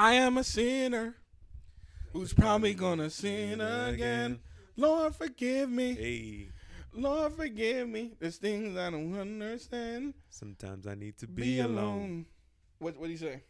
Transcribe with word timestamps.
I 0.00 0.12
am 0.14 0.38
a 0.38 0.44
sinner 0.44 1.16
who's 2.12 2.32
probably 2.32 2.72
gonna 2.72 3.10
sin 3.10 3.60
again. 3.60 4.38
Lord, 4.76 5.16
forgive 5.16 5.68
me. 5.68 5.94
Hey, 5.94 6.48
Lord, 6.92 7.32
forgive 7.32 7.88
me. 7.88 8.12
There's 8.20 8.36
things 8.36 8.76
I 8.78 8.90
don't 8.90 9.18
understand. 9.18 10.14
sometimes 10.30 10.86
I 10.86 10.94
need 10.94 11.18
to 11.18 11.26
Be, 11.26 11.42
be, 11.42 11.58
alone. 11.58 11.74
alone. 11.76 12.26
What 12.78 12.96
What 12.96 13.06
do 13.06 13.10
you 13.12 13.18
say? 13.18 13.42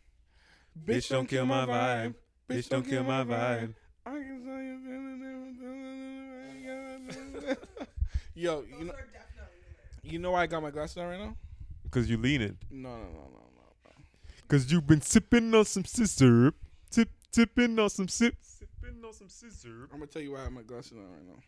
Bitch, 0.87 1.11
don't 1.11 1.29
kill 1.29 1.45
my 1.45 1.67
vibe. 1.67 2.15
Bitch, 2.49 2.71
don't 2.71 2.83
kill 2.89 3.05
my 3.05 3.25
vibe. 3.25 3.75
I 4.07 4.11
can 4.13 4.43
tell 4.43 4.63
you- 4.63 4.79
feeling 4.87 5.19
Yo, 8.35 8.63
you 8.79 8.85
know, 8.87 8.95
you 10.03 10.19
know 10.19 10.31
why 10.31 10.45
I 10.45 10.47
got 10.47 10.63
my 10.63 10.71
glasses 10.71 10.97
on 10.97 11.09
right 11.09 11.19
now? 11.21 11.37
Cause 11.91 12.09
you 12.09 12.17
leaning. 12.17 12.57
No, 12.71 12.89
no, 12.89 12.97
no, 13.05 13.05
no, 13.05 13.29
no. 13.35 13.48
Cause 14.49 14.73
you've 14.73 14.87
been 14.87 15.03
sipping 15.03 15.55
on 15.55 15.65
some 15.67 15.83
sizzurp. 15.83 16.55
Tip, 16.91 17.11
tipping 17.31 17.79
on 17.79 17.91
some 17.91 18.09
sip. 18.09 18.35
Sipping 18.41 19.05
on 19.05 19.13
some 19.13 19.29
sizzurp. 19.29 19.85
I'm 19.93 19.99
gonna 19.99 20.07
tell 20.07 20.23
you 20.23 20.33
why 20.33 20.41
I 20.41 20.43
have 20.45 20.53
my 20.53 20.63
glasses 20.63 20.93
on 20.93 21.05
right 21.05 21.27
now. 21.27 21.43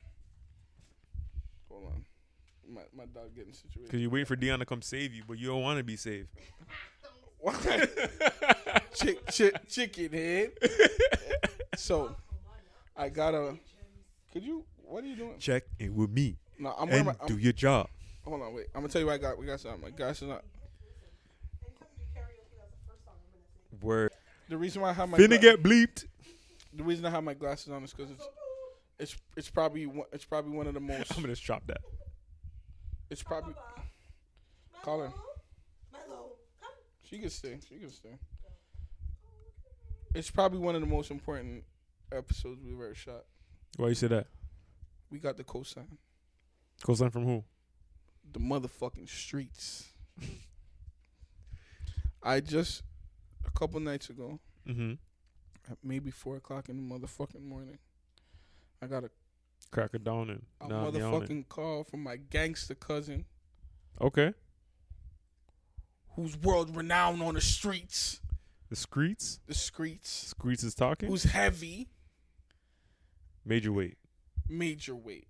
Hold 1.71 1.87
on, 1.87 2.05
my 2.69 2.83
my 2.95 3.07
dog 3.07 3.35
getting 3.35 3.55
situated. 3.55 3.91
Cause 3.91 4.01
you're 4.01 4.11
waiting 4.11 4.27
for 4.27 4.37
Dion 4.37 4.59
to 4.59 4.67
come 4.67 4.83
save 4.83 5.15
you, 5.15 5.23
but 5.27 5.39
you 5.39 5.47
don't 5.49 5.63
want 5.63 5.79
to 5.79 5.85
be 5.85 5.97
saved. 5.97 6.29
Why? 7.39 7.55
Chick, 8.95 9.27
chick, 9.31 9.55
chicken 9.69 10.13
head. 10.13 10.51
so, 11.77 12.15
I 12.97 13.09
gotta. 13.09 13.57
Could 14.33 14.43
you? 14.45 14.65
What 14.85 15.05
are 15.05 15.07
you 15.07 15.17
doing? 15.17 15.39
Check 15.39 15.63
in 15.79 15.95
with 15.95 16.11
me 16.11 16.37
No, 16.59 16.75
I'm 16.77 16.91
and 16.91 17.07
my. 17.07 17.13
do 17.27 17.35
I'm, 17.35 17.41
your 17.41 17.53
job. 17.53 17.89
hold 18.25 18.43
on, 18.43 18.53
wait. 18.53 18.67
I'm 18.75 18.83
gonna 18.83 18.93
tell 18.93 19.01
you 19.01 19.07
why 19.07 19.15
I 19.15 19.19
got. 19.19 19.39
We 19.39 19.47
got 19.47 19.61
something. 19.61 19.81
My 19.81 19.91
glasses 19.91 20.29
on. 20.29 20.41
Word. 23.83 24.13
The 24.49 24.57
reason 24.57 24.83
why 24.83 24.91
I 24.91 24.93
have 24.93 25.09
my 25.09 25.19
Finna 25.19 25.41
get 25.41 25.63
bleeped. 25.63 26.07
the 26.73 26.83
reason 26.83 27.05
I 27.07 27.11
have 27.11 27.25
my 27.25 27.35
glasses 27.35 27.73
on 27.73 27.85
is 27.85 27.93
because 27.93 28.11
it's 28.11 28.29
it's 28.99 29.17
it's 29.37 29.51
probably 29.51 29.87
one, 29.87 30.07
it's 30.13 30.25
probably 30.25 30.53
one 30.53 30.67
of 30.67 30.75
the 30.75 30.81
most. 30.81 31.13
I'm 31.17 31.23
gonna 31.23 31.37
chop 31.37 31.67
that. 31.67 31.81
It's 33.09 33.23
probably 33.23 33.55
call. 34.83 35.01
Come. 35.01 35.13
She 37.03 37.19
can 37.19 37.31
stay. 37.31 37.59
She 37.69 37.77
can 37.77 37.91
stay. 37.91 38.19
It's 40.15 40.31
probably 40.31 40.61
one 40.61 40.75
of 40.75 40.81
the 40.81 40.87
most 40.87 41.11
important 41.11 41.65
episodes 42.13 42.61
we've 42.65 42.75
ever 42.75 42.95
shot. 42.95 43.25
Why 43.77 43.89
you 43.89 43.95
say 43.95 44.09
that? 44.09 44.27
We 45.11 45.19
got 45.19 45.37
the 45.37 45.45
cosign. 45.45 45.87
Cosign 46.85 47.13
from 47.13 47.25
who? 47.25 47.45
The 48.33 48.39
motherfucking 48.39 49.09
streets. 49.09 49.89
I 52.23 52.41
just 52.41 52.83
a 53.55 53.59
couple 53.59 53.81
nights 53.81 54.11
ago, 54.11 54.39
Mm-hmm. 54.69 54.93
at 55.73 55.79
maybe 55.83 56.11
four 56.11 56.37
o'clock 56.37 56.69
in 56.69 56.77
the 56.77 56.95
motherfucking 56.95 57.43
morning, 57.43 57.79
I 58.83 58.87
got 58.87 59.05
a, 59.05 59.11
Crack 59.71 59.91
it 59.95 60.05
down 60.05 60.31
and 60.31 60.43
a 60.61 60.69
now 60.69 60.89
I'm 60.89 60.95
yawning. 60.95 61.21
motherfucking 61.29 61.49
call 61.49 61.85
from 61.85 62.03
my 62.03 62.17
gangster 62.17 62.75
cousin, 62.75 63.25
Okay. 64.01 64.33
who's 66.17 66.37
world 66.37 66.75
renowned 66.77 67.23
on 67.23 67.35
the 67.35 67.41
streets, 67.41 68.21
The 68.69 68.77
Screets. 68.77 69.39
the 69.47 69.55
streets, 69.55 70.35
Screets 70.35 70.65
is 70.65 70.75
talking. 70.75 71.09
who's 71.09 71.25
heavy, 71.25 71.89
Major 73.45 73.73
weight. 73.73 73.97
major 74.49 74.95
weight. 74.95 75.27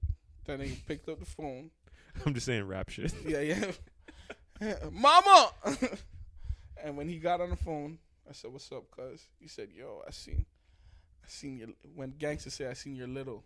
That 0.46 0.58
nigga 0.60 0.84
picked 0.86 1.08
up 1.08 1.20
the 1.20 1.26
phone. 1.26 1.70
I'm 2.26 2.34
just 2.34 2.46
saying 2.46 2.64
rap 2.64 2.88
shit. 2.88 3.14
Yeah, 3.26 3.40
yeah. 4.60 4.74
Mama! 4.90 5.50
and 6.82 6.96
when 6.96 7.08
he 7.08 7.18
got 7.18 7.40
on 7.40 7.50
the 7.50 7.56
phone, 7.56 7.98
I 8.30 8.32
said, 8.32 8.52
What's 8.52 8.70
up, 8.70 8.88
cuz? 8.92 9.26
He 9.40 9.48
said, 9.48 9.70
Yo, 9.76 10.02
I 10.06 10.12
seen 10.12 10.46
I 11.24 11.28
seen 11.28 11.58
your 11.58 11.68
when 11.96 12.14
gangsters 12.16 12.54
say 12.54 12.68
I 12.68 12.74
seen 12.74 12.94
your 12.94 13.08
little. 13.08 13.42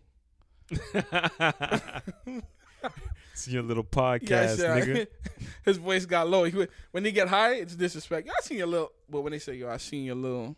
See 3.33 3.51
your 3.51 3.63
little 3.63 3.83
podcast, 3.83 4.29
Yeah, 4.29 4.55
said, 4.55 4.83
nigga. 4.83 5.07
his 5.65 5.77
voice 5.77 6.05
got 6.05 6.29
low. 6.29 6.43
He 6.43 6.55
went, 6.55 6.69
when 6.91 7.01
they 7.03 7.11
get 7.11 7.27
high, 7.27 7.55
it's 7.55 7.75
disrespect. 7.75 8.29
I 8.29 8.41
seen 8.41 8.59
your 8.59 8.67
little 8.67 8.91
but 9.09 9.21
when 9.21 9.31
they 9.31 9.39
say, 9.39 9.55
Yo, 9.55 9.69
I 9.69 9.77
seen 9.77 10.05
your 10.05 10.15
little 10.15 10.55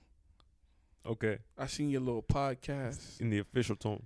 Okay. 1.05 1.37
I 1.57 1.67
seen 1.67 1.89
your 1.89 2.01
little 2.01 2.21
podcast. 2.21 3.21
In 3.21 3.29
the 3.29 3.39
official 3.39 3.77
tone. 3.77 4.03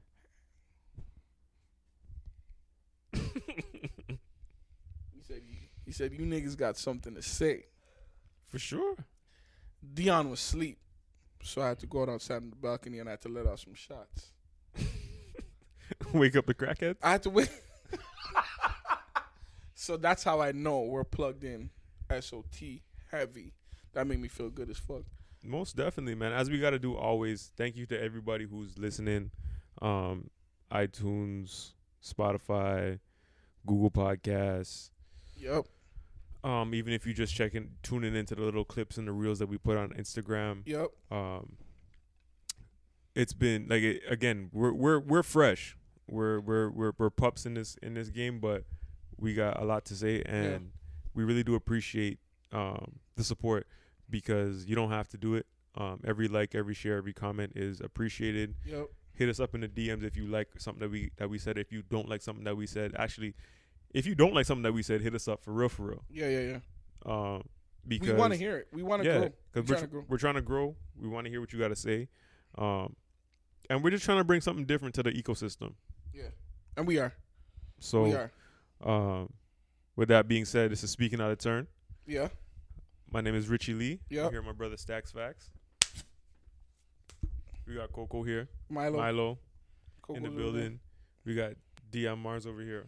He 3.12 3.20
said 5.24 5.42
he 5.86 5.92
said, 5.92 6.14
You 6.14 6.26
niggas 6.26 6.56
got 6.56 6.78
something 6.78 7.16
to 7.16 7.24
say. 7.24 7.66
For 8.48 8.60
sure. 8.60 8.96
Dion 9.94 10.30
was 10.30 10.40
asleep. 10.40 10.78
So 11.44 11.62
I 11.62 11.70
had 11.70 11.80
to 11.80 11.88
go 11.88 12.04
out 12.04 12.10
outside 12.10 12.38
on 12.38 12.50
the 12.52 12.56
balcony 12.56 13.00
and 13.00 13.10
I 13.10 13.12
had 13.12 13.22
to 13.22 13.30
let 13.30 13.48
out 13.48 13.60
some 13.60 13.74
shots. 13.74 14.32
Wake 16.14 16.36
up 16.36 16.46
the 16.46 16.54
crackhead. 16.54 16.98
I 17.02 17.12
had 17.12 17.24
to 17.24 17.30
wait. 17.30 17.50
so 19.76 19.98
that's 19.98 20.24
how 20.24 20.40
I 20.40 20.52
know 20.52 20.82
we're 20.82 21.04
plugged 21.04 21.44
in. 21.44 21.70
SOT 22.20 22.82
heavy. 23.10 23.54
That 23.94 24.08
made 24.08 24.20
me 24.20 24.28
feel 24.28 24.50
good 24.50 24.70
as 24.70 24.78
fuck. 24.78 25.04
Most 25.44 25.76
definitely, 25.76 26.16
man. 26.16 26.34
As 26.34 26.50
we 26.50 26.60
got 26.60 26.70
to 26.72 26.80
do 26.80 26.96
always, 26.96 27.52
thank 27.58 27.76
you 27.76 27.86
to 27.88 28.02
everybody 28.02 28.46
who's 28.46 28.78
listening. 28.78 29.32
Um, 29.82 30.30
iTunes, 30.72 31.72
Spotify, 32.04 33.00
Google 33.66 33.92
Podcasts. 33.92 34.92
Yep. 35.36 35.66
Um, 36.44 36.74
even 36.74 36.92
if 36.94 37.06
you 37.06 37.14
just 37.14 37.36
checking, 37.36 37.70
tuning 37.84 38.16
into 38.16 38.34
the 38.34 38.42
little 38.42 38.66
clips 38.66 38.98
and 38.98 39.08
the 39.08 39.12
reels 39.12 39.40
that 39.40 39.48
we 39.48 39.58
put 39.58 39.78
on 39.78 39.90
Instagram. 39.90 40.64
Yep. 40.66 40.90
Um, 41.12 41.58
it's 43.16 43.34
been 43.34 43.68
like 43.70 43.84
it, 43.84 44.02
again, 44.10 44.50
we're 44.52 44.74
we're 44.74 45.00
we're 45.00 45.24
fresh. 45.24 45.78
We're 46.08 46.40
we're 46.40 46.70
we're 46.70 46.94
we're 46.98 47.10
pups 47.10 47.46
in 47.46 47.54
this 47.54 47.76
in 47.84 47.94
this 47.94 48.10
game, 48.10 48.40
but 48.40 48.64
we 49.18 49.34
got 49.34 49.62
a 49.62 49.66
lot 49.66 49.86
to 49.86 49.96
say, 49.96 50.24
and 50.26 50.72
we 51.14 51.24
really 51.24 51.44
do 51.44 51.56
appreciate 51.56 52.20
um 52.52 53.00
the 53.16 53.24
support 53.24 53.68
because 54.10 54.66
you 54.66 54.76
don't 54.76 54.92
have 54.92 55.08
to 55.10 55.18
do 55.18 55.36
it. 55.36 55.46
Um, 55.76 56.02
every 56.06 56.28
like, 56.28 56.54
every 56.54 56.74
share, 56.74 56.98
every 56.98 57.14
comment 57.14 57.54
is 57.56 57.80
appreciated. 57.82 58.56
Yep. 58.66 58.88
Hit 59.14 59.30
us 59.30 59.40
up 59.40 59.56
in 59.56 59.62
the 59.62 59.68
DMs 59.68 60.04
if 60.04 60.18
you 60.18 60.26
like 60.26 60.50
something 60.58 60.82
that 60.82 60.90
we 60.90 61.12
that 61.18 61.30
we 61.30 61.38
said. 61.38 61.58
If 61.58 61.72
you 61.72 61.82
don't 61.82 62.10
like 62.10 62.22
something 62.22 62.44
that 62.44 62.58
we 62.58 62.68
said, 62.68 62.94
actually, 62.98 63.36
if 63.94 64.06
you 64.06 64.16
don't 64.16 64.34
like 64.34 64.46
something 64.46 64.64
that 64.64 64.74
we 64.74 64.84
said, 64.84 65.02
hit 65.02 65.16
us 65.16 65.28
up 65.28 65.44
for 65.44 65.52
real, 65.52 65.70
for 65.70 65.84
real. 65.84 66.04
Yeah, 66.10 66.30
yeah, 66.30 66.40
yeah. 66.40 66.60
Um, 67.06 67.44
because 67.88 68.10
we 68.10 68.14
want 68.14 68.34
to 68.34 68.40
hear 68.40 68.58
it. 68.58 68.68
We 68.72 68.84
want 68.84 69.04
to 69.04 69.08
yeah, 69.08 69.18
grow. 69.18 69.22
We're 69.22 69.34
because 69.54 69.70
we're, 69.70 69.76
trying 69.76 69.80
tr- 69.80 69.86
to 69.86 69.92
grow. 69.92 70.06
we're 70.08 70.18
trying 70.18 70.36
to 70.36 70.42
grow. 70.42 70.76
We 71.00 71.10
want 71.10 71.26
to 71.26 71.32
hear 71.32 71.42
what 71.42 71.52
you 71.52 71.60
got 71.60 71.70
to 71.70 71.76
say, 71.76 72.08
um, 72.58 72.96
and 73.70 73.84
we're 73.84 73.90
just 73.90 74.06
trying 74.06 74.20
to 74.20 74.24
bring 74.24 74.42
something 74.42 74.66
different 74.66 74.96
to 74.96 75.04
the 75.04 75.12
ecosystem. 75.12 75.74
Yeah. 76.14 76.30
And 76.78 76.88
we 76.88 77.00
are. 77.00 77.14
So, 77.80 78.04
we 78.04 78.14
are. 78.14 78.32
um, 78.84 79.32
with 79.96 80.10
that 80.10 80.28
being 80.28 80.46
said, 80.46 80.72
this 80.72 80.84
is 80.84 80.92
speaking 80.92 81.20
out 81.20 81.32
of 81.32 81.40
turn. 81.40 81.68
Yeah. 82.06 82.28
My 83.12 83.22
name 83.22 83.36
is 83.36 83.50
Richie 83.50 83.74
Lee. 83.74 84.00
I'm 84.12 84.32
here, 84.32 84.42
my 84.42 84.54
brother 84.54 84.78
Stacks 84.78 85.12
Facts. 85.12 85.50
We 87.68 87.76
got 87.76 87.92
Coco 87.92 88.24
here, 88.24 88.48
Milo. 88.70 88.98
Milo 88.98 89.40
Coco's 90.02 90.18
in 90.18 90.24
the 90.24 90.30
building. 90.30 90.80
We 91.26 91.36
got 91.36 91.54
Dion 91.90 92.20
Mars 92.20 92.46
over 92.46 92.62
here. 92.62 92.88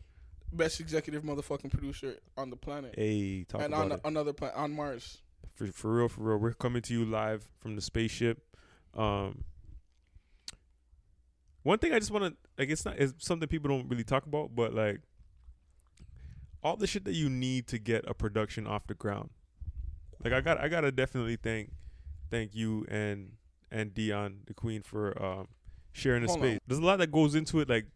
Best 0.54 0.80
executive 0.80 1.24
motherfucking 1.24 1.72
producer 1.72 2.18
on 2.38 2.50
the 2.50 2.56
planet. 2.56 2.94
Hey, 2.98 3.44
talk 3.48 3.62
about 3.62 3.62
that. 3.62 3.66
and 3.66 3.74
about 3.74 3.84
on 3.86 3.92
it. 3.92 4.02
another 4.06 4.34
planet, 4.34 4.58
on 4.58 4.72
Mars. 4.74 5.18
for 5.54 5.68
for 5.68 5.96
real, 5.96 6.10
for 6.10 6.22
real. 6.22 6.38
We're 6.38 6.54
coming 6.54 6.82
to 6.84 6.94
you 6.94 7.06
live 7.06 7.48
from 7.60 7.76
the 7.76 7.82
spaceship. 7.82 8.44
Um, 8.96 9.44
one 11.64 11.80
thing 11.80 11.94
I 11.94 12.00
just 12.00 12.12
want 12.12 12.26
to 12.26 12.36
like, 12.58 12.70
it's 12.70 12.86
not 12.86 13.00
it's 13.00 13.14
something 13.26 13.48
people 13.48 13.70
don't 13.70 13.88
really 13.90 14.04
talk 14.04 14.26
about, 14.26 14.54
but 14.56 14.74
like 14.74 15.02
all 16.62 16.78
the 16.78 16.88
shit 16.88 17.06
that 17.06 17.14
you 17.14 17.30
need 17.30 17.68
to 17.68 17.80
get 17.80 18.06
a 18.08 18.14
production 18.14 18.68
off 18.68 18.88
the 18.88 18.94
ground. 18.94 19.30
Like 20.24 20.34
I 20.34 20.42
got, 20.42 20.60
I 20.60 20.68
gotta 20.70 20.92
definitely 20.92 21.36
thank, 21.36 21.72
thank 22.30 22.56
you 22.56 22.86
and 22.90 23.34
and 23.72 23.94
Dion 23.94 24.42
the 24.46 24.54
Queen 24.54 24.82
for 24.82 25.22
um 25.22 25.48
sharing 25.94 26.22
the 26.22 26.28
Hold 26.28 26.40
space. 26.40 26.54
on. 26.54 26.60
There's 26.68 26.80
a 26.80 26.86
lot 26.86 27.00
that 27.00 27.12
goes 27.12 27.34
into 27.36 27.60
it. 27.60 27.70
Like 27.70 27.88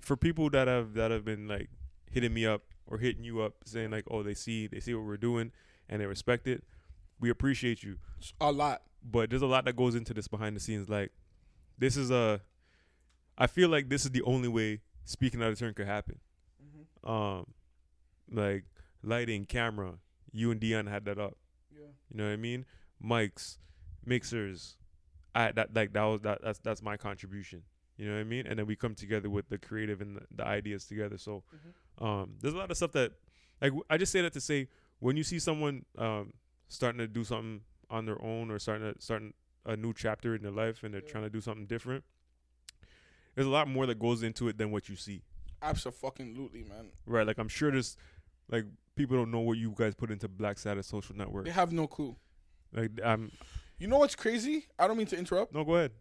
for 0.00 0.16
people 0.16 0.50
that 0.50 0.68
have 0.68 0.94
that 0.94 1.10
have 1.10 1.24
been 1.24 1.48
like 1.48 1.70
hitting 2.10 2.32
me 2.34 2.46
up 2.46 2.62
or 2.86 2.98
hitting 2.98 3.24
you 3.24 3.40
up 3.40 3.54
saying 3.64 3.90
like, 3.90 4.04
oh, 4.10 4.22
they 4.22 4.34
see 4.34 4.66
they 4.66 4.80
see 4.80 4.94
what 4.94 5.04
we're 5.04 5.16
doing 5.16 5.52
and 5.88 6.00
they 6.00 6.06
respect 6.06 6.46
it. 6.46 6.64
We 7.20 7.30
appreciate 7.30 7.82
you 7.82 7.96
a 8.40 8.52
lot. 8.52 8.82
but 9.02 9.30
there's 9.30 9.42
a 9.42 9.46
lot 9.46 9.64
that 9.64 9.76
goes 9.76 9.94
into 9.94 10.14
this 10.14 10.28
behind 10.28 10.54
the 10.54 10.60
scenes. 10.60 10.88
Like, 10.88 11.10
this 11.76 11.96
is 11.96 12.10
a, 12.10 12.40
I 13.36 13.46
feel 13.46 13.68
like 13.68 13.88
this 13.88 14.04
is 14.04 14.12
the 14.12 14.22
only 14.22 14.48
way 14.48 14.80
speaking 15.04 15.42
out 15.42 15.50
of 15.50 15.58
turn 15.58 15.74
could 15.74 15.86
happen. 15.86 16.20
Um, 17.04 17.46
like 18.30 18.64
lighting, 19.02 19.46
camera. 19.46 19.94
You 20.32 20.50
and 20.50 20.60
Dion 20.60 20.86
had 20.86 21.04
that 21.06 21.18
up. 21.18 21.36
Yeah. 21.72 21.86
You 22.10 22.18
know 22.18 22.24
what 22.24 22.32
I 22.32 22.36
mean? 22.36 22.66
Mics, 23.04 23.58
mixers. 24.04 24.76
I 25.34 25.52
that 25.52 25.74
like 25.74 25.92
that 25.92 26.02
was 26.02 26.20
that 26.22 26.40
that's 26.42 26.58
that's 26.58 26.82
my 26.82 26.96
contribution. 26.96 27.62
You 27.98 28.06
know 28.08 28.14
what 28.14 28.20
I 28.20 28.24
mean? 28.24 28.46
And 28.46 28.58
then 28.58 28.66
we 28.66 28.76
come 28.76 28.94
together 28.94 29.28
with 29.28 29.48
the 29.50 29.58
creative 29.58 30.00
and 30.00 30.16
the, 30.16 30.22
the 30.34 30.46
ideas 30.46 30.86
together. 30.86 31.18
So, 31.18 31.42
um, 32.00 32.34
there's 32.40 32.54
a 32.54 32.56
lot 32.56 32.70
of 32.70 32.76
stuff 32.76 32.92
that, 32.92 33.12
like, 33.60 33.72
I 33.90 33.98
just 33.98 34.12
say 34.12 34.22
that 34.22 34.32
to 34.34 34.40
say 34.40 34.68
when 35.00 35.16
you 35.16 35.24
see 35.24 35.38
someone 35.38 35.84
um 35.98 36.32
starting 36.68 36.98
to 36.98 37.08
do 37.08 37.24
something 37.24 37.60
on 37.90 38.06
their 38.06 38.20
own 38.22 38.50
or 38.50 38.58
starting 38.58 38.92
to 38.94 39.00
starting 39.02 39.34
a 39.66 39.76
new 39.76 39.92
chapter 39.92 40.34
in 40.34 40.42
their 40.42 40.52
life 40.52 40.82
and 40.84 40.94
they're 40.94 41.02
Yeah. 41.04 41.10
trying 41.10 41.24
to 41.24 41.30
do 41.30 41.40
something 41.40 41.66
different. 41.66 42.04
There's 43.34 43.46
a 43.46 43.50
lot 43.50 43.68
more 43.68 43.86
that 43.86 43.98
goes 43.98 44.22
into 44.22 44.48
it 44.48 44.58
than 44.58 44.70
what 44.70 44.88
you 44.88 44.96
see, 44.96 45.22
Absolutely, 45.62 46.64
man. 46.64 46.88
right? 47.06 47.26
Like 47.26 47.38
I'm 47.38 47.48
sure 47.48 47.70
there's 47.70 47.96
like 48.50 48.64
people 48.96 49.16
don't 49.16 49.30
know 49.30 49.40
what 49.40 49.58
you 49.58 49.74
guys 49.76 49.94
put 49.94 50.10
into 50.10 50.28
Black 50.28 50.58
Status 50.58 50.86
social 50.86 51.16
network. 51.16 51.44
They 51.44 51.50
have 51.50 51.72
no 51.72 51.86
clue. 51.86 52.16
Like 52.72 52.90
I'm 53.04 53.30
You 53.78 53.86
know 53.88 53.98
what's 53.98 54.14
crazy? 54.16 54.66
I 54.78 54.86
don't 54.86 54.96
mean 54.96 55.06
to 55.08 55.16
interrupt. 55.18 55.54
no, 55.54 55.64
go 55.64 55.76
ahead. 55.76 55.92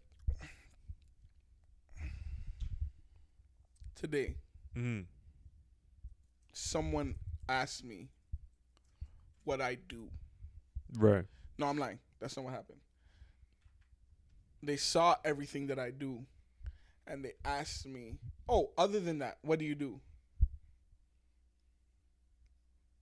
Today, 3.99 4.35
hmm 4.75 5.01
someone 6.53 7.15
asked 7.49 7.83
me 7.83 8.09
what 9.43 9.61
I 9.61 9.75
do. 9.75 10.09
Right. 10.97 11.25
No, 11.57 11.67
I'm 11.67 11.77
lying. 11.77 11.99
That's 12.19 12.35
not 12.35 12.45
what 12.45 12.53
happened. 12.53 12.79
They 14.61 14.77
saw 14.77 15.15
everything 15.23 15.67
that 15.67 15.79
I 15.79 15.91
do, 15.91 16.25
and 17.07 17.23
they 17.25 17.33
asked 17.43 17.85
me, 17.85 18.19
"Oh, 18.47 18.71
other 18.77 18.99
than 18.99 19.19
that, 19.19 19.39
what 19.41 19.59
do 19.59 19.65
you 19.65 19.75
do?" 19.75 19.99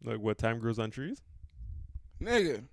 Like 0.03 0.19
what 0.19 0.37
time 0.37 0.59
grows 0.59 0.79
on 0.79 0.91
trees? 0.91 1.21
Nigga, 2.21 2.63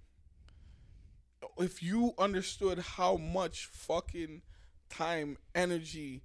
if 1.59 1.83
you 1.83 2.15
understood 2.19 2.79
how 2.79 3.17
much 3.17 3.67
fucking 3.67 4.43
time, 4.89 5.39
energy, 5.55 6.23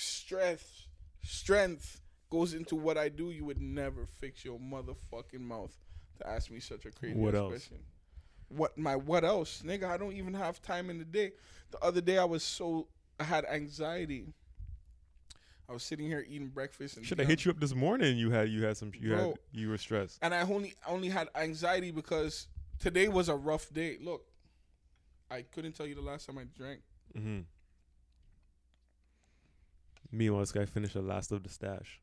strength, 0.00 0.86
strength 1.22 2.00
goes 2.30 2.54
into 2.54 2.76
what 2.76 2.96
I 2.96 3.08
do, 3.08 3.30
you 3.30 3.44
would 3.44 3.60
never 3.60 4.06
fix 4.06 4.44
your 4.44 4.58
motherfucking 4.58 5.40
mouth 5.40 5.76
to 6.18 6.28
ask 6.28 6.50
me 6.50 6.60
such 6.60 6.86
a 6.86 6.90
crazy 6.90 7.16
What 7.16 7.34
else? 7.34 7.50
question. 7.52 7.78
What 8.48 8.76
my 8.76 8.96
what 8.96 9.24
else, 9.24 9.62
nigga? 9.64 9.84
I 9.84 9.96
don't 9.96 10.12
even 10.14 10.34
have 10.34 10.60
time 10.60 10.90
in 10.90 10.98
the 10.98 11.04
day. 11.04 11.32
The 11.70 11.78
other 11.84 12.00
day 12.00 12.18
I 12.18 12.24
was 12.24 12.42
so 12.42 12.88
I 13.18 13.24
had 13.24 13.44
anxiety. 13.44 14.26
I 15.68 15.72
was 15.72 15.84
sitting 15.84 16.06
here 16.06 16.24
eating 16.28 16.48
breakfast 16.48 16.96
and 16.96 17.06
Should 17.06 17.20
have 17.20 17.28
hit 17.28 17.44
you 17.44 17.52
up 17.52 17.60
this 17.60 17.74
morning. 17.76 18.16
You 18.16 18.30
had 18.32 18.48
you 18.48 18.64
had 18.64 18.76
some 18.76 18.90
you 18.98 19.10
Bro. 19.10 19.18
had 19.28 19.34
you 19.52 19.68
were 19.68 19.78
stressed. 19.78 20.18
and 20.20 20.34
I 20.34 20.40
only 20.42 20.74
only 20.86 21.08
had 21.10 21.28
anxiety 21.36 21.92
because 21.92 22.48
today 22.80 23.06
was 23.08 23.28
a 23.28 23.36
rough 23.36 23.72
day. 23.72 23.98
Look, 24.00 24.24
I 25.30 25.42
couldn't 25.42 25.74
tell 25.76 25.86
you 25.86 25.94
the 25.94 26.00
last 26.00 26.26
time 26.26 26.38
I 26.38 26.44
drank. 26.56 26.80
Mm-hmm. 27.16 27.40
Meanwhile, 30.12 30.40
this 30.40 30.52
guy 30.52 30.64
finished 30.64 30.94
the 30.94 31.02
last 31.02 31.30
of 31.32 31.42
the 31.42 31.48
stash. 31.48 32.00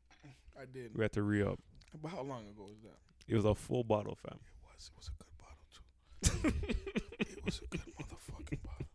I 0.58 0.64
did. 0.64 0.96
We 0.96 1.02
had 1.04 1.12
to 1.12 1.22
re 1.22 1.42
up. 1.42 1.58
But 2.02 2.10
how 2.10 2.22
long 2.22 2.42
ago 2.48 2.64
was 2.64 2.80
that? 2.82 2.98
It 3.26 3.36
was 3.36 3.44
a 3.44 3.54
full 3.54 3.84
bottle, 3.84 4.16
fam. 4.16 4.38
It 4.38 4.64
was. 4.64 4.90
It 4.90 4.98
was 4.98 5.10
a 5.10 5.22
good 5.22 5.32
bottle 5.38 6.52
too. 6.52 6.78
it 7.20 7.44
was 7.44 7.60
a 7.62 7.66
good 7.66 7.80
motherfucking 7.80 8.62
bottle. 8.62 8.86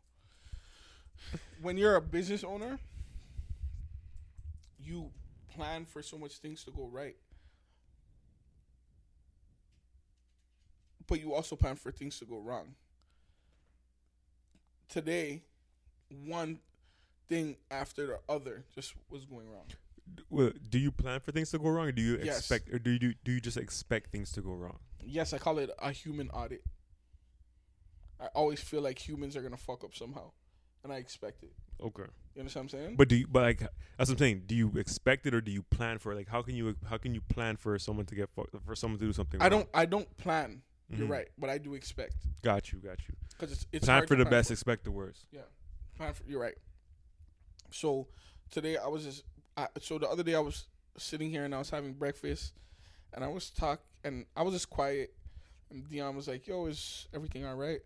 When 1.61 1.77
you're 1.77 1.95
a 1.95 2.01
business 2.01 2.43
owner, 2.43 2.79
you 4.79 5.11
plan 5.55 5.85
for 5.85 6.01
so 6.01 6.17
much 6.17 6.37
things 6.37 6.63
to 6.65 6.71
go 6.71 6.87
right. 6.87 7.15
But 11.07 11.19
you 11.19 11.33
also 11.33 11.55
plan 11.55 11.75
for 11.75 11.91
things 11.91 12.19
to 12.19 12.25
go 12.25 12.39
wrong. 12.39 12.75
Today, 14.89 15.43
one 16.25 16.59
thing 17.29 17.57
after 17.71 18.05
the 18.07 18.19
other 18.29 18.65
just 18.75 18.93
was 19.09 19.25
going 19.25 19.49
wrong. 19.49 19.65
Well, 20.29 20.51
do 20.69 20.77
you 20.77 20.91
plan 20.91 21.19
for 21.21 21.31
things 21.31 21.51
to 21.51 21.59
go 21.59 21.69
wrong, 21.69 21.87
or 21.87 21.91
do 21.91 22.01
you 22.01 22.17
Yes. 22.21 22.39
expect, 22.39 22.69
or 22.73 22.79
do 22.79 22.91
you 22.91 23.13
do 23.23 23.31
you 23.31 23.39
just 23.39 23.57
expect 23.57 24.11
things 24.11 24.31
to 24.33 24.41
go 24.41 24.51
wrong? 24.53 24.79
Yes, 25.01 25.33
I 25.33 25.37
call 25.37 25.57
it 25.59 25.69
a 25.79 25.91
human 25.91 26.29
audit. 26.31 26.63
I 28.19 28.27
always 28.27 28.59
feel 28.61 28.81
like 28.81 29.05
humans 29.05 29.35
are 29.35 29.41
gonna 29.41 29.57
fuck 29.57 29.83
up 29.83 29.95
somehow, 29.95 30.31
and 30.83 30.91
I 30.93 30.97
expect 30.97 31.43
it. 31.43 31.53
Okay. 31.81 32.03
You 32.35 32.39
understand 32.39 32.65
what 32.71 32.73
I'm 32.79 32.79
saying? 32.85 32.95
But 32.97 33.09
do 33.09 33.15
you, 33.17 33.27
but 33.27 33.43
like 33.43 33.59
that's 33.59 34.09
what 34.09 34.11
I'm 34.11 34.17
saying. 34.17 34.43
Do 34.45 34.55
you 34.55 34.71
expect 34.77 35.25
it 35.25 35.33
or 35.33 35.41
do 35.41 35.51
you 35.51 35.63
plan 35.63 35.99
for 35.99 36.11
it? 36.11 36.15
Like 36.15 36.27
how 36.29 36.41
can 36.41 36.55
you 36.55 36.75
how 36.89 36.97
can 36.97 37.13
you 37.13 37.21
plan 37.21 37.57
for 37.57 37.77
someone 37.79 38.05
to 38.07 38.15
get 38.15 38.29
for 38.33 38.75
someone 38.75 38.99
to 38.99 39.05
do 39.05 39.13
something? 39.13 39.41
I 39.41 39.45
wrong? 39.45 39.51
don't. 39.51 39.69
I 39.73 39.85
don't 39.85 40.17
plan. 40.17 40.61
You're 40.89 41.07
Mhm. 41.07 41.11
right, 41.11 41.27
but 41.37 41.49
I 41.49 41.57
do 41.57 41.73
expect 41.75 42.15
Got 42.41 42.71
you. 42.71 42.79
Got 42.79 43.07
you. 43.07 43.15
because 43.29 43.51
it's 43.51 43.65
it's 43.71 43.85
plan 43.85 44.05
for 44.05 44.15
the 44.15 44.25
best, 44.25 44.51
expect 44.51 44.83
the 44.83 44.91
worst. 44.91 45.25
Yeah, 45.31 45.41
plan 45.95 46.13
for, 46.13 46.23
you're 46.25 46.41
right. 46.41 46.57
So 47.73 48.07
today 48.51 48.77
I 48.77 48.87
was 48.87 49.03
just. 49.03 49.23
I, 49.55 49.67
so 49.81 49.97
the 49.99 50.09
other 50.09 50.23
day 50.23 50.35
I 50.35 50.39
was 50.39 50.65
sitting 50.97 51.29
here 51.29 51.43
and 51.43 51.53
I 51.53 51.59
was 51.59 51.69
having 51.69 51.93
breakfast, 51.93 52.53
and 53.13 53.23
I 53.23 53.27
was 53.27 53.49
talk 53.49 53.81
and 54.03 54.25
I 54.35 54.43
was 54.43 54.53
just 54.53 54.69
quiet, 54.69 55.13
and 55.69 55.87
Dion 55.89 56.15
was 56.15 56.27
like, 56.27 56.47
"Yo, 56.47 56.65
is 56.65 57.07
everything 57.13 57.45
all 57.45 57.55
right?" 57.55 57.79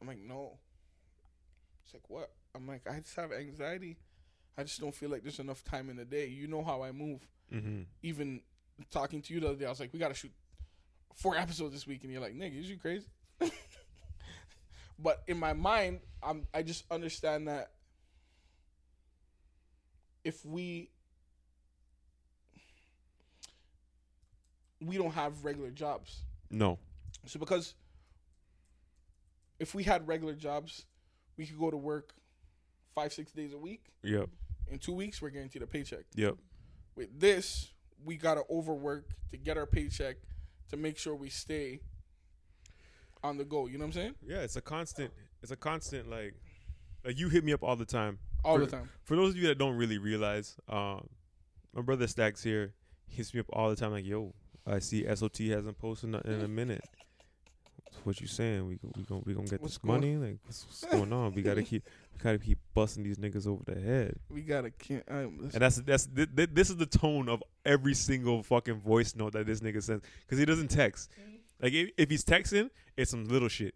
I'm 0.00 0.06
like, 0.06 0.18
"No." 0.18 0.58
It's 1.84 1.94
like, 1.94 2.08
"What?" 2.08 2.30
I'm 2.54 2.66
like, 2.66 2.82
"I 2.88 3.00
just 3.00 3.16
have 3.16 3.32
anxiety. 3.32 3.98
I 4.56 4.64
just 4.64 4.80
don't 4.80 4.94
feel 4.94 5.10
like 5.10 5.22
there's 5.22 5.38
enough 5.38 5.64
time 5.64 5.88
in 5.88 5.96
the 5.96 6.04
day. 6.04 6.26
You 6.26 6.46
know 6.46 6.62
how 6.62 6.82
I 6.82 6.92
move." 6.92 7.26
Mm-hmm. 7.52 7.82
even 8.02 8.40
talking 8.90 9.20
to 9.20 9.34
you 9.34 9.40
the 9.40 9.48
other 9.48 9.56
day, 9.56 9.66
I 9.66 9.68
was 9.68 9.78
like, 9.78 9.92
we 9.92 9.98
gotta 9.98 10.14
shoot 10.14 10.32
four 11.14 11.36
episodes 11.38 11.74
this 11.74 11.86
week, 11.86 12.02
and 12.02 12.12
you're 12.12 12.22
like, 12.22 12.34
nigga, 12.34 12.58
is 12.58 12.70
you 12.70 12.78
crazy? 12.78 13.06
but 14.98 15.22
in 15.26 15.38
my 15.38 15.52
mind, 15.52 16.00
I'm 16.22 16.46
I 16.54 16.62
just 16.62 16.84
understand 16.90 17.48
that 17.48 17.72
if 20.24 20.44
we 20.44 20.90
we 24.80 24.96
don't 24.96 25.12
have 25.12 25.44
regular 25.44 25.70
jobs, 25.70 26.22
No. 26.50 26.78
so 27.26 27.38
because 27.38 27.74
if 29.58 29.74
we 29.74 29.84
had 29.84 30.08
regular 30.08 30.34
jobs, 30.34 30.86
we 31.36 31.46
could 31.46 31.58
go 31.58 31.70
to 31.70 31.76
work 31.76 32.14
five 32.94 33.12
six 33.12 33.30
days 33.32 33.52
a 33.52 33.58
week. 33.58 33.84
Yep. 34.02 34.28
In 34.68 34.78
two 34.78 34.92
weeks, 34.92 35.22
we're 35.22 35.30
guaranteed 35.30 35.62
a 35.62 35.66
paycheck. 35.66 36.04
Yep. 36.14 36.36
With 36.96 37.18
this, 37.20 37.72
we 38.04 38.16
gotta 38.16 38.42
overwork 38.50 39.06
to 39.30 39.36
get 39.36 39.56
our 39.56 39.66
paycheck 39.66 40.16
to 40.70 40.76
make 40.76 40.98
sure 40.98 41.14
we 41.14 41.28
stay 41.28 41.80
on 43.22 43.36
the 43.36 43.44
go. 43.44 43.66
You 43.66 43.78
know 43.78 43.84
what 43.84 43.88
I'm 43.88 43.92
saying? 43.92 44.14
Yeah. 44.26 44.38
It's 44.40 44.56
a 44.56 44.60
constant. 44.60 45.12
It's 45.42 45.52
a 45.52 45.56
constant. 45.56 46.10
Like, 46.10 46.34
like 47.04 47.18
you 47.18 47.28
hit 47.28 47.44
me 47.44 47.52
up 47.52 47.62
all 47.62 47.76
the 47.76 47.84
time. 47.84 48.18
All 48.44 48.58
For- 48.58 48.64
the 48.64 48.70
time. 48.70 48.88
For 49.04 49.16
those 49.16 49.30
of 49.30 49.36
you 49.36 49.46
that 49.48 49.58
don't 49.58 49.76
really 49.76 49.98
realize, 49.98 50.56
um, 50.68 51.08
my 51.74 51.82
brother 51.82 52.06
Stacks 52.06 52.42
here 52.42 52.72
hits 53.08 53.32
me 53.34 53.40
up 53.40 53.46
all 53.52 53.70
the 53.70 53.76
time. 53.76 53.92
Like, 53.92 54.04
yo, 54.06 54.34
I 54.66 54.78
see 54.78 55.04
SOT 55.14 55.38
hasn't 55.48 55.78
posted 55.78 56.10
nothing 56.10 56.32
in 56.32 56.40
a 56.42 56.48
minute. 56.48 56.82
What 58.04 58.20
you 58.20 58.26
saying? 58.26 58.66
We 58.66 58.76
gon- 58.76 58.92
we 58.96 59.02
gonna 59.04 59.22
we 59.24 59.34
gonna 59.34 59.46
get 59.46 59.60
What's 59.60 59.74
this 59.74 59.78
going- 59.78 60.00
money? 60.00 60.16
Like, 60.16 60.38
what's, 60.44 60.64
what's 60.66 60.84
going 60.86 61.12
on? 61.12 61.34
We 61.34 61.42
gotta 61.42 61.62
keep 61.70 61.84
we 62.12 62.18
gotta 62.20 62.38
keep 62.38 62.58
busting 62.74 63.04
these 63.04 63.16
niggas 63.18 63.46
over 63.46 63.62
the 63.64 63.78
head. 63.80 64.16
We 64.28 64.40
gotta 64.42 64.70
can't. 64.70 65.04
Listen, 65.08 65.50
And 65.54 65.62
that's 65.62 65.76
that's 65.76 66.06
th- 66.06 66.28
th- 66.34 66.50
this 66.52 66.70
is 66.70 66.76
the 66.76 66.86
tone 66.86 67.28
of 67.28 67.42
every 67.64 67.94
single 67.94 68.42
fucking 68.42 68.80
voice 68.80 69.14
note 69.14 69.34
that 69.34 69.46
this 69.46 69.60
nigga 69.60 69.82
sends 69.82 70.02
because 70.22 70.38
he 70.38 70.44
doesn't 70.44 70.68
text. 70.68 71.10
Like 71.60 71.74
if, 71.74 71.90
if 71.96 72.10
he's 72.10 72.24
texting, 72.24 72.70
it's 72.96 73.10
some 73.10 73.26
little 73.26 73.48
shit. 73.48 73.74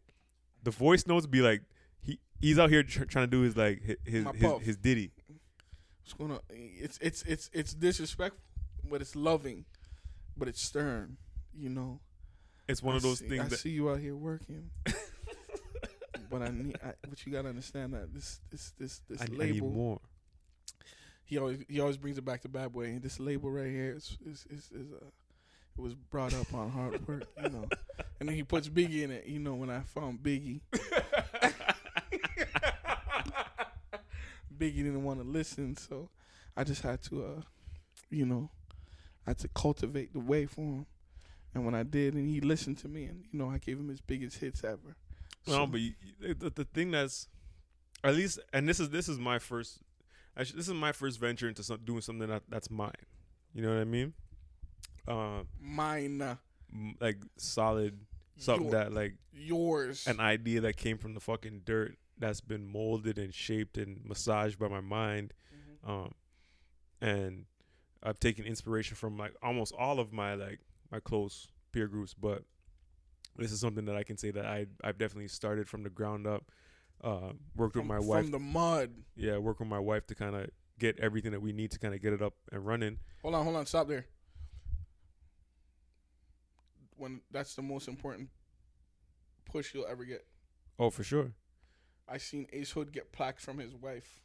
The 0.64 0.70
voice 0.72 1.06
notes 1.06 1.26
be 1.26 1.40
like 1.40 1.60
he 1.60 1.66
he's 2.40 2.58
out 2.58 2.70
here 2.70 2.82
tr- 2.82 3.04
trying 3.04 3.24
to 3.26 3.30
do 3.30 3.42
his 3.42 3.56
like 3.56 3.82
hi- 3.86 3.96
his 4.04 4.24
his, 4.34 4.52
his 4.62 4.76
ditty. 4.76 5.12
what's 6.02 6.12
going 6.14 6.32
on? 6.32 6.40
It's 6.50 6.98
it's 7.00 7.22
it's 7.22 7.50
it's 7.52 7.74
disrespectful, 7.74 8.40
but 8.88 9.00
it's 9.00 9.14
loving, 9.16 9.64
but 10.36 10.48
it's 10.48 10.62
stern. 10.62 11.16
You 11.58 11.70
know. 11.70 12.00
It's 12.68 12.82
one 12.82 12.94
I 12.94 12.96
of 12.96 13.02
those 13.02 13.20
see, 13.20 13.28
things 13.28 13.44
I 13.44 13.48
that 13.48 13.58
see 13.58 13.70
you 13.70 13.88
out 13.90 14.00
here 14.00 14.16
working. 14.16 14.70
but 16.30 16.42
I 16.42 16.48
need. 16.48 16.76
I, 16.84 16.92
but 17.08 17.24
you 17.24 17.32
gotta 17.32 17.48
understand 17.48 17.94
that 17.94 18.12
this 18.12 18.40
this 18.50 18.72
this 18.78 19.00
this 19.08 19.20
I, 19.20 19.24
I 19.24 19.28
need 19.28 19.38
label. 19.38 19.70
more. 19.70 20.00
he 21.24 21.38
always 21.38 21.64
he 21.68 21.78
always 21.80 21.96
brings 21.96 22.18
it 22.18 22.24
back 22.24 22.42
to 22.42 22.48
Bad 22.48 22.72
Boy. 22.72 22.86
And 22.86 23.02
this 23.02 23.20
label 23.20 23.50
right 23.50 23.66
here 23.70 23.94
is 23.96 24.18
is 24.26 24.46
is, 24.50 24.70
is 24.74 24.92
uh, 24.92 25.04
it 25.78 25.80
was 25.80 25.94
brought 25.94 26.34
up 26.34 26.52
on 26.54 26.70
hard 26.70 27.06
work, 27.06 27.24
you 27.42 27.50
know. 27.50 27.68
And 28.18 28.28
then 28.28 28.34
he 28.34 28.42
puts 28.42 28.68
Biggie 28.68 29.02
in 29.02 29.10
it. 29.12 29.26
You 29.26 29.38
know, 29.38 29.54
when 29.54 29.70
I 29.70 29.80
found 29.80 30.20
Biggie, 30.22 30.60
Biggie 34.58 34.76
didn't 34.76 35.04
want 35.04 35.20
to 35.20 35.26
listen, 35.26 35.76
so 35.76 36.10
I 36.56 36.64
just 36.64 36.82
had 36.82 37.02
to, 37.04 37.24
uh, 37.24 37.40
you 38.10 38.26
know, 38.26 38.50
I 39.26 39.30
had 39.30 39.38
to 39.38 39.48
cultivate 39.48 40.12
the 40.12 40.20
way 40.20 40.46
for 40.46 40.60
him. 40.60 40.86
And 41.54 41.64
when 41.64 41.74
I 41.74 41.82
did, 41.84 42.14
and 42.14 42.28
he 42.28 42.40
listened 42.40 42.78
to 42.78 42.88
me, 42.88 43.04
and 43.04 43.24
you 43.32 43.38
know, 43.38 43.50
I 43.50 43.58
gave 43.58 43.78
him 43.78 43.88
his 43.88 44.00
biggest 44.00 44.38
hits 44.38 44.62
ever. 44.62 44.96
No, 45.46 45.66
but 45.66 45.80
you, 45.80 45.92
the, 46.20 46.50
the 46.50 46.64
thing 46.64 46.90
that's 46.90 47.28
at 48.04 48.14
least, 48.14 48.38
and 48.52 48.68
this 48.68 48.78
is 48.80 48.90
this 48.90 49.08
is 49.08 49.18
my 49.18 49.38
first. 49.38 49.78
Actually, 50.36 50.58
this 50.58 50.68
is 50.68 50.74
my 50.74 50.92
first 50.92 51.18
venture 51.18 51.48
into 51.48 51.62
some, 51.62 51.78
doing 51.84 52.02
something 52.02 52.28
that 52.28 52.42
that's 52.48 52.70
mine. 52.70 52.90
You 53.54 53.62
know 53.62 53.70
what 53.70 53.78
I 53.80 53.84
mean? 53.84 54.12
Uh, 55.08 55.42
mine, 55.58 56.20
uh, 56.20 56.36
like 57.00 57.16
solid 57.38 57.98
something 58.36 58.64
your- 58.64 58.72
that 58.72 58.92
like 58.92 59.14
yours. 59.32 60.06
an 60.06 60.20
idea 60.20 60.60
that 60.62 60.76
came 60.76 60.98
from 60.98 61.14
the 61.14 61.20
fucking 61.20 61.62
dirt 61.64 61.96
that's 62.18 62.40
been 62.40 62.66
molded 62.66 63.18
and 63.18 63.32
shaped 63.34 63.76
and 63.78 64.04
massaged 64.04 64.58
by 64.58 64.68
my 64.68 64.80
mind. 64.80 65.34
Mhm. 65.84 65.88
Um, 65.88 66.14
and 67.00 67.46
I've 68.02 68.18
taken 68.20 68.44
inspiration 68.44 68.96
from 68.96 69.16
like 69.18 69.34
almost 69.42 69.74
all 69.78 70.00
of 70.00 70.12
my 70.12 70.34
like 70.34 70.60
my 70.90 71.00
close 71.00 71.48
peer 71.72 71.88
groups, 71.88 72.14
but 72.14 72.44
this 73.36 73.52
is 73.52 73.60
something 73.60 73.84
that 73.86 73.96
I 73.96 74.02
can 74.02 74.16
say 74.16 74.30
that 74.30 74.46
I 74.46 74.66
I've 74.82 74.96
definitely 74.98 75.28
started 75.28 75.68
from 75.68 75.82
the 75.82 75.90
ground 75.90 76.26
up. 76.26 76.50
Uh, 77.04 77.32
worked 77.54 77.74
with 77.76 77.82
From, 77.82 77.88
my 77.88 77.98
from 77.98 78.06
wife. 78.06 78.30
the 78.30 78.38
mud. 78.38 79.04
yeah, 79.16 79.36
worked 79.36 79.60
with 79.60 79.68
my 79.68 79.78
wife 79.78 80.06
to 80.06 80.14
kind 80.14 80.34
of 80.34 80.48
get 80.78 80.98
everything 80.98 81.32
that 81.32 81.40
we 81.42 81.52
need 81.52 81.70
to 81.72 81.78
kind 81.78 81.94
of 81.94 82.00
get 82.00 82.14
it 82.14 82.22
up 82.22 82.34
and 82.52 82.64
running. 82.64 82.98
Hold 83.22 83.34
on, 83.34 83.44
hold 83.44 83.56
on, 83.56 83.66
stop 83.66 83.86
there. 83.88 84.06
When 86.96 87.20
that's 87.30 87.54
the 87.54 87.62
most 87.62 87.88
important 87.88 88.30
push 89.44 89.74
you'll 89.74 89.86
ever 89.86 90.04
get. 90.04 90.26
Oh, 90.78 90.88
for 90.90 91.04
sure. 91.04 91.32
I 92.08 92.18
seen 92.18 92.46
Ace 92.52 92.70
Hood 92.70 92.92
get 92.92 93.12
plaques 93.12 93.44
from 93.44 93.58
his 93.58 93.74
wife. 93.74 94.20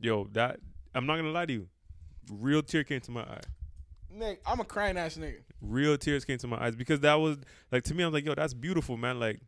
Yo, 0.00 0.24
that 0.32 0.58
I'm 0.94 1.06
not 1.06 1.16
gonna 1.16 1.30
lie 1.30 1.46
to 1.46 1.52
you. 1.52 1.68
Real 2.30 2.62
tear 2.62 2.84
came 2.84 3.00
to 3.02 3.10
my 3.10 3.22
eye. 3.22 3.40
Nick, 4.10 4.40
I'm 4.46 4.60
a 4.60 4.64
crying 4.64 4.96
ass 4.96 5.16
nigga. 5.16 5.42
Real 5.60 5.96
tears 5.96 6.24
came 6.24 6.38
to 6.38 6.46
my 6.46 6.64
eyes 6.64 6.76
because 6.76 7.00
that 7.00 7.14
was 7.14 7.38
like 7.72 7.82
to 7.84 7.94
me. 7.94 8.04
I'm 8.04 8.12
like, 8.12 8.24
yo, 8.24 8.34
that's 8.34 8.54
beautiful, 8.54 8.96
man. 8.96 9.18
Like 9.18 9.40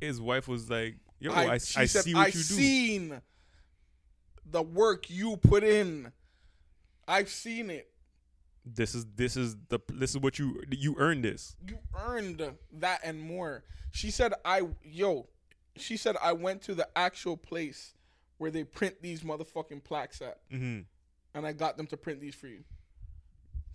his 0.00 0.20
wife 0.20 0.46
was 0.48 0.70
like, 0.70 0.96
yo, 1.18 1.32
I, 1.32 1.52
I, 1.54 1.58
she 1.58 1.86
said, 1.86 2.04
see 2.04 2.14
what 2.14 2.20
I 2.20 2.26
you 2.26 2.32
do. 2.32 2.38
I've 2.38 2.44
seen 2.44 3.20
the 4.46 4.62
work 4.62 5.10
you 5.10 5.36
put 5.36 5.64
in. 5.64 6.12
I've 7.06 7.28
seen 7.28 7.70
it. 7.70 7.90
This 8.64 8.94
is 8.94 9.06
this 9.14 9.36
is 9.36 9.56
the 9.68 9.78
this 9.92 10.10
is 10.10 10.18
what 10.18 10.38
you 10.38 10.62
you 10.70 10.94
earned 10.98 11.24
this. 11.24 11.56
You 11.66 11.78
earned 12.06 12.42
that 12.74 13.00
and 13.04 13.20
more. 13.20 13.64
She 13.90 14.10
said, 14.10 14.34
I, 14.44 14.62
yo, 14.82 15.28
she 15.76 15.96
said, 15.96 16.16
I 16.22 16.32
went 16.32 16.62
to 16.62 16.74
the 16.74 16.88
actual 16.96 17.36
place 17.36 17.94
where 18.38 18.50
they 18.50 18.64
print 18.64 18.96
these 19.02 19.22
motherfucking 19.22 19.84
plaques 19.84 20.20
at, 20.22 20.38
hmm 20.50 20.80
and 21.36 21.44
I 21.44 21.52
got 21.52 21.76
them 21.76 21.86
to 21.88 21.96
print 21.96 22.20
these 22.20 22.34
for 22.34 22.46
you. 22.46 22.62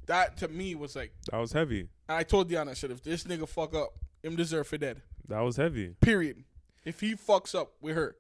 That 0.06 0.38
to 0.38 0.48
me 0.48 0.76
was 0.76 0.96
like, 0.96 1.12
That 1.32 1.40
was 1.40 1.52
heavy. 1.52 1.82
and 2.08 2.18
I 2.18 2.24
told 2.24 2.50
Deanna, 2.50 2.70
I 2.70 2.74
said, 2.74 2.90
if 2.92 3.04
this 3.04 3.24
nigga 3.26 3.48
fuck 3.48 3.76
up, 3.76 3.90
him 4.24 4.36
deserve 4.36 4.68
for 4.68 4.78
dead. 4.78 5.02
That 5.28 5.42
was 5.42 5.58
heavy. 5.58 5.96
Period. 6.02 6.44
If 6.86 7.02
he 7.02 7.16
fucks 7.16 7.54
up 7.54 7.74
with 7.82 7.96
her, 7.96 8.16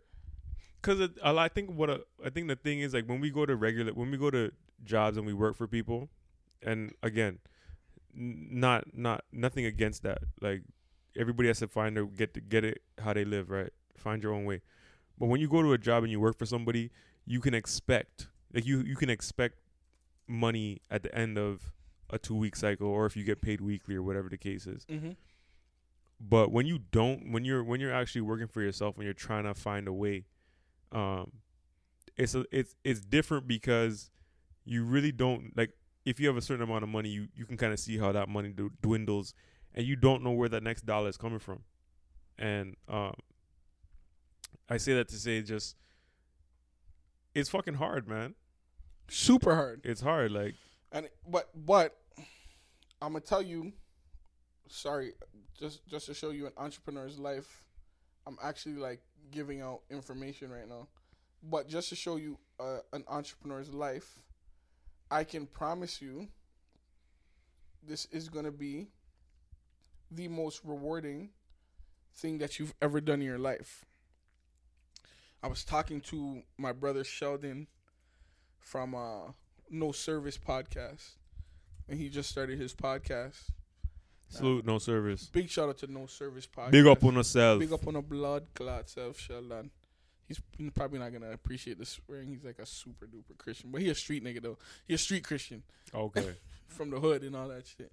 Cause 0.81 1.09
I 1.23 1.47
think 1.49 1.71
what 1.71 1.89
a, 1.89 2.01
I 2.25 2.29
think 2.29 2.47
the 2.47 2.55
thing 2.55 2.79
is 2.79 2.93
like 2.93 3.07
when 3.09 3.19
we 3.19 3.31
go 3.31 3.45
to 3.45 3.53
regular 3.55 3.91
when 3.93 4.11
we 4.11 4.17
go 4.17 4.29
to 4.29 4.51
jobs 4.85 5.17
and 5.17 5.25
we 5.25 5.33
work 5.33 5.57
for 5.57 5.67
people, 5.67 6.07
and 6.61 6.93
again, 7.03 7.39
n- 8.17 8.47
not 8.51 8.95
not 8.95 9.25
nothing 9.33 9.65
against 9.65 10.03
that. 10.03 10.19
Like 10.39 10.61
everybody 11.17 11.47
has 11.47 11.59
to 11.59 11.67
find 11.67 11.95
their 11.95 12.05
get 12.05 12.33
to 12.33 12.41
get 12.41 12.63
it 12.63 12.81
how 12.99 13.13
they 13.13 13.25
live, 13.25 13.49
right? 13.49 13.71
Find 13.95 14.23
your 14.23 14.33
own 14.33 14.45
way. 14.45 14.61
But 15.17 15.27
when 15.27 15.41
you 15.41 15.49
go 15.49 15.61
to 15.61 15.73
a 15.73 15.77
job 15.77 16.03
and 16.03 16.11
you 16.11 16.19
work 16.19 16.37
for 16.37 16.45
somebody, 16.45 16.91
you 17.25 17.41
can 17.41 17.53
expect 17.53 18.27
like 18.53 18.65
you 18.65 18.79
you 18.81 18.95
can 18.95 19.09
expect 19.09 19.59
money 20.27 20.81
at 20.89 21.03
the 21.03 21.13
end 21.13 21.37
of 21.37 21.71
a 22.09 22.17
two 22.17 22.35
week 22.35 22.55
cycle, 22.55 22.87
or 22.87 23.05
if 23.05 23.15
you 23.15 23.23
get 23.23 23.41
paid 23.41 23.61
weekly 23.61 23.95
or 23.95 24.03
whatever 24.03 24.29
the 24.29 24.37
case 24.37 24.67
is. 24.67 24.85
mm-hmm. 24.85 25.11
But 26.21 26.51
when 26.51 26.65
you 26.65 26.79
don't, 26.91 27.31
when 27.31 27.45
you're 27.45 27.63
when 27.63 27.79
you're 27.79 27.93
actually 27.93 28.21
working 28.21 28.47
for 28.47 28.61
yourself, 28.61 28.95
and 28.95 29.05
you're 29.05 29.13
trying 29.13 29.45
to 29.45 29.53
find 29.53 29.87
a 29.87 29.93
way, 29.93 30.25
um, 30.91 31.31
it's 32.17 32.35
a, 32.35 32.45
it's 32.51 32.75
it's 32.83 32.99
different 32.99 33.47
because 33.47 34.11
you 34.65 34.83
really 34.83 35.11
don't 35.11 35.55
like 35.55 35.71
if 36.05 36.19
you 36.19 36.27
have 36.27 36.35
a 36.37 36.41
certain 36.41 36.63
amount 36.63 36.83
of 36.83 36.89
money, 36.89 37.09
you 37.09 37.27
you 37.35 37.45
can 37.45 37.55
kind 37.55 37.71
of 37.71 37.79
see 37.79 37.97
how 37.97 38.11
that 38.11 38.27
money 38.27 38.49
d- 38.49 38.67
dwindles, 38.81 39.33
and 39.73 39.85
you 39.85 39.95
don't 39.95 40.23
know 40.23 40.31
where 40.31 40.49
that 40.49 40.63
next 40.63 40.85
dollar 40.85 41.09
is 41.09 41.17
coming 41.17 41.39
from, 41.39 41.63
and 42.37 42.75
um, 42.87 43.13
I 44.69 44.77
say 44.77 44.93
that 44.93 45.07
to 45.09 45.15
say 45.15 45.41
just 45.41 45.75
it's 47.35 47.49
fucking 47.49 47.75
hard, 47.75 48.07
man. 48.07 48.35
super 49.09 49.55
hard. 49.55 49.81
It's 49.83 50.01
hard, 50.01 50.31
like 50.31 50.55
And 50.91 51.09
but 51.27 51.49
but 51.55 51.95
I'm 53.01 53.13
gonna 53.13 53.21
tell 53.21 53.41
you, 53.41 53.71
sorry, 54.67 55.13
just 55.59 55.87
just 55.87 56.05
to 56.07 56.13
show 56.13 56.31
you 56.31 56.47
an 56.47 56.53
entrepreneur's 56.57 57.17
life. 57.17 57.65
I'm 58.27 58.37
actually 58.43 58.75
like 58.75 59.01
giving 59.31 59.61
out 59.61 59.81
information 59.89 60.51
right 60.51 60.67
now, 60.67 60.87
but 61.43 61.67
just 61.67 61.89
to 61.89 61.95
show 61.95 62.17
you 62.17 62.37
uh, 62.59 62.79
an 62.93 63.03
entrepreneur's 63.07 63.73
life, 63.73 64.19
I 65.09 65.23
can 65.23 65.45
promise 65.47 66.01
you, 66.01 66.27
this 67.85 68.05
is 68.11 68.29
gonna 68.29 68.51
be 68.51 68.87
the 70.11 70.27
most 70.27 70.61
rewarding 70.63 71.29
thing 72.15 72.37
that 72.39 72.59
you've 72.59 72.73
ever 72.81 73.01
done 73.01 73.21
in 73.21 73.25
your 73.25 73.39
life. 73.39 73.85
I 75.41 75.47
was 75.47 75.63
talking 75.63 76.01
to 76.01 76.41
my 76.57 76.73
brother 76.73 77.03
Sheldon 77.03 77.67
from 78.59 78.93
uh, 78.93 79.31
No 79.69 79.91
Service 79.91 80.37
Podcast, 80.37 81.15
and 81.87 81.97
he 81.97 82.09
just 82.09 82.29
started 82.29 82.59
his 82.59 82.73
podcast. 82.73 83.49
salute, 84.27 84.65
no 84.65 84.79
service. 84.79 85.27
Big 85.27 85.49
shout 85.49 85.69
out 85.69 85.77
to 85.79 85.91
No 85.91 86.07
Service 86.07 86.45
Podcast. 86.45 86.71
Big 86.71 86.87
up 86.87 87.03
on 87.03 87.15
yourself. 87.15 87.59
Big 87.59 87.71
up 87.71 87.87
on 87.87 87.95
a 87.95 88.01
blood 88.01 88.47
clot 88.53 88.89
self, 88.89 89.19
Sheldon. 89.19 89.71
He's 90.27 90.39
probably 90.75 90.99
not 90.99 91.11
gonna 91.11 91.31
appreciate 91.31 91.79
the 91.79 91.85
swearing. 91.85 92.27
He's 92.27 92.43
like 92.43 92.59
a 92.59 92.65
super 92.65 93.07
duper 93.07 93.35
Christian, 93.37 93.71
but 93.71 93.81
he 93.81 93.89
a 93.89 93.95
street 93.95 94.23
nigga 94.23 94.41
though. 94.43 94.57
He 94.85 94.93
a 94.93 94.97
street 94.97 95.23
Christian 95.23 95.63
Okay, 95.91 96.35
from 96.67 96.91
the 96.91 96.99
hood 96.99 97.23
and 97.23 97.35
all 97.35 97.47
that 97.47 97.65
shit. 97.65 97.91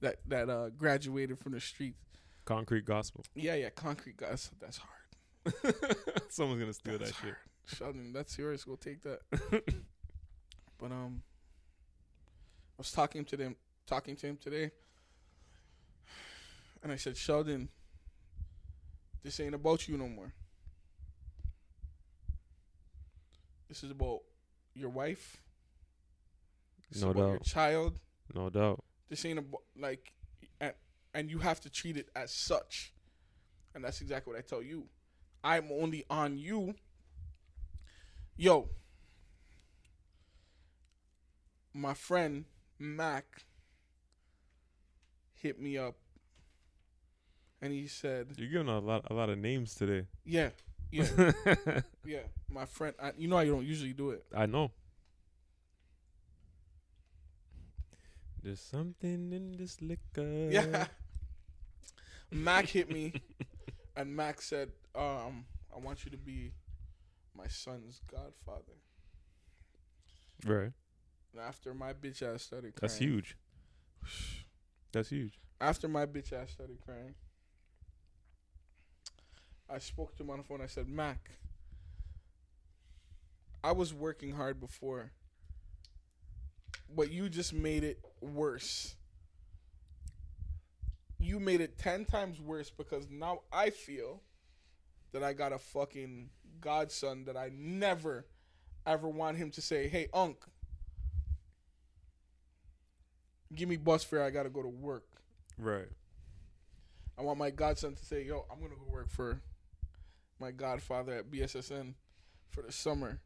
That 0.00 0.16
that 0.26 0.50
uh 0.50 0.70
graduated 0.70 1.38
from 1.38 1.52
the 1.52 1.60
streets. 1.60 1.98
concrete 2.44 2.84
gospel. 2.84 3.24
Yeah, 3.34 3.54
yeah, 3.54 3.70
concrete 3.70 4.16
gospel. 4.16 4.56
That's 4.60 4.78
hard. 4.78 5.74
Someone's 6.28 6.60
gonna 6.60 6.72
steal 6.72 6.98
That's 6.98 7.12
that 7.12 7.26
shit. 7.26 7.34
Sheldon, 7.66 8.12
that's 8.12 8.38
yours. 8.38 8.66
We'll 8.66 8.76
take 8.76 9.02
that. 9.02 9.20
but 10.78 10.92
um, 10.92 11.22
I 12.78 12.78
was 12.78 12.92
talking 12.92 13.24
to 13.24 13.36
them, 13.36 13.56
talking 13.86 14.14
to 14.16 14.26
him 14.26 14.36
today, 14.40 14.70
and 16.82 16.92
I 16.92 16.96
said, 16.96 17.16
Sheldon, 17.16 17.68
this 19.24 19.40
ain't 19.40 19.54
about 19.54 19.88
you 19.88 19.96
no 19.98 20.08
more. 20.08 20.32
This 23.68 23.82
is 23.82 23.90
about 23.90 24.20
your 24.74 24.90
wife. 24.90 25.38
This 26.90 27.02
No 27.02 27.08
is 27.08 27.16
about 27.16 27.26
your 27.26 27.36
doubt. 27.38 27.44
child. 27.44 28.00
No 28.32 28.50
doubt. 28.50 28.84
This 29.08 29.24
ain't 29.24 29.38
about 29.38 29.62
like, 29.78 30.12
and, 30.60 30.72
and 31.14 31.30
you 31.30 31.38
have 31.38 31.60
to 31.60 31.70
treat 31.70 31.96
it 31.96 32.08
as 32.16 32.32
such. 32.32 32.92
And 33.74 33.84
that's 33.84 34.00
exactly 34.00 34.32
what 34.32 34.38
I 34.38 34.42
tell 34.42 34.62
you. 34.62 34.86
I'm 35.44 35.70
only 35.70 36.04
on 36.10 36.38
you. 36.38 36.74
Yo, 38.36 38.68
my 41.72 41.94
friend 41.94 42.44
Mac 42.78 43.44
hit 45.34 45.60
me 45.60 45.78
up, 45.78 45.94
and 47.62 47.72
he 47.72 47.86
said, 47.86 48.28
You're 48.36 48.48
giving 48.48 48.68
a 48.68 48.78
lot, 48.78 49.06
a 49.10 49.14
lot 49.14 49.28
of 49.30 49.38
names 49.38 49.74
today. 49.74 50.06
"Yeah, 50.24 50.50
yeah, 50.90 51.32
yeah." 52.04 52.20
My 52.50 52.64
friend, 52.64 52.94
I, 53.00 53.12
you 53.16 53.28
know 53.28 53.36
I 53.36 53.46
don't 53.46 53.64
usually 53.64 53.92
do 53.92 54.10
it. 54.10 54.24
I 54.34 54.46
know. 54.46 54.70
There's 58.46 58.60
something 58.60 59.32
in 59.32 59.56
this 59.58 59.82
liquor. 59.82 60.50
Yeah. 60.52 60.86
Mac 62.30 62.66
hit 62.66 62.88
me, 62.88 63.12
and 63.96 64.14
Mac 64.14 64.40
said, 64.40 64.70
um, 64.94 65.46
"I 65.74 65.80
want 65.80 66.04
you 66.04 66.12
to 66.12 66.16
be 66.16 66.52
my 67.36 67.48
son's 67.48 68.00
godfather." 68.08 68.78
Right. 70.44 70.70
And 71.32 71.42
after 71.42 71.74
my 71.74 71.92
bitch 71.92 72.22
ass 72.22 72.44
started 72.44 72.76
crying, 72.76 72.82
That's 72.82 72.98
huge. 72.98 73.36
That's 74.92 75.08
huge. 75.08 75.40
After 75.60 75.88
my 75.88 76.06
bitch 76.06 76.32
ass 76.32 76.52
started 76.52 76.78
crying, 76.84 77.16
I 79.68 79.80
spoke 79.80 80.16
to 80.18 80.22
him 80.22 80.30
on 80.30 80.38
the 80.38 80.44
phone. 80.44 80.60
I 80.60 80.68
said, 80.68 80.88
"Mac, 80.88 81.32
I 83.64 83.72
was 83.72 83.92
working 83.92 84.36
hard 84.36 84.60
before, 84.60 85.10
but 86.94 87.10
you 87.10 87.28
just 87.28 87.52
made 87.52 87.82
it 87.82 88.05
worse." 88.20 88.96
You 91.18 91.40
made 91.40 91.60
it 91.60 91.78
10 91.78 92.04
times 92.04 92.40
worse 92.40 92.70
because 92.70 93.08
now 93.10 93.42
I 93.50 93.70
feel 93.70 94.22
that 95.12 95.24
I 95.24 95.32
got 95.32 95.52
a 95.52 95.58
fucking 95.58 96.30
godson 96.60 97.24
that 97.24 97.36
I 97.36 97.50
never 97.52 98.26
ever 98.84 99.08
want 99.08 99.36
him 99.36 99.50
to 99.50 99.60
say, 99.60 99.88
"Hey, 99.88 100.08
unc, 100.12 100.38
give 103.54 103.68
me 103.68 103.76
bus 103.76 104.04
fare. 104.04 104.22
I 104.22 104.30
gotta 104.30 104.50
go 104.50 104.62
to 104.62 104.68
work." 104.68 105.22
Right. 105.58 105.88
I 107.18 107.22
want 107.22 107.38
my 107.38 107.50
godson 107.50 107.94
to 107.94 108.04
say, 108.04 108.22
"Yo, 108.22 108.46
I'm 108.50 108.60
gonna 108.60 108.76
go 108.76 108.84
work 108.84 109.08
for 109.08 109.40
my 110.38 110.50
godfather 110.50 111.14
at 111.14 111.30
BSSN 111.30 111.96
for 112.50 112.62
the 112.62 112.70
summer." 112.70 113.20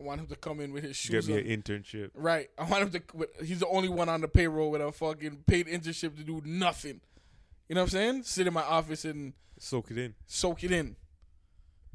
I 0.00 0.02
want 0.02 0.20
him 0.20 0.26
to 0.28 0.36
come 0.36 0.60
in 0.60 0.72
with 0.72 0.82
his 0.84 0.92
Get 1.06 1.24
shoes 1.24 1.28
me 1.28 1.34
on. 1.34 1.40
an 1.40 1.62
internship. 1.62 2.10
Right. 2.14 2.48
I 2.58 2.64
want 2.64 2.94
him 2.94 3.02
to. 3.02 3.28
He's 3.44 3.60
the 3.60 3.68
only 3.68 3.88
one 3.90 4.08
on 4.08 4.22
the 4.22 4.28
payroll 4.28 4.70
with 4.70 4.80
a 4.80 4.90
fucking 4.92 5.44
paid 5.46 5.66
internship 5.66 6.16
to 6.16 6.24
do 6.24 6.40
nothing. 6.44 7.00
You 7.68 7.74
know 7.74 7.82
what 7.82 7.86
I'm 7.86 7.90
saying? 7.90 8.22
Sit 8.24 8.46
in 8.46 8.54
my 8.54 8.62
office 8.62 9.04
and 9.04 9.34
Soak 9.58 9.90
it 9.90 9.98
in. 9.98 10.14
soak 10.26 10.64
it 10.64 10.72
in. 10.72 10.96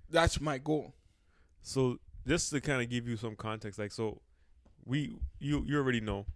That's 0.10 0.40
my 0.40 0.60
goal. 0.60 0.94
So 1.64 2.00
just 2.28 2.52
to 2.52 2.62
kind 2.62 2.82
of 2.82 2.90
give 2.90 3.08
you 3.08 3.18
some 3.18 3.36
context, 3.36 3.80
like 3.80 3.92
so, 3.92 4.22
we 4.86 5.18
you 5.40 5.64
you 5.68 5.78
already 5.78 6.00
know, 6.02 6.28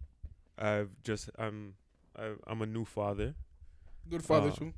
I've 0.58 0.90
just 1.04 1.30
I'm 1.38 1.76
I, 2.18 2.32
I'm 2.48 2.62
a 2.64 2.66
new 2.66 2.84
father. 2.84 3.36
Good 4.10 4.24
father 4.24 4.50
Uh, 4.50 4.56
too. 4.56 4.74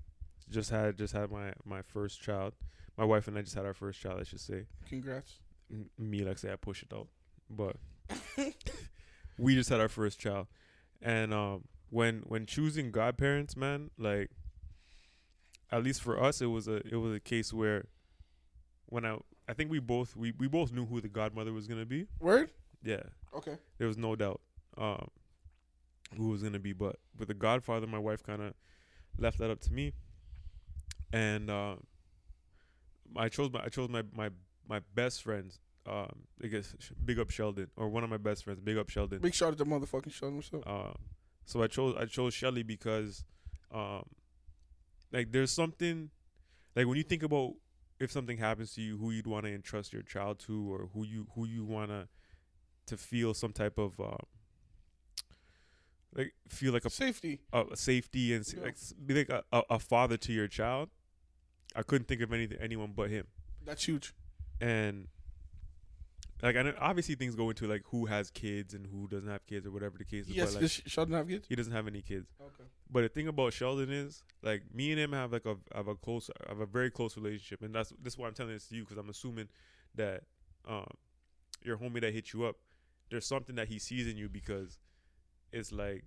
Just 0.49 0.69
had 0.71 0.97
just 0.97 1.13
had 1.13 1.31
my 1.31 1.53
my 1.63 1.81
first 1.81 2.21
child. 2.21 2.53
My 2.97 3.05
wife 3.05 3.29
and 3.29 3.37
I 3.37 3.41
just 3.41 3.55
had 3.55 3.65
our 3.65 3.73
first 3.73 4.01
child. 4.01 4.19
I 4.19 4.23
should 4.23 4.41
say. 4.41 4.65
Congrats. 4.89 5.39
Me 5.97 6.23
like 6.23 6.37
say 6.37 6.51
I 6.51 6.55
push 6.57 6.83
it 6.83 6.91
out, 6.93 7.07
but 7.49 7.77
we 9.37 9.55
just 9.55 9.69
had 9.69 9.79
our 9.79 9.87
first 9.89 10.19
child, 10.19 10.47
and 11.01 11.33
um, 11.33 11.63
when 11.89 12.23
when 12.27 12.45
choosing 12.45 12.91
godparents, 12.91 13.55
man, 13.55 13.89
like 13.97 14.29
at 15.71 15.83
least 15.83 16.01
for 16.01 16.21
us, 16.21 16.41
it 16.41 16.47
was 16.47 16.67
a 16.67 16.77
it 16.87 16.97
was 16.97 17.13
a 17.15 17.19
case 17.19 17.53
where 17.53 17.85
when 18.87 19.05
I 19.05 19.17
I 19.47 19.53
think 19.53 19.71
we 19.71 19.79
both 19.79 20.15
we 20.15 20.33
we 20.37 20.47
both 20.47 20.71
knew 20.73 20.85
who 20.85 20.99
the 20.99 21.07
godmother 21.07 21.53
was 21.53 21.67
gonna 21.67 21.85
be. 21.85 22.07
Word. 22.19 22.51
Yeah, 22.83 23.03
Okay. 23.33 23.57
there 23.77 23.87
was 23.87 23.97
no 23.97 24.15
doubt 24.15 24.41
um 24.77 25.07
who 26.17 26.27
was 26.29 26.43
gonna 26.43 26.59
be, 26.59 26.73
but 26.73 26.97
with 27.17 27.29
the 27.29 27.33
godfather, 27.33 27.87
my 27.87 27.99
wife 27.99 28.21
kind 28.23 28.41
of 28.41 28.53
left 29.17 29.37
that 29.37 29.49
up 29.49 29.61
to 29.61 29.71
me, 29.73 29.93
and 31.13 31.49
um, 31.49 31.83
I 33.15 33.29
chose 33.29 33.49
my 33.53 33.63
I 33.63 33.69
chose 33.69 33.87
my 33.87 34.03
my 34.13 34.29
my 34.67 34.81
best 34.95 35.23
friends. 35.23 35.59
Um, 35.87 36.23
I 36.43 36.47
guess 36.47 36.75
big 37.03 37.17
up 37.19 37.31
Sheldon 37.31 37.67
or 37.75 37.89
one 37.89 38.03
of 38.03 38.09
my 38.09 38.17
best 38.17 38.43
friends. 38.43 38.59
Big 38.59 38.77
up 38.77 38.89
Sheldon. 38.89 39.19
Big 39.19 39.33
shout 39.33 39.53
out 39.53 39.57
to 39.57 39.65
motherfucking 39.65 40.11
Sean. 40.13 40.35
What's 40.35 40.53
up? 40.53 40.67
Um, 40.67 40.95
so 41.45 41.63
I 41.63 41.67
chose 41.67 41.95
I 41.99 42.05
chose 42.05 42.33
Shelly 42.33 42.61
because, 42.63 43.23
um, 43.73 44.03
like 45.11 45.31
there's 45.31 45.49
something, 45.51 46.11
like 46.75 46.85
when 46.87 46.97
you 46.97 47.03
think 47.03 47.23
about 47.23 47.53
if 47.99 48.11
something 48.11 48.37
happens 48.37 48.73
to 48.75 48.81
you, 48.81 48.97
who 48.97 49.09
you'd 49.11 49.27
want 49.27 49.45
to 49.45 49.53
entrust 49.53 49.91
your 49.91 50.03
child 50.03 50.37
to, 50.39 50.71
or 50.71 50.89
who 50.93 51.03
you 51.05 51.27
who 51.35 51.45
you 51.47 51.63
wanna 51.65 52.07
to 52.85 52.95
feel 52.97 53.33
some 53.33 53.51
type 53.53 53.77
of 53.79 53.99
um, 53.99 54.17
like 56.15 56.33
feel 56.47 56.73
like 56.73 56.85
a, 56.85 56.89
Safety. 56.89 57.39
a, 57.53 57.63
a 57.71 57.77
safety 57.77 58.33
and 58.33 58.45
Yeah. 58.55 58.63
like 58.63 58.75
be 59.05 59.13
like 59.15 59.29
a, 59.29 59.43
a, 59.51 59.63
a 59.71 59.79
father 59.79 60.17
to 60.17 60.33
your 60.33 60.47
child. 60.47 60.89
I 61.75 61.83
couldn't 61.83 62.07
think 62.07 62.21
of 62.21 62.33
anything 62.33 62.57
anyone 62.61 62.91
but 62.95 63.09
him 63.09 63.27
That's 63.65 63.85
huge. 63.85 64.13
And 64.61 65.07
like 66.41 66.55
I 66.55 66.63
know 66.63 66.73
obviously 66.79 67.15
things 67.15 67.35
go 67.35 67.49
into 67.49 67.67
like 67.67 67.83
who 67.87 68.05
has 68.05 68.31
kids 68.31 68.73
and 68.73 68.87
who 68.87 69.07
doesn't 69.07 69.29
have 69.29 69.45
kids 69.45 69.67
or 69.67 69.71
whatever 69.71 69.97
the 69.97 70.05
case 70.05 70.27
is. 70.27 70.35
Yes. 70.35 70.53
but 70.53 70.61
like 70.61 70.71
Sheldon 70.85 71.13
have 71.15 71.27
kids? 71.27 71.45
he 71.47 71.55
doesn't 71.55 71.73
have 71.73 71.87
any 71.87 72.01
kids. 72.01 72.27
Okay. 72.39 72.69
But 72.89 73.01
the 73.01 73.09
thing 73.09 73.27
about 73.27 73.53
Sheldon 73.53 73.91
is 73.91 74.23
like 74.41 74.63
me 74.73 74.91
and 74.91 74.99
him 74.99 75.11
have 75.13 75.31
like 75.31 75.45
a 75.45 75.57
have 75.75 75.87
a 75.87 75.95
close 75.95 76.29
have 76.47 76.59
a 76.59 76.65
very 76.65 76.89
close 76.89 77.15
relationship, 77.15 77.61
and 77.61 77.73
that's 77.75 77.93
this 78.01 78.13
is 78.13 78.19
why 78.19 78.27
I'm 78.27 78.33
telling 78.33 78.53
this 78.53 78.67
to 78.67 78.75
you 78.75 78.83
because 78.83 78.97
I'm 78.97 79.09
assuming 79.09 79.49
that 79.95 80.23
um 80.67 80.87
your 81.63 81.77
homie 81.77 82.01
that 82.01 82.13
hit 82.13 82.33
you 82.33 82.45
up, 82.45 82.55
there's 83.09 83.25
something 83.25 83.55
that 83.55 83.67
he 83.67 83.77
sees 83.77 84.07
in 84.07 84.17
you 84.17 84.29
because 84.29 84.79
it's 85.51 85.71
like 85.71 86.05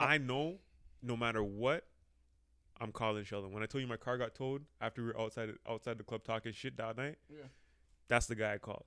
I 0.00 0.18
know 0.18 0.58
no 1.02 1.16
matter 1.16 1.42
what. 1.42 1.84
I'm 2.80 2.92
calling 2.92 3.24
Sheldon. 3.24 3.52
When 3.52 3.62
I 3.62 3.66
told 3.66 3.82
you 3.82 3.88
my 3.88 3.96
car 3.96 4.18
got 4.18 4.34
towed 4.34 4.64
after 4.80 5.02
we 5.02 5.08
were 5.08 5.20
outside 5.20 5.50
outside 5.68 5.98
the 5.98 6.04
club 6.04 6.24
talking 6.24 6.52
shit 6.52 6.76
that 6.76 6.96
night, 6.96 7.16
Yeah. 7.30 7.46
that's 8.08 8.26
the 8.26 8.34
guy 8.34 8.54
I 8.54 8.58
called. 8.58 8.84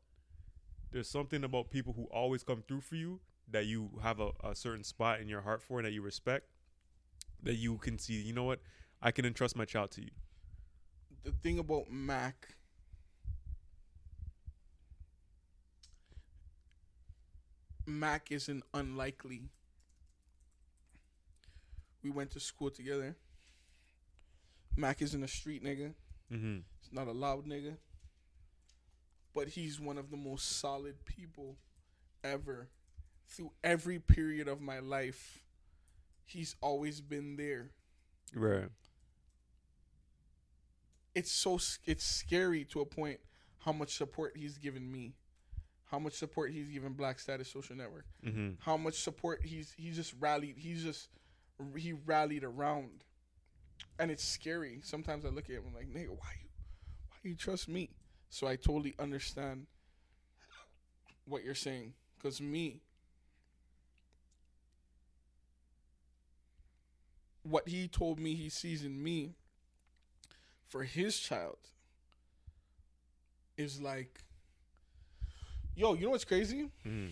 There's 0.92 1.10
something 1.10 1.44
about 1.44 1.70
people 1.70 1.94
who 1.94 2.04
always 2.06 2.44
come 2.44 2.64
through 2.68 2.82
for 2.82 2.96
you 2.96 3.20
that 3.50 3.66
you 3.66 3.92
have 4.04 4.20
a, 4.20 4.32
a 4.44 4.56
certain 4.56 4.84
spot 4.84 5.20
in 5.22 5.28
your 5.28 5.42
heart 5.42 5.62
for 5.62 5.80
and 5.80 5.86
that 5.86 5.92
you 5.94 6.02
respect 6.02 6.48
that 7.44 7.56
you 7.56 7.78
can 7.78 7.98
see, 8.00 8.14
you 8.16 8.34
know 8.34 8.44
what? 8.44 8.60
I 9.02 9.12
can 9.12 9.26
entrust 9.26 9.56
my 9.56 9.64
child 9.66 9.92
to 9.92 10.02
you. 10.02 10.10
The 11.24 11.32
thing 11.32 11.60
about 11.60 11.90
Mac. 11.90 12.56
Mac 17.86 18.32
isn't 18.32 18.64
unlikely. 18.74 19.50
We 22.04 22.10
went 22.10 22.32
to 22.32 22.40
school 22.40 22.70
together. 22.70 23.16
Mac 24.78 25.02
isn't 25.02 25.24
a 25.24 25.28
street 25.28 25.64
nigga. 25.64 25.94
Mm-hmm. 26.32 26.58
He's 26.80 26.94
not 26.94 27.08
a 27.08 27.12
loud 27.12 27.46
nigga. 27.46 27.78
But 29.34 29.50
he's 29.50 29.80
one 29.80 29.98
of 29.98 30.12
the 30.12 30.18
most 30.18 30.60
solid 30.60 31.04
people 31.06 31.58
ever. 32.24 32.70
Through 33.28 33.52
every 33.64 34.00
period 34.00 34.48
of 34.48 34.62
my 34.62 34.80
life, 34.80 35.44
he's 36.24 36.56
always 36.62 37.02
been 37.02 37.36
there. 37.36 37.72
Right. 38.34 38.70
It's 41.14 41.32
so 41.32 41.60
it's 41.86 42.06
scary 42.06 42.64
to 42.66 42.82
a 42.82 42.86
point 42.86 43.20
how 43.60 43.72
much 43.72 43.98
support 43.98 44.38
he's 44.38 44.58
given 44.58 44.90
me. 44.92 45.16
How 45.86 46.00
much 46.00 46.14
support 46.14 46.52
he's 46.52 46.68
given 46.68 46.94
Black 46.94 47.20
Status 47.20 47.52
Social 47.52 47.76
Network. 47.76 48.06
Mm-hmm. 48.26 48.52
How 48.60 48.78
much 48.78 48.96
support 48.96 49.42
he's 49.44 49.74
he's 49.78 49.96
just 49.96 50.14
rallied. 50.20 50.58
He's 50.58 50.84
just 50.84 51.10
he 51.76 51.94
rallied 51.94 52.44
around. 52.44 53.04
And 54.00 54.12
it's 54.12 54.24
scary. 54.24 54.80
Sometimes 54.84 55.26
I 55.26 55.30
look 55.30 55.46
at 55.46 55.56
him 55.56 55.64
I'm 55.68 55.74
like, 55.74 55.88
nigga, 55.88 56.10
why 56.10 56.34
you 56.42 56.50
why 57.10 57.18
you 57.24 57.36
trust 57.36 57.68
me? 57.68 57.90
So 58.30 58.48
I 58.48 58.56
totally 58.56 58.94
understand 59.00 59.68
what 61.26 61.44
you're 61.44 61.56
saying. 61.56 61.94
Cause 62.22 62.42
me, 62.42 62.82
what 67.44 67.68
he 67.68 67.88
told 67.88 68.20
me 68.20 68.36
he 68.36 68.50
sees 68.50 68.84
in 68.84 69.02
me 69.02 69.36
for 70.68 70.84
his 70.84 71.18
child 71.20 71.58
is 73.56 73.80
like, 73.82 74.20
yo, 75.76 75.94
you 75.94 76.06
know 76.06 76.10
what's 76.12 76.26
crazy? 76.26 76.70
Mm-hmm. 76.86 77.12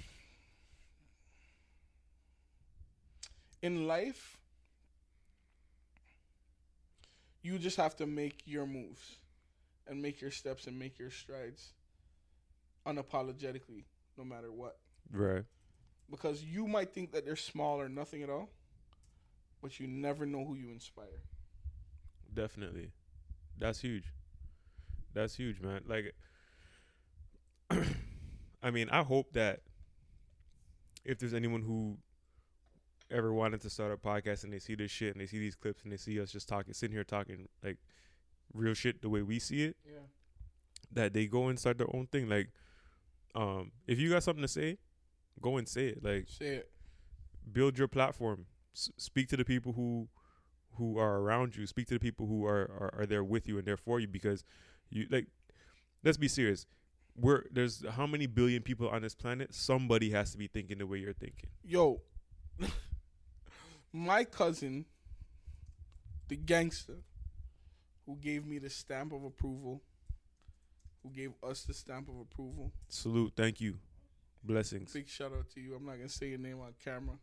in 3.66 3.88
life, 3.88 4.38
you 7.46 7.60
just 7.60 7.78
have 7.78 7.96
to 7.96 8.08
make 8.08 8.42
your 8.46 8.66
moves 8.66 9.18
and 9.88 10.02
make 10.02 10.20
your 10.20 10.32
steps 10.32 10.66
and 10.66 10.80
make 10.80 10.98
your 10.98 11.12
strides 11.12 11.74
unapologetically, 12.88 13.84
no 14.18 14.24
matter 14.24 14.52
what. 14.52 14.78
Right. 15.12 15.44
Because 16.10 16.44
you 16.44 16.68
might 16.68 16.92
think 16.92 17.12
that 17.12 17.24
they're 17.24 17.36
small 17.36 17.80
or 17.80 17.88
nothing 17.88 18.24
at 18.24 18.32
all, 18.32 18.50
but 19.62 19.80
you 19.80 19.86
never 19.86 20.26
know 20.26 20.44
who 20.44 20.56
you 20.56 20.72
inspire. 20.72 21.22
Definitely. 22.34 22.92
That's 23.60 23.80
huge. 23.80 24.06
That's 25.14 25.36
huge, 25.36 25.62
man. 25.62 25.82
Like 25.86 26.16
I 28.64 28.72
mean, 28.72 28.90
I 28.90 29.04
hope 29.04 29.34
that 29.34 29.62
if 31.04 31.20
there's 31.20 31.36
anyone 31.36 31.62
who 31.62 31.98
ever 33.12 33.34
wanted 33.34 33.62
to 33.62 33.70
start 33.70 33.92
a 33.92 33.98
podcast 33.98 34.44
and 34.44 34.52
they 34.54 34.60
see 34.60 34.76
this 34.76 34.92
shit 34.92 35.14
and 35.14 35.22
they 35.22 35.26
see 35.28 35.40
these 35.40 35.56
clips 35.56 35.84
and 35.84 35.92
they 35.92 35.98
see 35.98 36.20
us 36.20 36.32
just 36.32 36.48
talking 36.48 36.74
sitting 36.74 36.96
here 36.96 37.04
talking 37.04 37.48
like 37.64 37.78
real 38.54 38.74
shit 38.74 39.02
the 39.02 39.10
way 39.10 39.22
we 39.22 39.38
see 39.40 39.64
it, 39.64 39.76
Yeah. 39.86 40.00
that 40.92 41.14
they 41.14 41.28
go 41.28 41.48
and 41.48 41.60
start 41.60 41.78
their 41.78 41.94
own 41.96 42.08
thing. 42.08 42.28
Like, 42.30 42.50
um, 43.36 43.72
if 43.88 44.00
you 44.00 44.10
got 44.10 44.24
something 44.24 44.42
to 44.42 44.48
say, 44.48 44.78
go 45.42 45.58
and 45.58 45.68
say 45.68 45.88
it. 45.90 46.04
Like, 46.04 46.26
Say 46.30 46.56
it. 46.58 46.72
build 47.52 47.78
your 47.78 47.88
platform. 47.88 48.46
S- 48.74 48.92
speak 48.98 49.28
to 49.30 49.38
the 49.38 49.46
people 49.46 49.74
who 49.74 50.08
who 50.78 50.98
are 50.98 51.20
around 51.20 51.56
you. 51.56 51.66
Speak 51.68 51.88
to 51.88 51.94
the 51.94 52.00
people 52.00 52.28
who 52.28 52.46
are, 52.46 52.62
are 52.80 52.94
are 53.00 53.06
there 53.06 53.24
with 53.24 53.48
you 53.48 53.58
and 53.58 53.66
there 53.68 53.78
for 53.78 54.00
you. 54.00 54.08
Because 54.08 54.44
you 54.90 55.06
like, 55.10 55.28
let's 56.04 56.18
be 56.18 56.28
serious. 56.28 56.66
We're 57.18 57.44
there's 57.52 57.84
how 57.92 58.06
many 58.08 58.26
billion 58.28 58.62
people 58.62 58.90
on 58.90 59.02
this 59.02 59.16
planet? 59.16 59.54
Somebody 59.54 60.12
has 60.12 60.32
to 60.32 60.38
be 60.38 60.48
thinking 60.48 60.78
the 60.80 60.88
way 60.88 60.98
you're 61.00 61.14
thinking. 61.14 61.50
Yo, 61.64 62.02
my 63.96 64.26
cousin, 64.26 64.86
the 66.28 66.36
gangster, 66.36 66.98
who 68.06 68.18
gave 68.18 68.46
me 68.46 68.60
the 68.60 68.70
stamp 68.70 69.14
of 69.14 69.24
approval, 69.24 69.82
who 71.02 71.10
gave 71.10 71.32
us 71.42 71.64
the 71.64 71.74
stamp 71.74 72.10
of 72.10 72.20
approval. 72.20 72.72
Salute. 72.90 73.34
Thank 73.36 73.62
you. 73.62 73.78
Blessings. 74.44 74.92
Big 74.94 75.08
shout 75.08 75.32
out 75.32 75.50
to 75.52 75.62
you. 75.62 75.74
I'm 75.76 75.86
not 75.86 75.96
gonna 75.96 76.10
say 76.10 76.28
your 76.30 76.38
name 76.38 76.60
on 76.60 76.74
camera. 76.84 77.16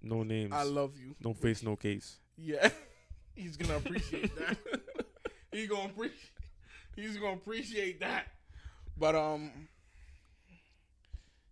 No 0.00 0.22
names. 0.22 0.52
I 0.54 0.62
love 0.62 0.96
you. 0.96 1.14
no 1.20 1.34
face. 1.34 1.62
No 1.62 1.76
case. 1.76 2.18
Yeah, 2.38 2.70
he's 3.34 3.56
gonna 3.56 3.76
appreciate 3.76 4.34
that. 4.36 4.56
he's 5.52 5.68
gonna 5.68 5.90
appreciate. 5.90 6.30
He's 6.96 7.16
gonna 7.16 7.34
appreciate 7.34 8.00
that. 8.00 8.28
But 8.96 9.14
um, 9.14 9.68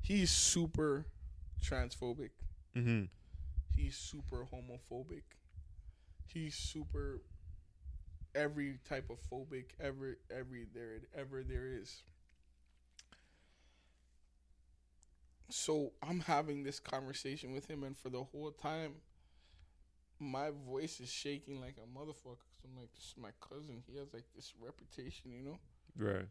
he's 0.01 0.31
super 0.31 1.05
transphobic. 1.63 2.31
Mm-hmm. 2.77 3.05
He's 3.79 3.97
super 3.97 4.45
homophobic. 4.53 5.23
He's 6.27 6.57
super 6.57 7.23
every 8.35 8.79
type 8.89 9.09
of 9.09 9.19
phobic 9.31 9.67
ever 9.81 10.19
every 10.37 10.67
there 10.75 10.99
ever 11.17 11.45
there 11.45 11.69
is. 11.69 12.03
So 15.49 15.93
I'm 16.03 16.19
having 16.21 16.65
this 16.65 16.81
conversation 16.81 17.53
with 17.53 17.71
him, 17.71 17.85
and 17.85 17.97
for 17.97 18.11
the 18.11 18.25
whole 18.25 18.51
time, 18.51 18.95
my 20.19 20.51
voice 20.67 20.99
is 20.99 21.09
shaking 21.09 21.61
like 21.61 21.77
a 21.79 21.87
motherfucker. 21.99 22.49
Cause 22.51 22.65
I'm 22.65 22.77
like, 22.81 22.93
this 22.97 23.05
is 23.05 23.15
my 23.17 23.31
cousin. 23.41 23.85
He 23.87 23.97
has 23.99 24.13
like 24.13 24.25
this 24.35 24.55
reputation, 24.61 25.31
you 25.31 25.43
know. 25.43 25.59
Right. 25.97 26.27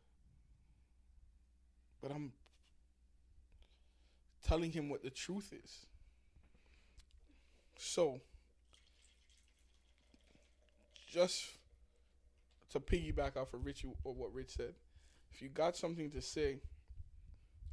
But 2.02 2.12
I'm 2.12 2.34
telling 4.46 4.74
him 4.74 4.90
what 4.90 5.02
the 5.02 5.10
truth 5.10 5.54
is. 5.54 5.86
So 7.78 8.22
just 11.08 11.52
to 12.72 12.80
piggyback 12.80 13.38
off 13.38 13.54
of 13.54 13.66
Rich 13.66 13.86
or 14.04 14.14
what 14.14 14.34
Rich 14.34 14.56
said, 14.58 14.74
if 15.32 15.42
you 15.42 15.50
got 15.50 15.76
something 15.78 16.12
to 16.12 16.22
say, 16.22 16.60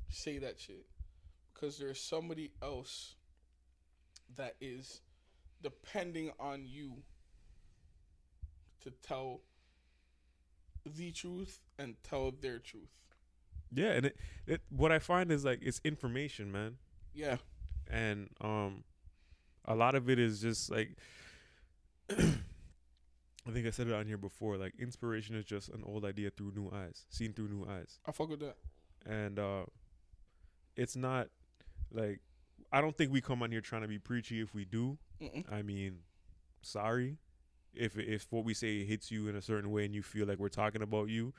say 0.09 0.39
that 0.39 0.61
shit, 0.61 0.87
because 1.53 1.79
there's 1.79 2.01
somebody 2.01 2.53
else 2.63 3.15
that 4.37 4.57
is 4.61 5.01
depending 5.63 6.31
on 6.39 6.65
you 6.67 7.03
to 8.83 8.91
tell 9.03 9.41
the 10.85 11.11
truth 11.11 11.61
and 11.79 11.97
tell 12.03 12.31
their 12.31 12.59
truth. 12.59 12.91
Yeah, 13.73 13.93
and 13.93 14.07
it, 14.07 14.17
it 14.47 14.61
what 14.69 14.93
I 14.93 14.99
find 14.99 15.33
is 15.33 15.45
like 15.45 15.61
it's 15.63 15.81
information, 15.85 16.53
man. 16.53 16.77
Yeah. 17.15 17.39
And 17.91 18.29
um 18.41 18.85
a 19.67 19.75
lot 19.75 19.95
of 19.95 20.09
it 20.11 20.19
is 20.19 20.41
just 20.41 20.71
like 20.71 20.97
I 23.47 23.51
think 23.53 23.67
I 23.67 23.71
said 23.71 23.89
it 23.89 23.93
on 23.93 24.07
here 24.07 24.17
before, 24.17 24.57
like 24.57 24.75
inspiration 24.79 25.37
is 25.37 25.45
just 25.45 25.69
an 25.69 25.83
old 25.85 26.05
idea 26.05 26.31
through 26.31 26.53
new 26.57 26.71
eyes, 26.73 27.05
seen 27.11 27.33
through 27.33 27.49
new 27.49 27.67
eyes. 27.69 27.99
I 28.07 28.13
fuck 28.13 28.29
with 28.31 28.41
that. 28.41 28.57
And 29.07 29.39
uh 29.39 29.65
it's 30.77 30.97
not 30.97 31.29
like 31.93 32.21
I 32.73 32.81
don't 32.81 32.97
think 32.97 33.13
we 33.13 33.21
come 33.21 33.43
on 33.43 33.51
here 33.51 33.61
trying 33.61 33.83
to 33.83 33.89
be 33.89 33.99
preachy 33.99 34.41
if 34.41 34.55
we 34.55 34.65
do. 34.65 34.99
Mm-mm. 35.21 35.51
I 35.53 35.63
mean, 35.63 35.99
sorry. 36.63 37.19
If 37.75 37.99
if 37.99 38.27
what 38.31 38.45
we 38.45 38.55
say 38.55 38.85
hits 38.85 39.11
you 39.11 39.29
in 39.29 39.37
a 39.37 39.43
certain 39.43 39.71
way 39.71 39.85
and 39.85 39.95
you 39.95 40.03
feel 40.03 40.27
like 40.27 40.39
we're 40.39 40.49
talking 40.49 40.83
about 40.83 41.09
you, 41.09 41.33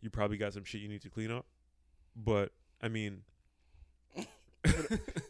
you 0.00 0.10
probably 0.10 0.36
got 0.36 0.52
some 0.52 0.64
shit 0.64 0.80
you 0.80 0.88
need 0.88 1.02
to 1.02 1.10
clean 1.10 1.30
up. 1.30 1.46
But 2.16 2.52
I 2.82 2.88
mean, 2.88 3.22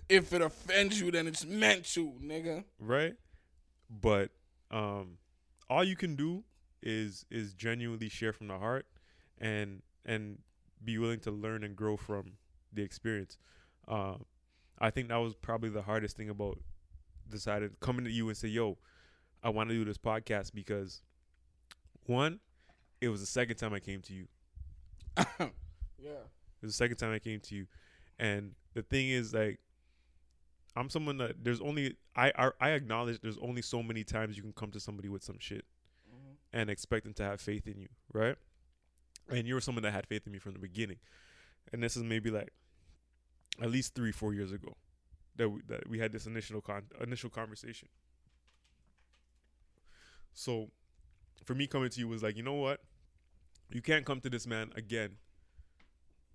If 0.08 0.32
it 0.32 0.42
offends 0.42 1.00
you, 1.00 1.10
then 1.10 1.26
it's 1.26 1.44
meant 1.44 1.86
to, 1.94 2.12
nigga. 2.22 2.64
right? 2.78 3.14
But 3.90 4.30
um 4.70 5.18
all 5.68 5.84
you 5.84 5.96
can 5.96 6.14
do 6.16 6.44
is 6.82 7.24
is 7.30 7.54
genuinely 7.54 8.08
share 8.08 8.32
from 8.32 8.48
the 8.48 8.58
heart 8.58 8.86
and 9.38 9.82
and 10.04 10.38
be 10.84 10.98
willing 10.98 11.20
to 11.20 11.30
learn 11.30 11.64
and 11.64 11.74
grow 11.74 11.96
from 11.96 12.32
the 12.72 12.82
experience. 12.82 13.38
Uh, 13.88 14.16
I 14.78 14.90
think 14.90 15.08
that 15.08 15.16
was 15.16 15.34
probably 15.34 15.70
the 15.70 15.82
hardest 15.82 16.16
thing 16.16 16.28
about 16.28 16.58
decided 17.28 17.80
coming 17.80 18.04
to 18.04 18.10
you 18.10 18.28
and 18.28 18.36
say, 18.36 18.48
"Yo, 18.48 18.76
I 19.42 19.48
want 19.48 19.70
to 19.70 19.74
do 19.74 19.84
this 19.84 19.98
podcast 19.98 20.52
because 20.54 21.02
one, 22.06 22.40
it 23.00 23.08
was 23.08 23.20
the 23.20 23.26
second 23.26 23.56
time 23.56 23.72
I 23.72 23.80
came 23.80 24.02
to 24.02 24.12
you. 24.12 24.26
yeah. 25.16 25.24
It 25.38 26.62
was 26.62 26.72
the 26.72 26.76
second 26.76 26.96
time 26.96 27.12
I 27.12 27.18
came 27.18 27.40
to 27.40 27.54
you, 27.54 27.66
and 28.18 28.52
the 28.74 28.82
thing 28.82 29.08
is, 29.08 29.32
like, 29.32 29.60
I'm 30.76 30.90
someone 30.90 31.18
that 31.18 31.42
there's 31.42 31.60
only 31.60 31.96
I 32.16 32.32
I, 32.36 32.50
I 32.60 32.70
acknowledge 32.70 33.20
there's 33.20 33.38
only 33.38 33.62
so 33.62 33.82
many 33.82 34.04
times 34.04 34.36
you 34.36 34.42
can 34.42 34.52
come 34.52 34.70
to 34.72 34.80
somebody 34.80 35.08
with 35.08 35.22
some 35.22 35.38
shit 35.38 35.64
mm-hmm. 36.08 36.34
and 36.52 36.68
expect 36.68 37.04
them 37.04 37.14
to 37.14 37.22
have 37.22 37.40
faith 37.40 37.66
in 37.66 37.78
you, 37.78 37.88
right? 38.12 38.36
And 39.30 39.46
you 39.46 39.54
were 39.54 39.60
someone 39.60 39.82
that 39.84 39.92
had 39.92 40.06
faith 40.06 40.26
in 40.26 40.32
me 40.32 40.38
from 40.38 40.52
the 40.52 40.58
beginning, 40.58 40.98
and 41.72 41.82
this 41.82 41.96
is 41.96 42.02
maybe 42.02 42.30
like 42.30 42.52
at 43.62 43.70
least 43.70 43.94
three 43.94 44.12
four 44.12 44.34
years 44.34 44.52
ago 44.52 44.76
that 45.36 45.48
we, 45.48 45.60
that 45.68 45.88
we 45.88 45.98
had 45.98 46.12
this 46.12 46.26
initial 46.26 46.60
con- 46.60 46.90
initial 47.00 47.30
conversation. 47.30 47.88
So, 50.32 50.70
for 51.44 51.54
me 51.54 51.66
coming 51.68 51.90
to 51.90 52.00
you 52.00 52.08
was 52.08 52.22
like, 52.22 52.36
you 52.36 52.42
know 52.42 52.54
what, 52.54 52.80
you 53.70 53.80
can't 53.80 54.04
come 54.04 54.20
to 54.20 54.30
this 54.30 54.46
man 54.46 54.72
again 54.76 55.16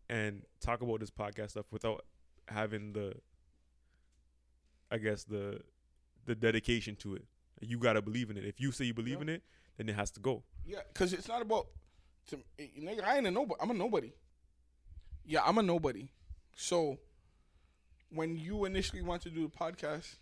and 0.10 0.44
talk 0.62 0.82
about 0.82 1.02
this 1.02 1.12
podcast 1.12 1.52
stuff 1.52 1.66
without 1.72 2.06
having 2.52 2.94
the 2.94 3.14
I 4.92 4.98
guess 4.98 5.24
the 5.24 5.62
the 6.26 6.36
dedication 6.36 6.96
to 6.98 7.16
it. 7.16 7.26
You 7.62 7.78
gotta 7.78 8.02
believe 8.02 8.30
in 8.30 8.38
it. 8.38 8.46
If 8.46 8.60
you 8.60 8.72
say 8.72 8.86
you 8.86 8.94
believe 8.94 9.16
Yeah. 9.18 9.22
in 9.24 9.30
it, 9.30 9.44
then 9.78 9.90
it 9.90 9.96
has 9.96 10.12
to 10.12 10.20
go. 10.20 10.44
Yeah, 10.66 10.80
because 10.94 11.14
it's 11.14 11.28
not 11.28 11.42
about, 11.42 11.68
to, 12.28 12.40
nigga, 12.60 13.04
I 13.04 13.18
ain't 13.18 13.28
a 13.28 13.32
nobody. 13.32 13.60
I'm 13.62 13.72
a 13.72 13.74
nobody. 13.74 14.14
Yeah, 15.26 15.42
I'm 15.46 15.58
a 15.58 15.64
nobody. 15.64 16.10
So, 16.56 17.00
when 18.10 18.36
you 18.38 18.66
initially 18.66 19.02
wanted 19.02 19.30
to 19.30 19.36
do 19.36 19.42
the 19.44 19.50
podcast, 19.50 20.18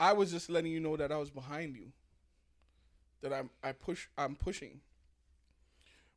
I 0.00 0.12
was 0.12 0.30
just 0.30 0.48
letting 0.50 0.72
you 0.72 0.80
know 0.80 0.96
that 0.96 1.10
I 1.12 1.16
was 1.16 1.30
behind 1.30 1.76
you. 1.76 1.92
That 3.22 3.32
I'm, 3.32 3.50
I 3.62 3.72
push, 3.72 4.08
I'm 4.18 4.34
pushing. 4.36 4.80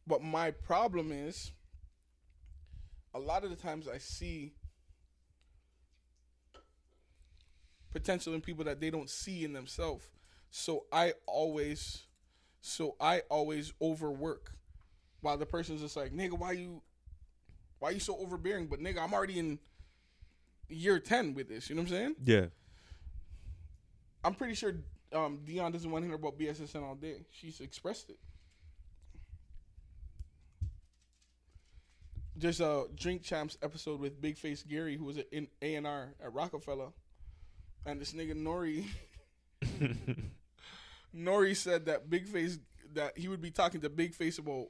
But 0.07 0.21
my 0.21 0.51
problem 0.51 1.11
is, 1.11 1.51
a 3.13 3.19
lot 3.19 3.43
of 3.43 3.49
the 3.49 3.55
times 3.55 3.87
I 3.87 3.97
see 3.97 4.53
potential 7.95 8.33
in 8.33 8.41
people 8.41 8.65
that 8.65 8.81
they 8.81 8.89
don't 8.89 9.09
see 9.09 9.45
in 9.45 9.53
themselves. 9.53 10.09
So 10.51 10.83
I 10.91 11.13
always 11.25 12.03
so 12.59 12.95
I 12.99 13.21
always 13.29 13.71
overwork 13.81 14.51
while 15.21 15.37
the 15.37 15.45
person's 15.45 15.79
just 15.79 15.95
like, 15.95 16.11
nigga, 16.11 16.37
why 16.37 16.51
you 16.51 16.81
why 17.79 17.91
you 17.91 18.01
so 18.01 18.17
overbearing? 18.17 18.67
But 18.67 18.81
nigga, 18.81 19.01
I'm 19.01 19.13
already 19.13 19.39
in 19.39 19.59
year 20.67 20.99
ten 20.99 21.33
with 21.33 21.47
this, 21.47 21.69
you 21.69 21.75
know 21.75 21.83
what 21.83 21.91
I'm 21.91 21.95
saying? 21.95 22.15
Yeah. 22.25 22.45
I'm 24.25 24.33
pretty 24.33 24.55
sure 24.55 24.73
um, 25.13 25.39
Dion 25.45 25.71
doesn't 25.71 25.89
want 25.89 26.03
to 26.03 26.07
hear 26.07 26.15
about 26.15 26.37
BSSN 26.37 26.83
all 26.83 26.95
day. 26.95 27.21
She's 27.31 27.61
expressed 27.61 28.09
it. 28.09 28.17
There's 32.35 32.59
a 32.59 32.87
Drink 32.93 33.21
Champs 33.23 33.57
episode 33.63 34.01
with 34.01 34.19
Big 34.19 34.37
Face 34.37 34.63
Gary, 34.63 34.97
who 34.97 35.05
was 35.05 35.17
in 35.31 35.47
A 35.61 35.75
and 35.75 35.87
R 35.87 36.09
at 36.21 36.33
Roc-A-Fella, 36.33 36.91
and 37.85 38.01
this 38.01 38.13
nigga 38.13 38.31
N.O.R.E., 38.31 38.87
N.O.R.E. 41.13 41.53
said 41.53 41.85
that 41.85 42.09
Big 42.09 42.27
Face 42.27 42.57
that 42.93 43.17
he 43.17 43.27
would 43.27 43.41
be 43.41 43.51
talking 43.51 43.81
to 43.81 43.89
Big 43.89 44.13
Face 44.13 44.37
about 44.37 44.67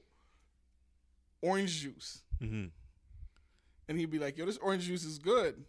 orange 1.41 1.81
juice, 1.81 2.21
hmm 2.39 2.65
and 3.87 3.99
he'd 3.99 4.09
be 4.09 4.17
like, 4.19 4.37
"Yo, 4.37 4.45
this 4.45 4.57
orange 4.57 4.85
juice 4.85 5.05
is 5.05 5.19
good," 5.19 5.63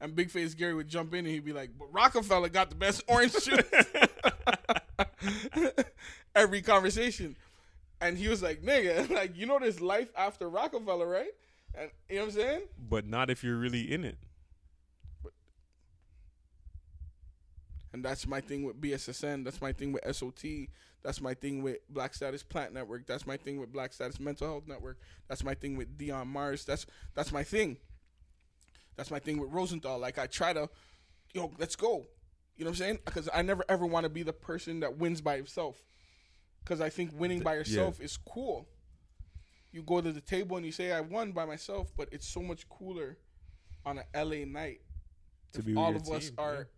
and 0.00 0.14
Big 0.14 0.30
Face 0.30 0.54
Gary 0.54 0.74
would 0.74 0.88
jump 0.88 1.12
in 1.14 1.20
and 1.20 1.28
he'd 1.28 1.44
be 1.44 1.52
like, 1.54 1.70
"But 1.78 1.92
Roc-A-Fella 1.92 2.50
got 2.50 2.68
the 2.70 2.76
best 2.76 3.02
orange 3.08 3.32
juice." 3.32 3.64
Every 6.34 6.62
conversation, 6.62 7.36
and 8.00 8.16
he 8.18 8.28
was 8.28 8.42
like, 8.42 8.62
"Nigga, 8.62 9.10
like 9.14 9.36
you 9.36 9.46
know, 9.46 9.58
there's 9.58 9.80
life 9.80 10.08
after 10.16 10.48
Roc-A-Fella, 10.48 11.06
right?" 11.06 11.30
And 11.74 11.90
you 12.08 12.16
know 12.16 12.22
what 12.22 12.34
I'm 12.34 12.40
saying? 12.40 12.62
But 12.78 13.06
not 13.06 13.30
if 13.30 13.44
you're 13.44 13.56
really 13.56 13.92
in 13.92 14.04
it. 14.04 14.18
And 17.92 18.04
that's 18.04 18.26
my 18.26 18.40
thing 18.40 18.62
with 18.62 18.80
BSSN. 18.80 19.44
That's 19.44 19.60
my 19.60 19.72
thing 19.72 19.92
with 19.92 20.04
SOT. 20.14 20.44
That's 21.02 21.20
my 21.20 21.34
thing 21.34 21.62
with 21.62 21.78
Black 21.88 22.14
Status 22.14 22.42
Plant 22.42 22.74
Network. 22.74 23.06
That's 23.06 23.26
my 23.26 23.36
thing 23.36 23.58
with 23.58 23.72
Black 23.72 23.92
Status 23.92 24.20
Mental 24.20 24.46
Health 24.46 24.68
Network. 24.68 24.98
That's 25.28 25.42
my 25.42 25.54
thing 25.54 25.76
with 25.76 25.96
Dion 25.96 26.28
Mars. 26.28 26.64
That's 26.64 26.86
that's 27.14 27.32
my 27.32 27.42
thing. 27.42 27.78
That's 28.96 29.10
my 29.10 29.18
thing 29.18 29.38
with 29.38 29.50
Rosenthal. 29.50 29.98
Like 29.98 30.18
I 30.18 30.26
try 30.26 30.52
to, 30.52 30.68
yo, 31.32 31.50
let's 31.58 31.74
go. 31.74 32.06
You 32.56 32.64
know 32.64 32.70
what 32.70 32.76
I'm 32.80 32.84
saying? 32.84 32.98
Because 33.04 33.28
I 33.32 33.42
never 33.42 33.64
ever 33.68 33.86
want 33.86 34.04
to 34.04 34.10
be 34.10 34.22
the 34.22 34.32
person 34.32 34.80
that 34.80 34.98
wins 34.98 35.20
by 35.20 35.36
himself. 35.36 35.82
Because 36.62 36.80
I 36.80 36.90
think 36.90 37.10
winning 37.18 37.40
by 37.40 37.52
yeah. 37.52 37.58
yourself 37.60 38.00
is 38.00 38.16
cool. 38.18 38.68
You 39.72 39.82
go 39.82 40.00
to 40.00 40.12
the 40.12 40.20
table 40.20 40.56
and 40.56 40.66
you 40.66 40.72
say 40.72 40.92
I 40.92 41.00
won 41.00 41.32
by 41.32 41.46
myself, 41.46 41.92
but 41.96 42.08
it's 42.12 42.28
so 42.28 42.42
much 42.42 42.68
cooler 42.68 43.16
on 43.86 43.98
an 43.98 44.04
LA 44.14 44.44
night 44.44 44.80
To 45.52 45.60
if 45.60 45.76
all 45.76 45.96
of 45.96 46.08
us 46.10 46.26
team, 46.26 46.34
are 46.38 46.68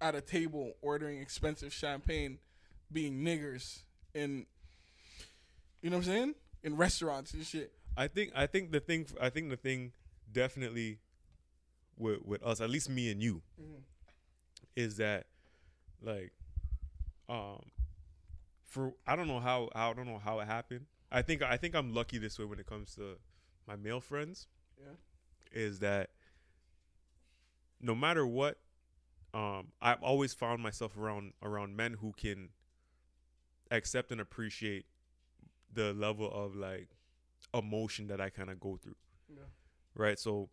at 0.00 0.14
a 0.14 0.20
table 0.20 0.74
ordering 0.82 1.20
expensive 1.20 1.72
champagne, 1.72 2.38
being 2.92 3.24
niggers 3.24 3.80
in, 4.14 4.46
you 5.82 5.90
know 5.90 5.96
what 5.96 6.06
I'm 6.06 6.12
saying? 6.12 6.34
In 6.62 6.76
restaurants 6.76 7.32
and 7.34 7.44
shit. 7.44 7.72
I 7.96 8.08
think 8.08 8.32
I 8.34 8.46
think 8.46 8.72
the 8.72 8.80
thing 8.80 9.06
I 9.20 9.30
think 9.30 9.50
the 9.50 9.56
thing 9.56 9.92
definitely 10.30 10.98
with 11.96 12.24
with 12.24 12.42
us, 12.42 12.60
at 12.60 12.68
least 12.68 12.90
me 12.90 13.10
and 13.10 13.22
you, 13.22 13.42
is 14.74 14.96
that 14.98 15.26
like 16.02 16.32
um 17.28 17.62
for 18.64 18.92
I 19.06 19.16
don't 19.16 19.28
know 19.28 19.40
how, 19.40 19.70
how 19.74 19.92
I 19.92 19.94
don't 19.94 20.06
know 20.06 20.20
how 20.22 20.40
it 20.40 20.46
happened. 20.46 20.86
I 21.10 21.22
think 21.22 21.42
I 21.42 21.56
think 21.56 21.74
I'm 21.74 21.94
lucky 21.94 22.18
this 22.18 22.38
way 22.38 22.44
when 22.44 22.58
it 22.58 22.66
comes 22.66 22.94
to 22.96 23.16
my 23.66 23.76
male 23.76 24.00
friends. 24.00 24.46
Yeah. 24.78 24.92
Is 25.52 25.78
that 25.78 26.10
no 27.80 27.94
matter 27.94 28.26
what, 28.26 28.58
um, 29.36 29.68
I've 29.82 30.02
always 30.02 30.32
found 30.32 30.62
myself 30.62 30.96
around 30.96 31.34
around 31.42 31.76
men 31.76 31.96
who 32.00 32.14
can 32.16 32.48
accept 33.70 34.10
and 34.10 34.20
appreciate 34.20 34.86
the 35.70 35.92
level 35.92 36.30
of 36.32 36.56
like 36.56 36.88
emotion 37.52 38.06
that 38.06 38.18
I 38.18 38.30
kind 38.30 38.48
of 38.48 38.58
go 38.58 38.78
through. 38.82 38.96
Yeah. 39.28 39.42
Right. 39.94 40.18
So 40.18 40.48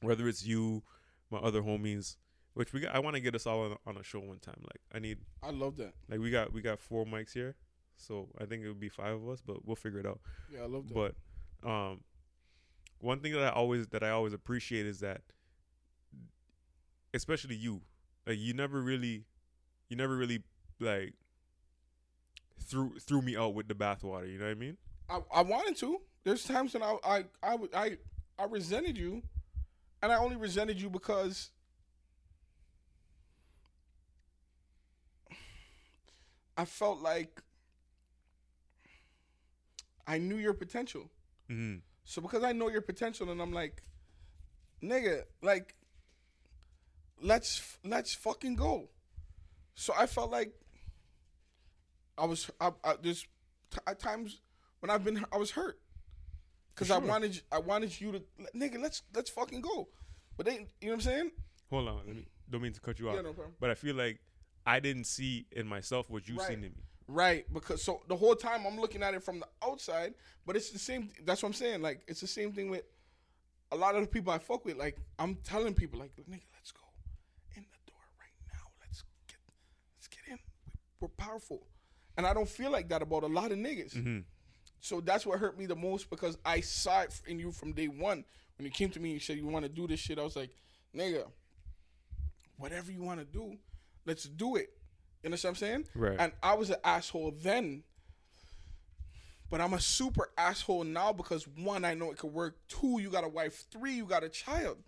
whether 0.00 0.28
it's 0.28 0.46
you, 0.46 0.84
my 1.28 1.38
other 1.38 1.62
homies, 1.62 2.16
which 2.54 2.72
we 2.72 2.80
got, 2.80 2.94
I 2.94 3.00
want 3.00 3.16
to 3.16 3.20
get 3.20 3.34
us 3.34 3.46
all 3.46 3.62
on, 3.62 3.76
on 3.84 3.96
a 3.96 4.04
show 4.04 4.20
one 4.20 4.38
time. 4.38 4.60
Like 4.62 4.80
I 4.94 5.00
need, 5.00 5.18
I 5.42 5.50
love 5.50 5.76
that. 5.78 5.94
like 6.08 6.20
we 6.20 6.30
got 6.30 6.52
we 6.52 6.60
got 6.60 6.78
four 6.78 7.04
mics 7.04 7.32
here, 7.32 7.56
so 7.96 8.28
I 8.40 8.44
think 8.44 8.62
it 8.62 8.68
would 8.68 8.80
be 8.80 8.88
five 8.88 9.14
of 9.14 9.28
us, 9.28 9.40
but 9.44 9.66
we'll 9.66 9.74
figure 9.76 9.98
it 9.98 10.06
out. 10.06 10.20
Yeah, 10.52 10.62
I 10.62 10.66
love 10.66 10.88
that. 10.88 10.94
But 10.94 11.68
um, 11.68 12.00
one 13.00 13.18
thing 13.20 13.32
that 13.32 13.42
I 13.42 13.50
always 13.50 13.88
that 13.88 14.04
I 14.04 14.10
always 14.10 14.34
appreciate 14.34 14.86
is 14.86 15.00
that, 15.00 15.22
especially 17.14 17.56
you, 17.56 17.82
like 18.26 18.38
you 18.38 18.54
never 18.54 18.80
really, 18.82 19.24
you 19.88 19.96
never 19.96 20.16
really 20.16 20.42
like 20.80 21.14
threw 22.62 22.98
threw 22.98 23.22
me 23.22 23.36
out 23.36 23.54
with 23.54 23.68
the 23.68 23.74
bathwater. 23.74 24.30
You 24.30 24.38
know 24.38 24.44
what 24.46 24.50
I 24.50 24.54
mean? 24.54 24.76
I, 25.08 25.20
I 25.32 25.42
wanted 25.42 25.76
to. 25.78 26.00
There's 26.24 26.44
times 26.44 26.74
when 26.74 26.82
I 26.82 26.96
I 27.04 27.24
I 27.42 27.56
I 27.74 27.98
I 28.38 28.44
resented 28.44 28.96
you, 28.96 29.22
and 30.02 30.12
I 30.12 30.16
only 30.18 30.36
resented 30.36 30.80
you 30.80 30.90
because 30.90 31.50
I 36.56 36.64
felt 36.64 37.00
like 37.00 37.42
I 40.06 40.18
knew 40.18 40.36
your 40.36 40.54
potential. 40.54 41.10
hmm 41.48 41.76
So 42.04 42.20
because 42.22 42.42
I 42.42 42.52
know 42.52 42.68
your 42.68 42.80
potential, 42.82 43.30
and 43.30 43.40
I'm 43.40 43.52
like, 43.52 43.82
nigga, 44.82 45.24
like, 45.42 45.74
let's 47.22 47.78
let's 47.84 48.14
fucking 48.14 48.56
go. 48.56 48.88
So 49.74 49.92
I 49.96 50.06
felt 50.06 50.30
like 50.30 50.52
I 52.16 52.24
was 52.26 52.50
I, 52.60 52.72
I, 52.84 52.94
there's 53.00 53.22
t- 53.70 53.78
at 53.86 53.98
times 53.98 54.40
when 54.80 54.90
I've 54.90 55.04
been 55.04 55.24
I 55.32 55.36
was 55.36 55.50
hurt 55.52 55.78
because 56.74 56.90
I 56.90 56.98
wanted 56.98 57.36
you- 57.36 57.42
I 57.52 57.58
wanted 57.58 58.00
you 58.00 58.12
to 58.12 58.22
nigga 58.56 58.80
let's 58.80 59.02
let's 59.14 59.30
fucking 59.30 59.60
go, 59.60 59.88
but 60.36 60.46
they 60.46 60.54
you 60.54 60.58
know 60.60 60.88
what 60.88 60.92
I'm 60.94 61.00
saying? 61.00 61.30
Hold 61.70 61.88
on, 61.88 62.00
let 62.06 62.16
me. 62.16 62.26
Don't 62.50 62.62
mean 62.62 62.72
to 62.72 62.80
cut 62.80 62.98
you 62.98 63.08
off, 63.10 63.16
Yeah, 63.16 63.20
no 63.22 63.32
problem. 63.34 63.54
but 63.60 63.68
I 63.70 63.74
feel 63.74 63.94
like 63.94 64.20
I 64.64 64.80
didn't 64.80 65.04
see 65.04 65.46
in 65.52 65.66
myself 65.66 66.08
what 66.08 66.26
you 66.28 66.36
Right. 66.36 66.48
seen 66.48 66.56
in 66.64 66.72
me. 66.72 66.82
Right, 67.06 67.44
because 67.52 67.82
so 67.82 68.02
the 68.08 68.16
whole 68.16 68.34
time 68.34 68.66
I'm 68.66 68.78
looking 68.78 69.02
at 69.02 69.14
it 69.14 69.22
from 69.22 69.40
the 69.40 69.46
outside, 69.62 70.14
but 70.44 70.56
it's 70.56 70.70
the 70.70 70.78
same. 70.78 71.10
That's 71.24 71.42
what 71.42 71.48
I'm 71.50 71.52
saying. 71.54 71.80
Like 71.82 72.02
it's 72.08 72.20
the 72.20 72.26
same 72.26 72.52
thing 72.52 72.68
with 72.70 72.84
a 73.70 73.76
lot 73.76 73.94
of 73.94 74.00
the 74.02 74.06
people 74.08 74.32
I 74.32 74.38
fuck 74.38 74.64
with. 74.64 74.76
Like 74.76 74.98
I'm 75.18 75.36
telling 75.36 75.74
people, 75.74 75.98
like 76.00 76.14
nigga, 76.16 76.40
let's 76.54 76.72
go 76.72 76.80
in 77.56 77.62
the 77.62 77.90
door 77.90 78.00
right 78.18 78.32
now. 78.52 78.70
Let's 78.80 79.02
get, 79.26 79.36
let's 79.96 80.08
get 80.08 80.20
in. 80.32 80.38
We're 81.00 81.08
powerful, 81.08 81.66
and 82.16 82.26
I 82.26 82.34
don't 82.34 82.48
feel 82.48 82.70
like 82.70 82.88
that 82.88 83.02
about 83.02 83.22
a 83.22 83.28
lot 83.28 83.52
of 83.52 83.58
niggas. 83.58 83.94
Mhm. 83.94 84.24
So 84.80 85.00
that's 85.00 85.24
what 85.26 85.38
hurt 85.38 85.58
me 85.58 85.66
the 85.66 85.76
most 85.76 86.10
because 86.10 86.38
I 86.44 86.60
saw 86.60 87.02
it 87.02 87.20
in 87.26 87.38
you 87.38 87.52
from 87.52 87.72
day 87.72 87.88
one. 87.88 88.24
When 88.56 88.66
you 88.66 88.70
came 88.70 88.90
to 88.90 89.00
me 89.00 89.12
and 89.12 89.22
said 89.22 89.36
you 89.36 89.46
want 89.46 89.64
to 89.64 89.68
do 89.68 89.86
this 89.86 90.00
shit, 90.00 90.18
I 90.18 90.22
was 90.22 90.34
like, 90.36 90.50
nigga, 90.94 91.30
whatever 92.56 92.90
you 92.90 93.02
want 93.02 93.20
to 93.20 93.24
do, 93.26 93.58
let's 94.04 94.24
do 94.24 94.56
it. 94.56 94.70
You 95.22 95.30
know 95.30 95.34
what 95.34 95.44
I'm 95.44 95.54
saying? 95.54 95.86
Right. 95.94 96.16
And 96.18 96.32
I 96.42 96.54
was 96.54 96.70
an 96.70 96.76
asshole 96.84 97.32
then, 97.32 97.84
but 99.50 99.60
I'm 99.60 99.72
a 99.74 99.80
super 99.80 100.30
asshole 100.36 100.84
now 100.84 101.12
because 101.12 101.46
one, 101.46 101.84
I 101.84 101.94
know 101.94 102.10
it 102.10 102.18
could 102.18 102.32
work. 102.32 102.56
Two, 102.68 103.00
you 103.00 103.10
got 103.10 103.24
a 103.24 103.28
wife. 103.28 103.64
Three, 103.70 103.94
you 103.94 104.04
got 104.06 104.22
a 104.24 104.28
child. 104.28 104.78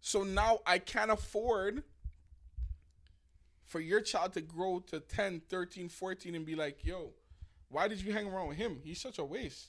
So 0.00 0.22
now 0.24 0.60
I 0.66 0.78
can't 0.78 1.10
afford 1.10 1.84
for 3.70 3.78
your 3.78 4.00
child 4.00 4.32
to 4.32 4.40
grow 4.40 4.80
to 4.88 4.98
10, 4.98 5.42
13, 5.48 5.88
14 5.88 6.34
and 6.34 6.44
be 6.44 6.56
like, 6.56 6.84
yo, 6.84 7.12
why 7.68 7.86
did 7.86 8.02
you 8.02 8.12
hang 8.12 8.26
around 8.26 8.48
with 8.48 8.56
him? 8.56 8.80
He's 8.82 9.00
such 9.00 9.20
a 9.20 9.24
waste. 9.24 9.68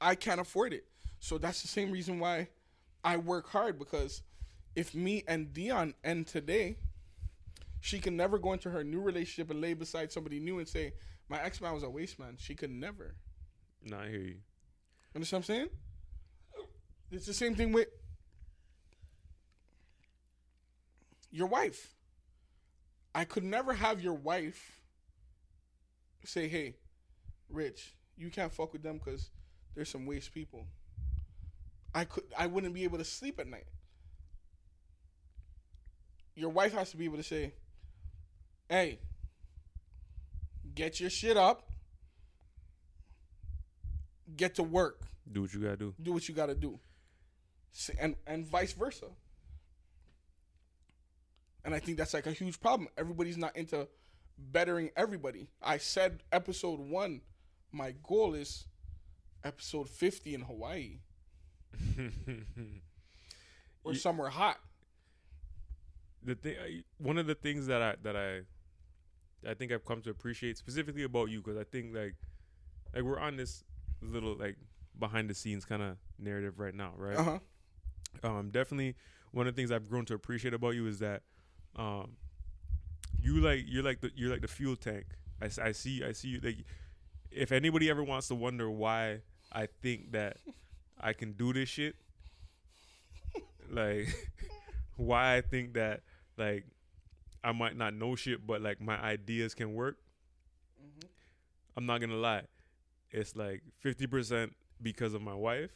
I 0.00 0.14
can't 0.14 0.40
afford 0.40 0.72
it. 0.72 0.86
So 1.20 1.36
that's 1.36 1.60
the 1.60 1.68
same 1.68 1.92
reason 1.92 2.18
why 2.18 2.48
I 3.04 3.18
work 3.18 3.50
hard 3.50 3.78
because 3.78 4.22
if 4.74 4.94
me 4.94 5.22
and 5.28 5.52
Dion 5.52 5.92
end 6.02 6.28
today, 6.28 6.78
she 7.82 7.98
can 8.00 8.16
never 8.16 8.38
go 8.38 8.54
into 8.54 8.70
her 8.70 8.82
new 8.82 9.02
relationship 9.02 9.50
and 9.50 9.60
lay 9.60 9.74
beside 9.74 10.10
somebody 10.10 10.40
new 10.40 10.58
and 10.58 10.66
say, 10.66 10.94
my 11.28 11.38
ex 11.42 11.60
man 11.60 11.74
was 11.74 11.82
a 11.82 11.90
waste 11.90 12.18
man. 12.18 12.36
She 12.38 12.54
could 12.54 12.70
never. 12.70 13.16
Nah, 13.84 14.00
I 14.00 14.08
hear 14.08 14.20
you. 14.20 14.36
Understand 15.14 15.44
what 15.44 15.50
I'm 15.50 15.56
saying? 15.56 15.68
It's 17.10 17.26
the 17.26 17.34
same 17.34 17.54
thing 17.54 17.72
with 17.72 17.88
your 21.30 21.48
wife. 21.48 21.94
I 23.14 23.24
could 23.24 23.44
never 23.44 23.74
have 23.74 24.00
your 24.00 24.14
wife 24.14 24.80
say, 26.24 26.48
"Hey, 26.48 26.76
Rich, 27.48 27.94
you 28.16 28.30
can't 28.30 28.52
fuck 28.52 28.72
with 28.72 28.82
them 28.82 28.98
because 28.98 29.30
there's 29.74 29.90
some 29.90 30.06
waste 30.06 30.32
people." 30.32 30.66
I 31.94 32.04
could, 32.06 32.24
I 32.36 32.46
wouldn't 32.46 32.72
be 32.72 32.84
able 32.84 32.98
to 32.98 33.04
sleep 33.04 33.38
at 33.38 33.46
night. 33.46 33.66
Your 36.34 36.48
wife 36.48 36.72
has 36.72 36.90
to 36.92 36.96
be 36.96 37.04
able 37.04 37.18
to 37.18 37.22
say, 37.22 37.52
"Hey, 38.68 38.98
get 40.74 40.98
your 41.00 41.10
shit 41.10 41.36
up, 41.36 41.70
get 44.34 44.54
to 44.54 44.62
work." 44.62 45.02
Do 45.30 45.42
what 45.42 45.52
you 45.52 45.60
gotta 45.60 45.76
do. 45.76 45.94
do 46.02 46.12
what 46.12 46.28
you 46.28 46.34
got 46.34 46.46
to 46.46 46.54
do, 46.54 46.80
and 47.98 48.16
and 48.26 48.46
vice 48.46 48.72
versa. 48.72 49.06
And 51.64 51.74
I 51.74 51.78
think 51.78 51.96
that's 51.98 52.14
like 52.14 52.26
a 52.26 52.32
huge 52.32 52.60
problem. 52.60 52.88
Everybody's 52.96 53.38
not 53.38 53.56
into 53.56 53.86
bettering 54.38 54.90
everybody. 54.96 55.48
I 55.62 55.78
said 55.78 56.22
episode 56.32 56.80
one, 56.80 57.20
my 57.70 57.94
goal 58.02 58.34
is 58.34 58.66
episode 59.44 59.88
fifty 59.88 60.34
in 60.34 60.42
Hawaii 60.42 60.98
or 63.84 63.94
somewhere 63.94 64.28
hot. 64.30 64.58
the 66.22 66.34
thing, 66.34 66.56
one 66.98 67.18
of 67.18 67.26
the 67.26 67.34
things 67.34 67.66
that 67.66 67.82
I 67.82 67.94
that 68.02 68.16
I, 68.16 68.40
I 69.48 69.54
think 69.54 69.72
I've 69.72 69.84
come 69.84 70.02
to 70.02 70.10
appreciate 70.10 70.58
specifically 70.58 71.02
about 71.04 71.30
you 71.30 71.40
because 71.40 71.58
I 71.58 71.64
think 71.64 71.94
like, 71.94 72.14
like 72.94 73.02
we're 73.04 73.18
on 73.18 73.36
this 73.36 73.64
little 74.00 74.36
like 74.36 74.56
behind 74.98 75.30
the 75.30 75.34
scenes 75.34 75.64
kind 75.64 75.82
of 75.82 75.96
narrative 76.18 76.58
right 76.58 76.74
now, 76.74 76.92
right? 76.96 77.16
Uh 77.16 77.24
huh. 77.24 78.28
um, 78.28 78.50
definitely 78.50 78.94
one 79.32 79.46
of 79.46 79.54
the 79.54 79.60
things 79.60 79.72
I've 79.72 79.88
grown 79.88 80.04
to 80.06 80.14
appreciate 80.14 80.54
about 80.54 80.74
you 80.74 80.86
is 80.86 80.98
that 80.98 81.22
um, 81.76 82.12
you 83.20 83.40
like 83.40 83.64
you're 83.66 83.82
like 83.82 84.00
the 84.00 84.10
you're 84.14 84.30
like 84.30 84.42
the 84.42 84.48
fuel 84.48 84.76
tank. 84.76 85.06
I 85.40 85.72
see 85.72 86.04
I 86.04 86.12
see 86.12 86.28
you 86.28 86.40
like 86.40 86.58
if 87.30 87.50
anybody 87.50 87.90
ever 87.90 88.02
wants 88.04 88.28
to 88.28 88.34
wonder 88.34 88.70
why 88.70 89.22
I 89.50 89.66
think 89.82 90.12
that 90.12 90.36
I 91.00 91.12
can 91.12 91.32
do 91.32 91.52
this 91.52 91.68
shit, 91.68 91.96
like 93.70 94.08
why 94.96 95.36
I 95.36 95.40
think 95.40 95.74
that 95.74 96.02
like 96.36 96.64
I 97.42 97.52
might 97.52 97.76
not 97.76 97.94
know 97.94 98.14
shit, 98.14 98.46
but 98.46 98.62
like 98.62 98.80
my 98.80 99.00
ideas 99.00 99.54
can 99.54 99.74
work. 99.74 99.96
I'm 101.76 101.86
not 101.86 102.00
gonna 102.00 102.14
lie, 102.16 102.42
it's 103.10 103.34
like 103.34 103.62
fifty 103.80 104.06
percent 104.06 104.54
because 104.80 105.14
of 105.14 105.22
my 105.22 105.34
wife. 105.34 105.70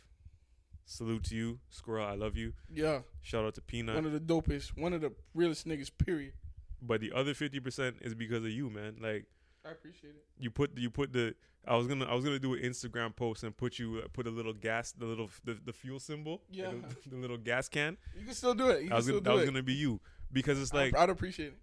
Salute 0.88 1.24
to 1.24 1.34
you, 1.34 1.58
Squirrel. 1.68 2.06
I 2.06 2.14
love 2.14 2.36
you. 2.36 2.52
Yeah, 2.72 3.00
Shout 3.20 3.44
out 3.44 3.54
to 3.56 3.60
Peanut. 3.60 3.96
one 3.96 4.06
of 4.06 4.12
the 4.12 4.20
dopest, 4.20 4.68
one 4.78 4.92
of 4.92 5.00
the 5.00 5.12
realest 5.34 5.66
niggas. 5.66 5.90
Period. 5.98 6.32
but 6.80 7.00
the 7.00 7.12
other 7.12 7.34
fifty 7.34 7.58
percent 7.60 7.96
is 8.02 8.14
because 8.14 8.44
of 8.44 8.50
you, 8.50 8.70
man. 8.70 8.96
Like 9.00 9.26
I 9.64 9.72
appreciate 9.72 10.10
it. 10.10 10.24
you 10.38 10.50
put 10.50 10.78
you 10.78 10.88
put 10.90 11.12
the. 11.12 11.34
I 11.66 11.74
was 11.76 11.88
gonna 11.88 12.04
I 12.04 12.14
was 12.14 12.24
gonna 12.24 12.38
do 12.38 12.54
an 12.54 12.60
Instagram 12.62 13.16
post 13.16 13.42
and 13.42 13.56
put 13.56 13.80
you 13.80 14.00
uh, 14.04 14.08
put 14.12 14.28
a 14.28 14.30
little 14.30 14.52
gas 14.52 14.92
the 14.92 15.04
little 15.06 15.28
the, 15.44 15.58
the 15.64 15.72
fuel 15.72 15.98
symbol 15.98 16.42
Yeah. 16.48 16.70
the, 16.70 16.94
the 17.10 17.16
little 17.16 17.36
gas 17.38 17.68
can. 17.68 17.96
You 18.16 18.24
can 18.24 18.34
still 18.34 18.54
do 18.54 18.68
it. 18.68 18.84
You 18.84 18.90
I 18.92 18.94
was 18.94 19.08
gonna, 19.08 19.20
that 19.22 19.34
was 19.34 19.44
gonna 19.44 19.64
be 19.64 19.72
you 19.74 20.00
because 20.32 20.60
it's 20.62 20.72
like 20.72 20.96
I'd 20.96 21.10
appreciate 21.10 21.48
it. 21.48 21.58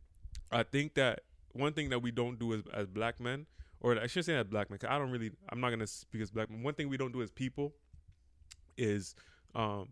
I 0.52 0.64
think 0.64 0.96
that 0.96 1.22
one 1.54 1.72
thing 1.72 1.90
that 1.92 2.00
we 2.00 2.12
don't 2.12 2.38
do 2.38 2.54
as 2.54 2.64
as 2.74 2.88
black 2.88 3.22
men, 3.22 3.46
or 3.80 3.98
I 3.98 4.08
should 4.08 4.26
say 4.26 4.36
as 4.36 4.44
black 4.48 4.70
men, 4.70 4.80
'cause 4.80 4.90
I 4.92 5.00
don't 5.00 5.12
really, 5.12 5.32
I'm 5.48 5.62
not 5.62 5.70
gonna 5.70 5.88
speak 5.88 6.22
as 6.22 6.30
black 6.32 6.50
men. 6.50 6.62
One 6.62 6.74
thing 6.74 6.90
we 6.90 6.98
don't 6.98 7.14
do 7.14 7.22
as 7.22 7.32
people 7.32 7.74
is 8.78 9.16
um, 9.56 9.90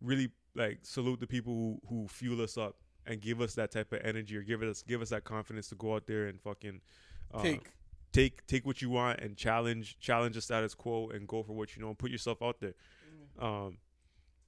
really 0.00 0.30
like 0.54 0.78
salute 0.82 1.20
the 1.20 1.26
people 1.26 1.52
who, 1.52 1.80
who 1.88 2.08
fuel 2.08 2.42
us 2.42 2.58
up 2.58 2.76
and 3.06 3.20
give 3.20 3.40
us 3.40 3.54
that 3.54 3.70
type 3.70 3.92
of 3.92 4.00
energy 4.04 4.36
or 4.36 4.42
give 4.42 4.62
us 4.62 4.82
give 4.82 5.00
us 5.02 5.10
that 5.10 5.24
confidence 5.24 5.68
to 5.68 5.74
go 5.74 5.94
out 5.94 6.06
there 6.06 6.26
and 6.26 6.40
fucking 6.40 6.80
uh, 7.32 7.42
Take. 7.42 7.70
take 8.12 8.46
take 8.46 8.66
what 8.66 8.82
you 8.82 8.90
want 8.90 9.20
and 9.20 9.36
challenge 9.36 9.98
challenge 10.00 10.34
the 10.34 10.40
status 10.40 10.74
quo 10.74 11.08
and 11.10 11.26
go 11.26 11.42
for 11.42 11.52
what 11.52 11.76
you 11.76 11.82
know 11.82 11.88
and 11.88 11.98
put 11.98 12.10
yourself 12.10 12.42
out 12.42 12.60
there. 12.60 12.74
Um, 13.38 13.78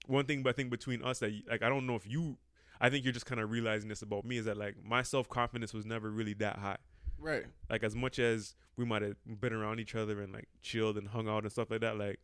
one 0.06 0.26
thing, 0.26 0.44
I 0.46 0.52
think 0.52 0.70
between 0.70 1.02
us 1.02 1.20
that 1.20 1.32
like 1.48 1.62
I 1.62 1.68
don't 1.68 1.86
know 1.86 1.94
if 1.94 2.06
you, 2.06 2.36
I 2.80 2.90
think 2.90 3.04
you're 3.04 3.12
just 3.12 3.26
kind 3.26 3.40
of 3.40 3.50
realizing 3.50 3.88
this 3.88 4.02
about 4.02 4.24
me 4.24 4.38
is 4.38 4.46
that 4.46 4.56
like 4.56 4.76
my 4.84 5.02
self 5.02 5.28
confidence 5.28 5.72
was 5.72 5.86
never 5.86 6.10
really 6.10 6.34
that 6.34 6.58
high. 6.58 6.78
Right. 7.18 7.44
Like 7.70 7.84
as 7.84 7.94
much 7.94 8.18
as 8.18 8.54
we 8.76 8.84
might 8.84 9.02
have 9.02 9.16
been 9.40 9.52
around 9.52 9.78
each 9.78 9.94
other 9.94 10.20
and 10.20 10.32
like 10.32 10.48
chilled 10.62 10.96
and 10.96 11.08
hung 11.08 11.28
out 11.28 11.44
and 11.44 11.52
stuff 11.52 11.70
like 11.70 11.80
that, 11.80 11.96
like 11.96 12.18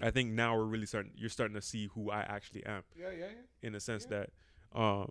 I 0.00 0.10
think 0.10 0.30
now 0.32 0.56
we're 0.56 0.64
really 0.64 0.86
starting. 0.86 1.12
You're 1.16 1.30
starting 1.30 1.54
to 1.54 1.62
see 1.62 1.86
who 1.94 2.10
I 2.10 2.20
actually 2.20 2.64
am 2.66 2.82
Yeah, 2.98 3.10
yeah, 3.10 3.18
yeah. 3.26 3.26
in 3.62 3.72
the 3.72 3.80
sense 3.80 4.06
Yeah. 4.10 4.24
that 4.72 4.78
um, 4.78 5.10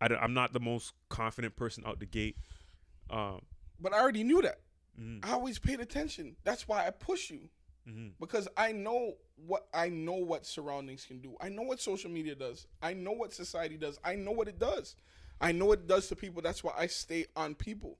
I 0.00 0.06
am 0.24 0.32
not 0.34 0.52
the 0.52 0.60
most 0.60 0.94
confident 1.08 1.56
person 1.56 1.84
out 1.86 1.98
the 2.00 2.06
gate. 2.06 2.36
Um, 3.10 3.42
But 3.80 3.92
I 3.92 4.00
already 4.00 4.24
knew 4.24 4.40
that. 4.42 4.60
mhm, 4.98 5.24
I 5.24 5.32
always 5.32 5.58
paid 5.58 5.80
attention. 5.80 6.36
That's 6.44 6.66
why 6.66 6.86
I 6.86 6.90
push 6.90 7.30
you 7.30 7.48
mhm. 7.86 8.12
because 8.18 8.48
I 8.56 8.72
know 8.72 9.14
what 9.36 9.68
I 9.74 9.88
know 9.88 10.14
what 10.14 10.46
surroundings 10.46 11.04
can 11.04 11.20
do. 11.20 11.36
I 11.40 11.48
know 11.48 11.62
what 11.62 11.80
social 11.80 12.10
media 12.10 12.34
does. 12.34 12.66
I 12.82 12.94
know 12.94 13.12
what 13.12 13.32
society 13.32 13.76
does. 13.76 13.98
I 14.04 14.14
know 14.14 14.32
what 14.32 14.48
it 14.48 14.58
does. 14.58 14.96
I 15.40 15.52
know 15.52 15.66
what 15.66 15.80
it 15.80 15.86
does 15.86 16.08
to 16.08 16.16
people. 16.16 16.42
That's 16.42 16.64
why 16.64 16.72
I 16.76 16.86
stay 16.88 17.26
on 17.36 17.54
people. 17.54 17.98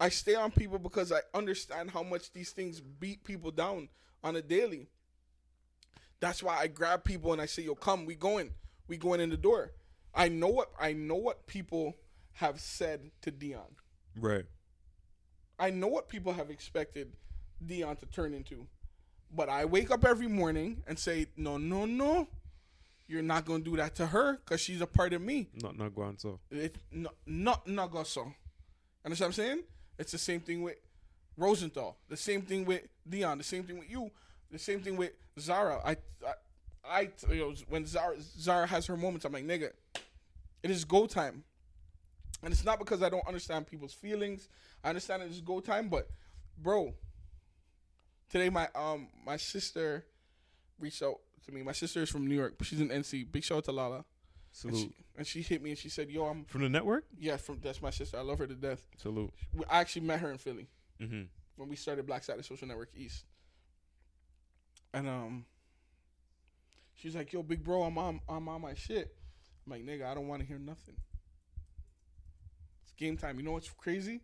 I 0.00 0.08
stay 0.08 0.34
on 0.34 0.50
people 0.50 0.78
because 0.78 1.12
I 1.12 1.20
understand 1.32 1.90
how 1.92 2.02
much 2.02 2.32
these 2.32 2.50
things 2.50 2.80
beat 2.80 3.22
people 3.24 3.50
down 3.52 3.88
on 4.24 4.36
a 4.36 4.42
daily. 4.42 4.88
That's 6.22 6.42
why 6.42 6.56
I 6.56 6.68
grab 6.68 7.02
people 7.04 7.32
and 7.32 7.42
I 7.42 7.46
say, 7.46 7.62
"Yo, 7.64 7.74
come, 7.74 8.06
we 8.06 8.14
going, 8.14 8.52
we 8.86 8.96
going 8.96 9.20
in 9.20 9.28
the 9.28 9.36
door." 9.36 9.72
I 10.14 10.28
know 10.28 10.48
what 10.48 10.70
I 10.80 10.92
know 10.92 11.16
what 11.16 11.46
people 11.46 11.96
have 12.34 12.60
said 12.60 13.10
to 13.22 13.30
Dion. 13.30 13.76
right. 14.16 14.44
I 15.58 15.70
know 15.70 15.88
what 15.88 16.08
people 16.08 16.32
have 16.32 16.48
expected 16.50 17.12
Dion 17.64 17.96
to 17.96 18.06
turn 18.06 18.34
into. 18.34 18.66
But 19.34 19.48
I 19.48 19.64
wake 19.64 19.90
up 19.90 20.04
every 20.04 20.26
morning 20.26 20.82
and 20.88 20.98
say, 20.98 21.26
no, 21.36 21.56
no, 21.56 21.84
no. 21.84 22.26
You're 23.06 23.22
not 23.22 23.44
going 23.44 23.62
to 23.62 23.70
do 23.70 23.76
that 23.76 23.94
to 23.96 24.06
her 24.06 24.38
because 24.38 24.60
she's 24.60 24.80
a 24.80 24.86
part 24.86 25.12
of 25.12 25.22
me. 25.22 25.48
Not 25.62 25.76
not 25.78 25.92
Guanzo. 25.92 26.38
It, 26.50 26.76
no, 26.90 27.10
not 27.26 27.66
Nagaso. 27.66 28.34
Understand 29.04 29.08
what 29.08 29.26
I'm 29.26 29.32
saying? 29.32 29.62
It's 29.98 30.12
the 30.12 30.18
same 30.18 30.40
thing 30.40 30.62
with 30.62 30.76
Rosenthal. 31.36 31.96
The 32.08 32.16
same 32.16 32.42
thing 32.42 32.64
with 32.64 32.82
Dion. 33.08 33.38
The 33.38 33.44
same 33.44 33.64
thing 33.64 33.78
with 33.78 33.90
you. 33.90 34.10
The 34.52 34.58
same 34.58 34.80
thing 34.80 34.96
with 34.96 35.12
Zara. 35.40 35.80
I, 35.84 35.96
I, 36.26 36.32
I 36.84 37.00
you 37.30 37.36
know, 37.40 37.54
when 37.68 37.86
Zara, 37.86 38.16
Zara 38.20 38.66
has 38.66 38.86
her 38.86 38.96
moments, 38.96 39.24
I'm 39.24 39.32
like, 39.32 39.46
nigga, 39.46 39.70
it 40.62 40.70
is 40.70 40.84
go 40.84 41.06
time. 41.06 41.42
And 42.44 42.52
it's 42.52 42.64
not 42.64 42.78
because 42.78 43.02
I 43.02 43.08
don't 43.08 43.26
understand 43.26 43.66
people's 43.66 43.94
feelings. 43.94 44.48
I 44.84 44.88
understand 44.90 45.22
it 45.22 45.30
is 45.30 45.40
go 45.40 45.60
time, 45.60 45.88
but 45.88 46.08
bro, 46.58 46.92
today 48.28 48.48
my 48.50 48.68
um 48.74 49.08
my 49.24 49.36
sister 49.36 50.04
reached 50.78 51.02
out 51.02 51.20
to 51.46 51.52
me. 51.52 51.62
My 51.62 51.72
sister 51.72 52.02
is 52.02 52.10
from 52.10 52.26
New 52.26 52.34
York, 52.34 52.54
she's 52.62 52.80
in 52.80 52.88
NC. 52.88 53.30
Big 53.30 53.44
shout 53.44 53.58
out 53.58 53.64
to 53.64 53.72
Lala. 53.72 54.04
And 54.64 54.76
she, 54.76 54.92
and 55.16 55.26
she 55.26 55.40
hit 55.40 55.62
me 55.62 55.70
and 55.70 55.78
she 55.78 55.88
said, 55.88 56.10
"Yo, 56.10 56.24
I'm 56.26 56.44
From 56.44 56.60
the 56.62 56.68
network? 56.68 57.04
yeah 57.18 57.38
from 57.38 57.58
that's 57.62 57.80
my 57.80 57.88
sister. 57.90 58.18
I 58.18 58.20
love 58.20 58.38
her 58.38 58.46
to 58.46 58.54
death. 58.54 58.86
Salute. 58.98 59.32
I 59.70 59.80
actually 59.80 60.02
met 60.02 60.20
her 60.20 60.30
in 60.30 60.36
Philly 60.38 60.66
Mm-hmm. 61.00 61.22
when 61.56 61.68
we 61.68 61.74
started 61.76 62.06
Black 62.06 62.22
Status 62.22 62.46
Social 62.46 62.68
Network 62.68 62.90
East. 62.94 63.24
And 64.94 65.08
um, 65.08 65.46
she's 66.94 67.14
like, 67.14 67.32
"Yo, 67.32 67.42
big 67.42 67.64
bro, 67.64 67.82
I'm 67.82 67.96
on, 67.98 68.20
I'm 68.28 68.48
on 68.48 68.60
my 68.60 68.74
shit." 68.74 69.14
I'm 69.66 69.72
like, 69.72 69.84
"Nigga, 69.84 70.06
I 70.06 70.14
don't 70.14 70.28
want 70.28 70.42
to 70.42 70.46
hear 70.46 70.58
nothing. 70.58 70.96
It's 72.82 72.92
game 72.92 73.16
time. 73.16 73.38
You 73.38 73.44
know 73.44 73.52
what's 73.52 73.70
crazy? 73.70 74.20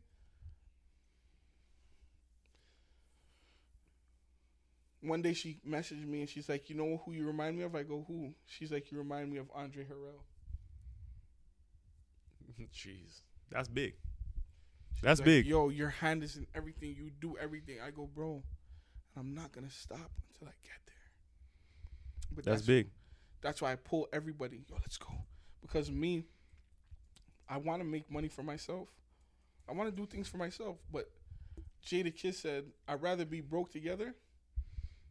One 5.00 5.22
day 5.22 5.33
she 5.33 5.61
messaged 5.66 6.07
me 6.07 6.20
and 6.20 6.28
she's 6.28 6.48
like, 6.48 6.68
"You 6.68 6.76
know 6.76 7.00
who 7.04 7.12
you 7.12 7.26
remind 7.26 7.57
me 7.57 7.62
of?" 7.62 7.74
I 7.74 7.83
go, 7.83 8.04
"Who?" 8.09 8.35
She's 8.46 8.70
like, 8.70 8.90
"You 8.90 8.98
remind 8.98 9.31
me 9.31 9.38
of 9.38 9.50
Andre 9.54 9.85
Harrell." 9.85 10.22
Jeez. 12.74 13.22
That's 13.50 13.68
big. 13.68 13.94
She's 14.94 15.02
That's 15.02 15.20
like, 15.20 15.24
big. 15.24 15.46
Yo, 15.46 15.68
your 15.68 15.90
hand 15.90 16.22
is 16.22 16.37
in 16.37 16.46
everything. 16.54 16.94
You 16.94 17.11
do 17.20 17.37
everything. 17.38 17.76
I 17.81 17.90
go, 17.90 18.07
bro. 18.12 18.42
I'm 19.18 19.35
not 19.35 19.52
gonna 19.52 19.70
stop 19.70 20.11
until 20.28 20.48
I 20.48 20.57
get 20.62 20.81
there. 20.87 22.35
But 22.35 22.44
That's 22.44 22.62
big. 22.62 22.88
That's 23.40 23.61
why 23.61 23.72
I 23.72 23.76
pull 23.76 24.09
everybody. 24.12 24.62
Yo, 24.68 24.76
let's 24.76 24.96
go. 24.96 25.12
Because 25.61 25.90
me, 25.90 26.24
I 27.48 27.57
want 27.57 27.81
to 27.81 27.85
make 27.85 28.11
money 28.11 28.28
for 28.28 28.42
myself. 28.42 28.88
I 29.68 29.72
want 29.72 29.90
to 29.90 29.96
do 29.96 30.07
things 30.07 30.28
for 30.28 30.37
myself. 30.37 30.76
But 30.92 31.11
Jadakiss 31.87 32.35
said, 32.35 32.64
I'd 32.87 33.02
rather 33.02 33.24
be 33.24 33.40
broke 33.40 33.70
together 33.72 34.14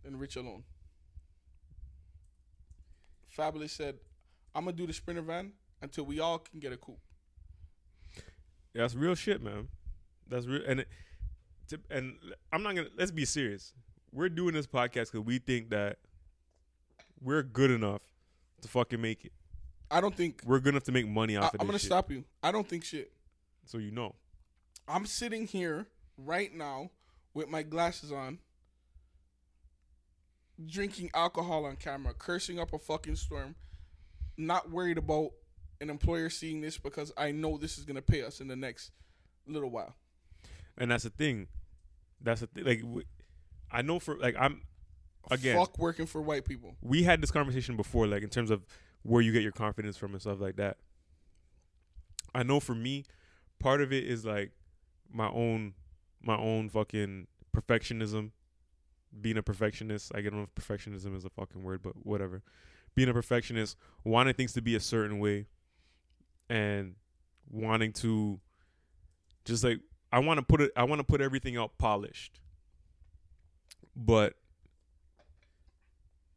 than 0.04 0.18
rich 0.18 0.36
alone. 0.36 0.64
Fabolous 3.38 3.72
said, 3.72 3.96
I'm 4.56 4.66
gonna 4.66 4.76
do 4.76 4.88
the 4.88 4.94
sprinter 4.94 5.22
van 5.22 5.52
until 5.82 6.06
we 6.06 6.20
all 6.20 6.40
can 6.40 6.60
get 6.60 6.72
a 6.72 6.78
coupe. 6.78 7.00
That's 8.74 8.96
real 8.96 9.16
shit, 9.16 9.42
man. 9.42 9.68
That's 10.28 10.46
real, 10.48 10.62
and 10.68 10.82
it, 10.82 10.88
to, 11.70 11.80
and 11.90 12.16
I'm 12.52 12.64
not 12.64 12.76
gonna. 12.76 12.90
Let's 12.98 13.12
be 13.12 13.26
serious. 13.26 13.74
We're 14.18 14.30
doing 14.30 14.56
this 14.56 14.66
podcast 14.66 15.12
because 15.12 15.22
we 15.22 15.38
think 15.38 15.70
that 15.70 16.00
we're 17.22 17.44
good 17.44 17.70
enough 17.70 18.02
to 18.64 18.68
fucking 18.68 19.00
make 19.00 19.26
it. 19.26 19.32
I 19.92 20.02
don't 20.02 20.16
think 20.16 20.42
We're 20.44 20.60
good 20.60 20.74
enough 20.74 20.86
to 20.86 20.92
make 20.92 21.08
money 21.08 21.38
I, 21.38 21.42
off 21.44 21.54
of 21.54 21.62
I'm 21.62 21.68
gonna 21.68 21.78
shit. 21.78 21.86
stop 21.86 22.10
you. 22.10 22.24
I 22.42 22.52
don't 22.52 22.68
think 22.68 22.84
shit. 22.84 23.12
So 23.66 23.78
you 23.78 23.92
know, 23.92 24.16
I'm 24.88 25.06
sitting 25.06 25.46
here 25.46 25.86
right 26.18 26.52
now 26.52 26.90
with 27.36 27.48
my 27.48 27.62
glasses 27.62 28.12
on, 28.12 28.40
drinking 30.66 31.12
alcohol 31.14 31.66
on 31.66 31.76
camera, 31.76 32.16
cursing 32.18 32.60
up 32.60 32.74
a 32.74 32.80
fucking 32.80 33.18
storm, 33.18 33.54
not 34.36 34.72
worried 34.72 34.98
about 34.98 35.30
an 35.80 35.92
employer 35.92 36.32
seeing 36.32 36.60
this 36.60 36.80
because 36.80 37.14
I 37.18 37.32
know 37.32 37.60
this 37.60 37.78
is 37.78 37.86
gonna 37.86 38.02
pay 38.02 38.24
us 38.24 38.40
in 38.42 38.48
the 38.48 38.56
next 38.56 38.90
little 39.46 39.70
while. 39.70 39.96
and 40.76 40.90
that's 40.90 41.04
the 41.04 41.12
thing. 41.12 41.46
That's 42.20 42.42
the 42.42 42.48
thing. 42.48 42.66
Like, 42.66 43.06
I 43.72 43.82
know 43.82 44.00
for 44.00 44.18
like 44.18 44.36
I'm 44.40 44.62
again. 45.30 45.58
Fuck 45.58 45.78
working 45.78 46.06
for 46.06 46.22
white 46.22 46.46
people. 46.46 46.76
we 46.82 47.04
had 47.04 47.22
this 47.22 47.32
conversation 47.32 47.76
before, 47.76 48.08
like 48.08 48.24
in 48.24 48.30
terms 48.30 48.52
of 48.52 48.66
where 49.04 49.22
you 49.22 49.32
get 49.32 49.44
your 49.44 49.52
confidence 49.52 49.98
from 49.98 50.14
and 50.14 50.22
stuff 50.22 50.40
like 50.40 50.58
that. 50.58 50.78
I 52.34 52.44
know 52.44 52.60
for 52.60 52.76
me, 52.76 53.06
part 53.60 53.82
of 53.82 53.92
it 53.94 54.04
is 54.04 54.26
like 54.26 54.52
my 55.12 55.30
own, 55.30 55.74
my 56.22 56.38
own 56.38 56.70
fucking 56.70 57.28
perfectionism. 57.56 58.32
Being 59.20 59.38
a 59.38 59.44
perfectionist, 59.44 60.12
I 60.14 60.22
don't 60.22 60.36
know 60.36 60.44
if 60.44 60.54
perfectionism 60.54 61.16
is 61.16 61.26
a 61.26 61.30
fucking 61.30 61.64
word, 61.64 61.82
but 61.82 62.06
whatever. 62.06 62.44
Being 62.94 63.10
a 63.10 63.14
perfectionist, 63.14 63.78
wanting 64.04 64.34
things 64.34 64.54
to 64.54 64.62
be 64.62 64.76
a 64.76 64.80
certain 64.80 65.20
way, 65.20 65.48
and 66.50 66.96
wanting 67.50 67.94
to 67.94 68.40
just 69.46 69.64
like 69.64 69.80
I 70.12 70.20
want 70.20 70.40
to 70.40 70.46
put 70.46 70.62
it, 70.62 70.72
I 70.76 70.84
want 70.84 71.00
to 71.00 71.04
put 71.06 71.22
everything 71.22 71.58
out 71.58 71.78
polished, 71.78 72.40
but 73.98 74.36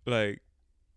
like 0.06 0.40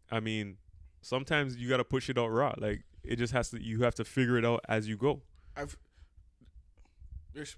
i 0.09 0.19
mean 0.19 0.57
sometimes 1.01 1.57
you 1.57 1.69
gotta 1.69 1.83
push 1.83 2.09
it 2.09 2.17
out 2.17 2.27
raw 2.27 2.53
like 2.57 2.83
it 3.03 3.17
just 3.17 3.33
has 3.33 3.49
to 3.49 3.61
you 3.61 3.83
have 3.83 3.93
to 3.93 4.05
figure 4.05 4.37
it 4.37 4.45
out 4.45 4.61
as 4.67 4.87
you 4.87 4.97
go 4.97 5.21
I've 5.55 5.77
there's 7.33 7.55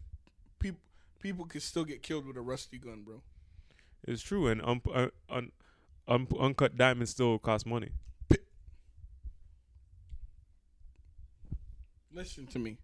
people 0.59 0.81
people 1.19 1.45
can 1.45 1.61
still 1.61 1.85
get 1.85 2.01
killed 2.01 2.25
with 2.25 2.35
a 2.35 2.41
rusty 2.41 2.77
gun, 2.77 3.03
bro. 3.03 3.21
it's 4.07 4.21
true 4.21 4.47
and 4.47 4.61
um, 4.63 4.81
uh, 4.93 5.07
un, 5.29 5.51
un, 6.07 6.27
uncut 6.39 6.75
diamonds 6.75 7.11
still 7.11 7.37
cost 7.37 7.65
money 7.65 7.91
Listen 12.15 12.47
to 12.47 12.59
me. 12.59 12.77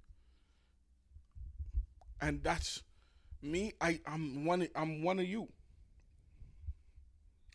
And 2.20 2.44
that's 2.44 2.84
me. 3.42 3.72
I 3.80 4.02
I'm 4.06 4.44
one. 4.44 4.68
I'm 4.76 5.04
one 5.04 5.20
of 5.20 5.26
you. 5.26 5.48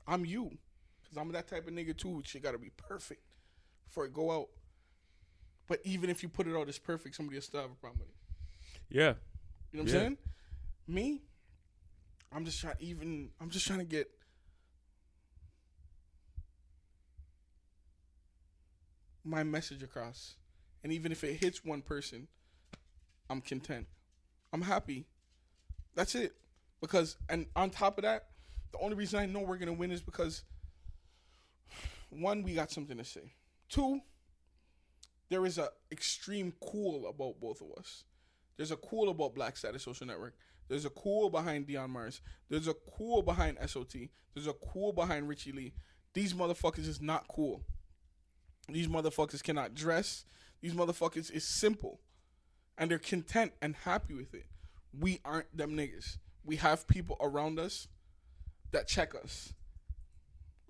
I'm 0.06 0.24
you, 0.24 0.50
cause 1.08 1.16
I'm 1.18 1.30
that 1.32 1.48
type 1.48 1.66
of 1.66 1.74
nigga 1.74 1.96
too. 1.96 2.22
Shit 2.24 2.42
gotta 2.42 2.58
be 2.58 2.70
perfect 2.70 3.22
before 3.86 4.04
it 4.06 4.12
go 4.14 4.30
out. 4.30 4.48
But 5.66 5.80
even 5.84 6.10
if 6.10 6.22
you 6.22 6.28
put 6.28 6.46
it 6.46 6.54
out 6.56 6.68
as 6.68 6.78
perfect, 6.78 7.16
somebody 7.16 7.36
will 7.36 7.42
still 7.42 7.60
have 7.62 7.70
a 7.72 7.74
problem 7.74 8.00
with 8.00 8.08
it. 8.08 8.96
yeah 8.96 9.14
You 9.72 9.78
know 9.78 9.82
what 9.84 9.92
Yeah. 9.92 9.98
I'm 9.98 10.00
saying? 10.02 10.18
Me, 10.88 11.22
I'm 12.32 12.44
just 12.44 12.60
trying. 12.60 12.76
Even 12.80 13.30
I'm 13.40 13.50
just 13.50 13.66
trying 13.66 13.80
to 13.80 13.84
get. 13.84 14.10
My 19.24 19.42
message 19.42 19.82
across, 19.82 20.36
and 20.84 20.92
even 20.92 21.10
if 21.10 21.24
it 21.24 21.34
hits 21.40 21.64
one 21.64 21.82
person, 21.82 22.28
I'm 23.28 23.40
content. 23.40 23.88
I'm 24.52 24.62
happy. 24.62 25.06
That's 25.96 26.14
it. 26.14 26.36
Because 26.80 27.16
and 27.28 27.46
on 27.56 27.70
top 27.70 27.98
of 27.98 28.02
that, 28.02 28.26
the 28.72 28.78
only 28.78 28.96
reason 28.96 29.20
I 29.20 29.26
know 29.26 29.40
we're 29.40 29.58
gonna 29.58 29.72
win 29.72 29.90
is 29.90 30.02
because 30.02 30.42
one, 32.10 32.42
we 32.42 32.54
got 32.54 32.70
something 32.70 32.96
to 32.96 33.04
say. 33.04 33.32
Two, 33.68 34.00
there 35.28 35.44
is 35.44 35.58
a 35.58 35.70
extreme 35.90 36.52
cool 36.60 37.08
about 37.08 37.40
both 37.40 37.60
of 37.60 37.68
us. 37.78 38.04
There's 38.56 38.70
a 38.70 38.76
cool 38.76 39.08
about 39.10 39.34
Black 39.34 39.56
Status 39.56 39.82
Social 39.82 40.06
Network. 40.06 40.34
There's 40.68 40.84
a 40.84 40.90
cool 40.90 41.30
behind 41.30 41.66
Dion 41.66 41.90
Mars. 41.90 42.20
There's 42.48 42.68
a 42.68 42.74
cool 42.96 43.22
behind 43.22 43.58
SOT. 43.66 43.94
There's 44.34 44.46
a 44.46 44.52
cool 44.52 44.92
behind 44.92 45.28
Richie 45.28 45.52
Lee. 45.52 45.74
These 46.14 46.32
motherfuckers 46.34 46.88
is 46.88 47.00
not 47.00 47.28
cool. 47.28 47.62
These 48.68 48.88
motherfuckers 48.88 49.42
cannot 49.42 49.74
dress. 49.74 50.24
These 50.60 50.74
motherfuckers 50.74 51.30
is 51.30 51.44
simple. 51.44 52.00
And 52.78 52.90
they're 52.90 52.98
content 52.98 53.52
and 53.62 53.76
happy 53.76 54.14
with 54.14 54.34
it. 54.34 54.46
We 54.98 55.20
aren't 55.24 55.54
them 55.56 55.72
niggas. 55.76 56.16
We 56.44 56.56
have 56.56 56.88
people 56.88 57.16
around 57.20 57.58
us 57.58 57.88
that 58.72 58.86
check 58.88 59.14
us. 59.14 59.52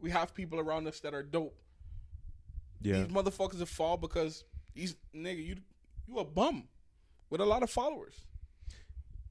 We 0.00 0.10
have 0.10 0.34
people 0.34 0.58
around 0.60 0.86
us 0.86 1.00
that 1.00 1.14
are 1.14 1.22
dope. 1.22 1.56
yeah 2.80 3.02
These 3.04 3.06
motherfuckers 3.08 3.58
will 3.58 3.66
fall 3.66 3.96
because 3.96 4.44
these 4.74 4.94
nigga, 5.14 5.44
you 5.44 5.56
you 6.06 6.18
a 6.18 6.24
bum 6.24 6.68
with 7.30 7.40
a 7.40 7.44
lot 7.44 7.62
of 7.62 7.70
followers. 7.70 8.14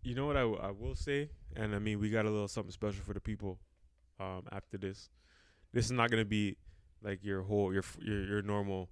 you 0.04 0.14
know 0.16 0.26
what 0.26 0.36
I, 0.38 0.42
w- 0.42 0.60
I 0.62 0.72
will 0.72 0.96
say 0.96 1.30
and 1.56 1.74
i 1.74 1.80
mean 1.80 2.00
we 2.00 2.10
got 2.10 2.26
a 2.26 2.30
little 2.30 2.48
something 2.50 2.72
special 2.72 3.02
for 3.04 3.14
the 3.14 3.22
people 3.22 3.58
um 4.20 4.44
after 4.52 4.78
this 4.78 5.10
this 5.74 5.86
is 5.86 5.92
not 5.92 6.12
gonna 6.12 6.26
be 6.26 6.58
like 7.02 7.24
your 7.24 7.42
whole 7.44 7.74
your 7.74 7.84
your, 8.02 8.24
your 8.26 8.42
normal 8.42 8.90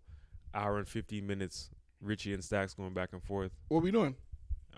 hour 0.55 0.77
and 0.77 0.87
15 0.87 1.27
minutes 1.27 1.69
richie 2.01 2.33
and 2.33 2.43
stacks 2.43 2.73
going 2.73 2.93
back 2.93 3.09
and 3.13 3.21
forth 3.23 3.51
What 3.67 3.83
we 3.83 3.91
doing? 3.91 4.15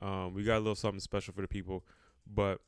um 0.02 0.34
we 0.34 0.43
got 0.43 0.56
a 0.58 0.64
little 0.66 0.76
something 0.76 1.00
special 1.00 1.34
for 1.34 1.41
the 1.41 1.48
people 1.48 1.84
but 2.26 2.60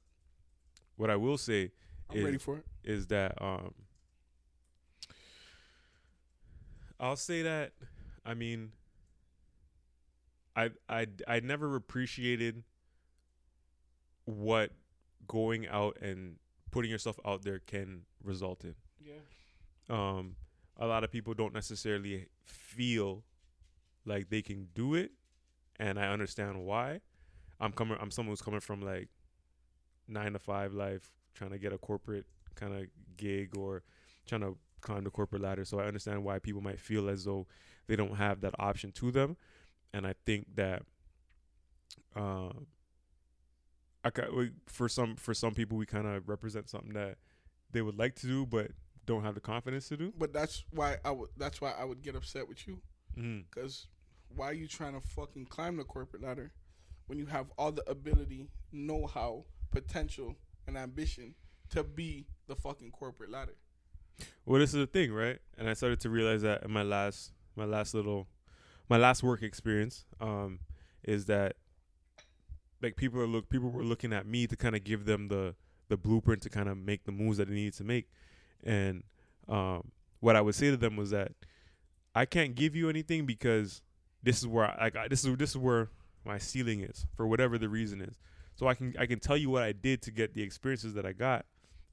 what 0.97 1.09
i 1.09 1.15
will 1.15 1.37
say 1.37 1.71
I'm 2.09 2.17
is, 2.17 2.23
ready 2.23 2.37
for 2.37 2.57
it. 2.57 2.65
is 2.83 3.07
that 3.07 3.41
um 3.41 3.73
I'll 6.99 7.15
say 7.15 7.43
that 7.43 7.73
I 8.25 8.33
mean 8.33 8.71
I 10.55 10.71
I 10.89 11.07
I 11.27 11.39
never 11.39 11.75
appreciated 11.75 12.63
what 14.25 14.71
going 15.27 15.67
out 15.67 15.97
and 16.01 16.37
putting 16.71 16.91
yourself 16.91 17.19
out 17.25 17.43
there 17.43 17.59
can 17.59 18.01
result 18.23 18.63
in. 18.63 18.75
Yeah. 19.03 19.13
Um, 19.89 20.35
a 20.77 20.85
lot 20.85 21.03
of 21.03 21.11
people 21.11 21.33
don't 21.33 21.53
necessarily 21.53 22.27
feel 22.43 23.23
like 24.05 24.29
they 24.29 24.41
can 24.41 24.67
do 24.73 24.95
it, 24.95 25.11
and 25.79 25.99
I 25.99 26.07
understand 26.09 26.65
why. 26.65 27.01
I'm 27.59 27.71
coming. 27.71 27.97
I'm 27.99 28.11
someone 28.11 28.31
who's 28.31 28.41
coming 28.41 28.59
from 28.59 28.81
like 28.81 29.09
nine 30.07 30.33
to 30.33 30.39
five 30.39 30.73
life, 30.73 31.13
trying 31.37 31.51
to 31.51 31.59
get 31.59 31.71
a 31.71 31.77
corporate 31.77 32.25
kind 32.55 32.73
of 32.73 32.87
gig 33.15 33.55
or 33.57 33.83
trying 34.25 34.41
to 34.41 34.57
climb 34.81 35.03
the 35.03 35.09
corporate 35.09 35.41
ladder. 35.41 35.65
So 35.65 35.79
I 35.79 35.85
understand 35.85 36.23
why 36.23 36.39
people 36.39 36.61
might 36.61 36.79
feel 36.79 37.09
as 37.09 37.25
though 37.25 37.47
they 37.87 37.95
don't 37.95 38.15
have 38.15 38.41
that 38.41 38.53
option 38.59 38.91
to 38.93 39.11
them, 39.11 39.37
and 39.93 40.05
I 40.05 40.13
think 40.25 40.55
that, 40.55 40.83
uh, 42.15 42.49
I 44.03 44.11
we- 44.33 44.53
for 44.65 44.89
some 44.89 45.15
for 45.15 45.33
some 45.33 45.53
people 45.53 45.77
we 45.77 45.85
kind 45.85 46.07
of 46.07 46.27
represent 46.29 46.69
something 46.69 46.93
that 46.93 47.17
they 47.71 47.81
would 47.81 47.97
like 47.97 48.15
to 48.15 48.27
do 48.27 48.45
but 48.45 48.71
don't 49.05 49.23
have 49.23 49.35
the 49.35 49.41
confidence 49.41 49.87
to 49.89 49.97
do. 49.97 50.13
But 50.17 50.33
that's 50.33 50.65
why 50.71 50.97
I 51.03 51.11
would. 51.11 51.29
That's 51.37 51.61
why 51.61 51.71
I 51.71 51.83
would 51.85 52.01
get 52.01 52.15
upset 52.15 52.47
with 52.47 52.67
you. 52.67 52.81
Mm-hmm. 53.17 53.41
Cause 53.51 53.87
why 54.35 54.47
are 54.47 54.53
you 54.53 54.67
trying 54.67 54.93
to 54.93 55.01
fucking 55.01 55.45
climb 55.45 55.77
the 55.77 55.83
corporate 55.85 56.21
ladder 56.21 56.51
when 57.07 57.17
you 57.17 57.25
have 57.27 57.47
all 57.57 57.71
the 57.71 57.89
ability, 57.89 58.49
know-how, 58.71 59.45
potential, 59.71 60.35
and 60.67 60.77
ambition 60.77 61.33
to 61.69 61.83
be 61.83 62.25
the 62.47 62.55
fucking 62.55 62.91
corporate 62.91 63.31
ladder? 63.31 63.55
Well, 64.45 64.59
this 64.59 64.73
is 64.73 64.79
the 64.79 64.87
thing, 64.87 65.11
right? 65.11 65.39
And 65.57 65.69
I 65.69 65.73
started 65.73 65.99
to 66.01 66.09
realize 66.09 66.41
that 66.41 66.63
in 66.63 66.71
my 66.71 66.83
last 66.83 67.31
my 67.55 67.65
last 67.65 67.93
little 67.93 68.27
my 68.89 68.97
last 68.97 69.23
work 69.23 69.41
experience 69.41 70.05
um 70.21 70.59
is 71.03 71.25
that 71.25 71.55
like 72.81 72.95
people 72.95 73.19
are 73.19 73.27
look 73.27 73.49
people 73.49 73.69
were 73.69 73.83
looking 73.83 74.13
at 74.13 74.27
me 74.27 74.47
to 74.47 74.55
kind 74.55 74.75
of 74.75 74.83
give 74.83 75.05
them 75.05 75.27
the 75.27 75.55
the 75.89 75.97
blueprint 75.97 76.41
to 76.43 76.49
kind 76.49 76.69
of 76.69 76.77
make 76.77 77.05
the 77.05 77.11
moves 77.11 77.37
that 77.37 77.47
they 77.47 77.55
needed 77.55 77.73
to 77.73 77.83
make. 77.83 78.09
And 78.63 79.03
um 79.47 79.91
what 80.19 80.35
I 80.35 80.41
would 80.41 80.55
say 80.55 80.69
to 80.71 80.77
them 80.77 80.95
was 80.95 81.11
that 81.11 81.33
I 82.15 82.25
can't 82.25 82.55
give 82.55 82.75
you 82.75 82.89
anything 82.89 83.25
because 83.25 83.81
this 84.23 84.39
is 84.39 84.47
where 84.47 84.65
I, 84.65 84.91
like 84.93 85.09
this 85.09 85.23
is 85.23 85.37
this 85.37 85.51
is 85.51 85.57
where 85.57 85.89
my 86.25 86.37
ceiling 86.37 86.81
is 86.81 87.05
for 87.15 87.27
whatever 87.27 87.57
the 87.57 87.69
reason 87.69 88.01
is. 88.01 88.17
So 88.57 88.67
I 88.67 88.73
can 88.73 88.93
I 88.99 89.05
can 89.05 89.19
tell 89.19 89.37
you 89.37 89.49
what 89.49 89.63
I 89.63 89.71
did 89.71 90.01
to 90.01 90.11
get 90.11 90.33
the 90.33 90.41
experiences 90.43 90.93
that 90.95 91.05
I 91.05 91.13
got 91.13 91.45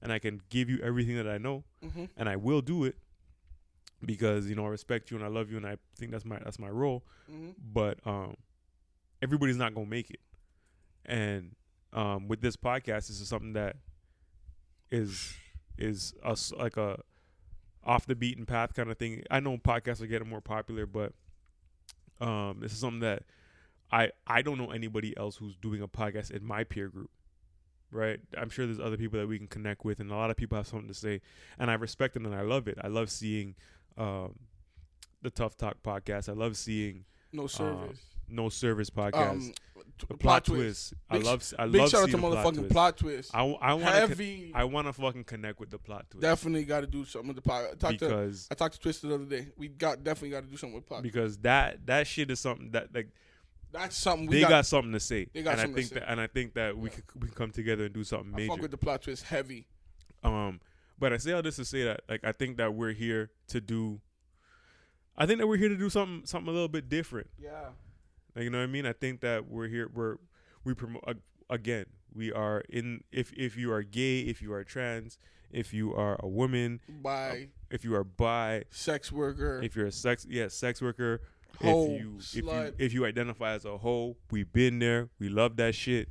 and 0.03 0.13
I 0.13 0.19
can 0.19 0.41
give 0.51 0.69
you 0.69 0.81
everything 0.83 1.17
that 1.17 1.29
I 1.29 1.39
know 1.39 1.63
Mm-hmm. 1.85 2.05
and 2.17 2.29
I 2.29 2.37
will 2.37 2.61
do 2.63 2.85
it 2.85 2.97
because 4.05 4.49
you 4.49 4.55
know 4.55 4.65
I 4.67 4.69
respect 4.69 5.11
you 5.11 5.17
and 5.17 5.25
I 5.25 5.29
love 5.29 5.51
you 5.51 5.57
and 5.59 5.67
I 5.67 5.77
think 5.97 6.11
that's 6.11 6.25
my 6.25 6.39
that's 6.43 6.59
my 6.59 6.69
role. 6.71 7.05
Mm-hmm. 7.31 7.51
But 7.73 7.99
um, 8.07 8.37
everybody's 9.23 9.57
not 9.57 9.75
gonna 9.75 9.87
make 9.87 10.11
it, 10.11 10.21
and 11.07 11.55
um, 11.93 12.29
with 12.29 12.41
this 12.41 12.57
podcast, 12.57 13.09
this 13.09 13.21
is 13.21 13.29
something 13.29 13.53
that 13.53 13.77
is 14.91 15.35
is 15.79 16.15
us 16.23 16.53
like 16.57 16.77
a 16.77 16.99
off 17.85 18.07
the 18.07 18.15
beaten 18.15 18.47
path 18.47 18.73
kind 18.75 18.91
of 18.91 18.97
thing. 18.99 19.23
I 19.31 19.41
know 19.41 19.59
podcasts 19.59 20.01
are 20.01 20.07
getting 20.07 20.29
more 20.29 20.41
popular, 20.41 20.87
but 20.87 21.13
um, 22.21 22.59
this 22.61 22.73
is 22.73 22.79
something 22.79 23.01
that 23.01 23.23
I 23.95 24.11
I 24.27 24.43
don't 24.43 24.59
know 24.59 24.71
anybody 24.73 25.17
else 25.17 25.37
who's 25.37 25.57
doing 25.57 25.81
a 25.81 25.89
podcast 25.89 26.31
in 26.33 26.45
my 26.45 26.65
peer 26.65 26.89
group. 26.89 27.11
Right, 27.91 28.19
I'm 28.37 28.51
sure 28.51 28.67
there's 28.67 28.81
other 28.81 28.97
people 28.97 29.21
that 29.21 29.29
we 29.29 29.39
can 29.39 29.47
connect 29.47 29.85
with, 29.85 30.01
and 30.01 30.11
a 30.11 30.17
lot 30.17 30.29
of 30.29 30.37
people 30.37 30.57
have 30.57 30.67
something 30.67 30.89
to 30.89 30.95
say, 30.95 31.21
and 31.61 31.71
I 31.71 31.75
respect 31.75 32.17
it 32.17 32.23
and 32.23 32.35
I 32.35 32.41
love 32.41 32.67
it. 32.67 32.77
I 32.83 32.89
love 32.89 33.09
seeing 33.09 33.55
um, 33.97 34.35
the 35.23 35.31
Tough 35.31 35.57
Talk 35.57 35.77
podcast. 35.85 36.29
I 36.29 36.33
love 36.33 36.57
seeing 36.57 37.05
No 37.33 37.47
service. 37.47 38.01
No 38.29 38.49
Service 38.49 38.91
podcast. 38.91 39.31
um, 39.31 39.41
t- 39.99 40.07
the 40.09 40.15
plot, 40.17 40.45
twist. 40.45 40.95
I 41.09 41.19
Big- 41.19 41.27
love. 41.27 41.55
I 41.57 41.67
Big 41.67 41.81
love 41.83 41.91
shout 41.91 42.03
out 42.03 42.11
to 42.11 42.19
plot 42.19 42.33
motherfucking 42.33 42.55
twist. 42.57 42.73
plot 42.73 42.97
twist. 42.97 43.31
I, 43.33 43.43
I 43.45 43.75
want 43.75 44.17
to. 44.17 44.51
I 44.55 44.65
want 44.65 44.87
to 44.89 44.93
fucking 44.93 45.25
connect 45.25 45.61
with 45.61 45.71
the 45.71 45.79
plot 45.79 46.07
twist 46.11 46.23
definitely 46.23 46.65
got 46.65 46.81
to 46.81 46.89
do 46.89 47.05
something 47.05 47.29
with 47.29 47.37
the 47.37 47.43
plot. 47.43 47.65
I 47.65 47.75
talked 47.77 47.99
to 48.01 48.07
because 48.09 48.49
I 48.51 48.55
talked 48.55 48.75
to 48.75 48.81
Twisted 48.81 49.11
the 49.11 49.15
other 49.15 49.25
day. 49.27 49.49
We 49.57 49.69
got 49.69 50.03
definitely 50.03 50.31
got 50.31 50.43
to 50.43 50.49
do 50.51 50.57
something 50.57 50.75
with 50.75 50.87
plot. 50.87 51.03
because 51.05 51.39
that 51.39 51.87
that 51.87 52.09
shit 52.09 52.31
is 52.33 52.41
something 52.41 52.73
that 52.73 52.93
like 52.93 53.11
That's 53.75 53.97
something 53.97 54.29
we 54.29 54.37
they 54.37 54.43
got. 54.43 54.49
got, 54.51 54.67
something 54.67 54.93
to 54.93 55.01
say. 55.01 55.27
they 55.35 55.43
got 55.43 55.53
and 55.55 55.61
I 55.61 55.65
something 55.65 55.75
to 55.75 55.81
think 55.83 55.95
say. 55.95 56.01
that 56.01 56.11
and 56.11 56.21
I 56.21 56.27
think 56.29 56.55
that 56.55 56.79
we 56.79 56.89
Yeah. 56.91 56.95
could 56.95 57.05
we 57.23 57.27
can 57.29 57.35
come 57.37 57.51
together 57.51 57.85
and 57.87 57.93
do 57.93 58.05
something 58.05 58.33
I 58.33 58.37
major. 58.37 58.49
fuck 58.53 58.63
with 58.63 58.71
the 58.71 58.77
plot 58.79 59.03
twist 59.03 59.25
heavy. 59.25 59.67
Um, 60.23 60.61
but 60.99 61.13
I 61.13 61.17
say 61.19 61.33
all 61.33 61.43
this 61.43 61.57
to 61.57 61.65
say 61.65 61.83
that 61.83 62.03
like 62.09 62.25
I 62.25 62.33
think 62.33 62.57
that 62.59 62.73
we're 62.75 62.93
here 62.93 63.31
to 63.49 63.61
do. 63.61 64.01
I 65.17 65.27
think 65.27 65.39
that 65.41 65.47
we're 65.47 65.57
here 65.57 65.69
to 65.69 65.77
do 65.77 65.91
something 65.91 66.25
something 66.25 66.49
a 66.49 66.53
little 66.53 66.69
bit 66.69 66.89
different. 66.89 67.29
Yeah. 67.39 67.71
Like, 68.35 68.45
you 68.45 68.51
know 68.51 68.59
what 68.59 68.65
I 68.65 68.69
mean? 68.69 68.87
I 68.87 68.93
think 68.93 69.21
that 69.21 69.47
we're 69.49 69.69
here. 69.69 69.89
We're 69.93 70.17
we 70.65 70.75
promote 70.75 71.03
uh, 71.07 71.15
again. 71.51 71.87
We 72.15 72.33
are 72.33 72.63
in. 72.69 73.03
If 73.13 73.33
if 73.33 73.57
you 73.57 73.73
are 73.73 73.83
gay, 73.83 74.21
if 74.21 74.41
you 74.41 74.53
are 74.53 74.63
trans, 74.65 75.19
if 75.51 75.73
you 75.75 75.95
are 75.95 76.17
a 76.21 76.29
woman, 76.29 76.81
By 76.89 77.49
if 77.71 77.85
you 77.85 77.95
are 77.97 78.05
bi, 78.05 78.65
sex 78.71 79.11
worker, 79.13 79.61
if 79.63 79.75
you're 79.77 79.87
a 79.87 79.93
sex 79.93 80.27
yeah 80.29 80.49
sex 80.49 80.81
worker, 80.81 81.23
if 81.61 82.01
you 82.01 82.17
if 82.19 82.35
you 82.37 82.75
if 82.79 82.93
you 82.93 83.05
identify 83.07 83.53
as 83.53 83.65
a 83.65 83.77
hoe, 83.79 84.17
we've 84.31 84.53
been 84.53 84.79
there. 84.79 85.09
We 85.19 85.29
love 85.29 85.57
that 85.57 85.75
shit. 85.75 86.11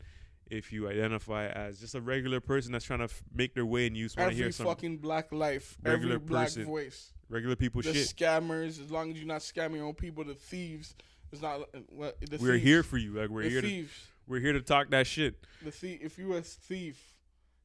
If 0.49 0.71
you 0.71 0.87
identify 0.87 1.47
as 1.47 1.79
just 1.79 1.95
a 1.95 2.01
regular 2.01 2.39
person 2.39 2.73
that's 2.73 2.85
trying 2.85 2.99
to 2.99 3.05
f- 3.05 3.23
make 3.33 3.55
their 3.55 3.65
way 3.65 3.87
and 3.87 3.97
you 3.97 4.05
just 4.05 4.17
want 4.17 4.31
to 4.31 4.35
hear 4.35 4.51
some 4.51 4.67
fucking 4.67 4.97
black 4.97 5.31
life, 5.31 5.77
regular 5.81 6.15
every 6.15 6.27
black 6.27 6.45
person 6.47 6.65
voice. 6.65 7.11
regular 7.29 7.55
people 7.55 7.81
The 7.81 7.93
shit, 7.93 8.15
scammers, 8.15 8.79
as 8.79 8.91
long 8.91 9.11
as 9.11 9.17
you're 9.17 9.25
not 9.25 9.41
scamming 9.41 9.77
your 9.77 9.85
own 9.87 9.95
people, 9.95 10.23
the 10.23 10.35
thieves. 10.35 10.95
It's 11.31 11.41
not 11.41 11.61
uh, 11.61 11.79
what 11.89 12.19
the 12.21 12.37
we're 12.37 12.53
thieves. 12.53 12.63
here 12.63 12.83
for 12.83 12.97
you. 12.97 13.13
Like 13.13 13.29
we're 13.29 13.43
the 13.43 13.49
here 13.49 13.61
to 13.61 13.85
we're 14.27 14.39
here 14.41 14.53
to 14.53 14.61
talk 14.61 14.91
that 14.91 15.07
shit. 15.07 15.35
The 15.63 15.71
thief. 15.71 15.99
If 16.03 16.19
you're 16.19 16.37
a 16.37 16.41
thief, 16.41 17.01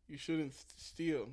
you 0.08 0.16
shouldn't 0.16 0.54
steal. 0.76 1.28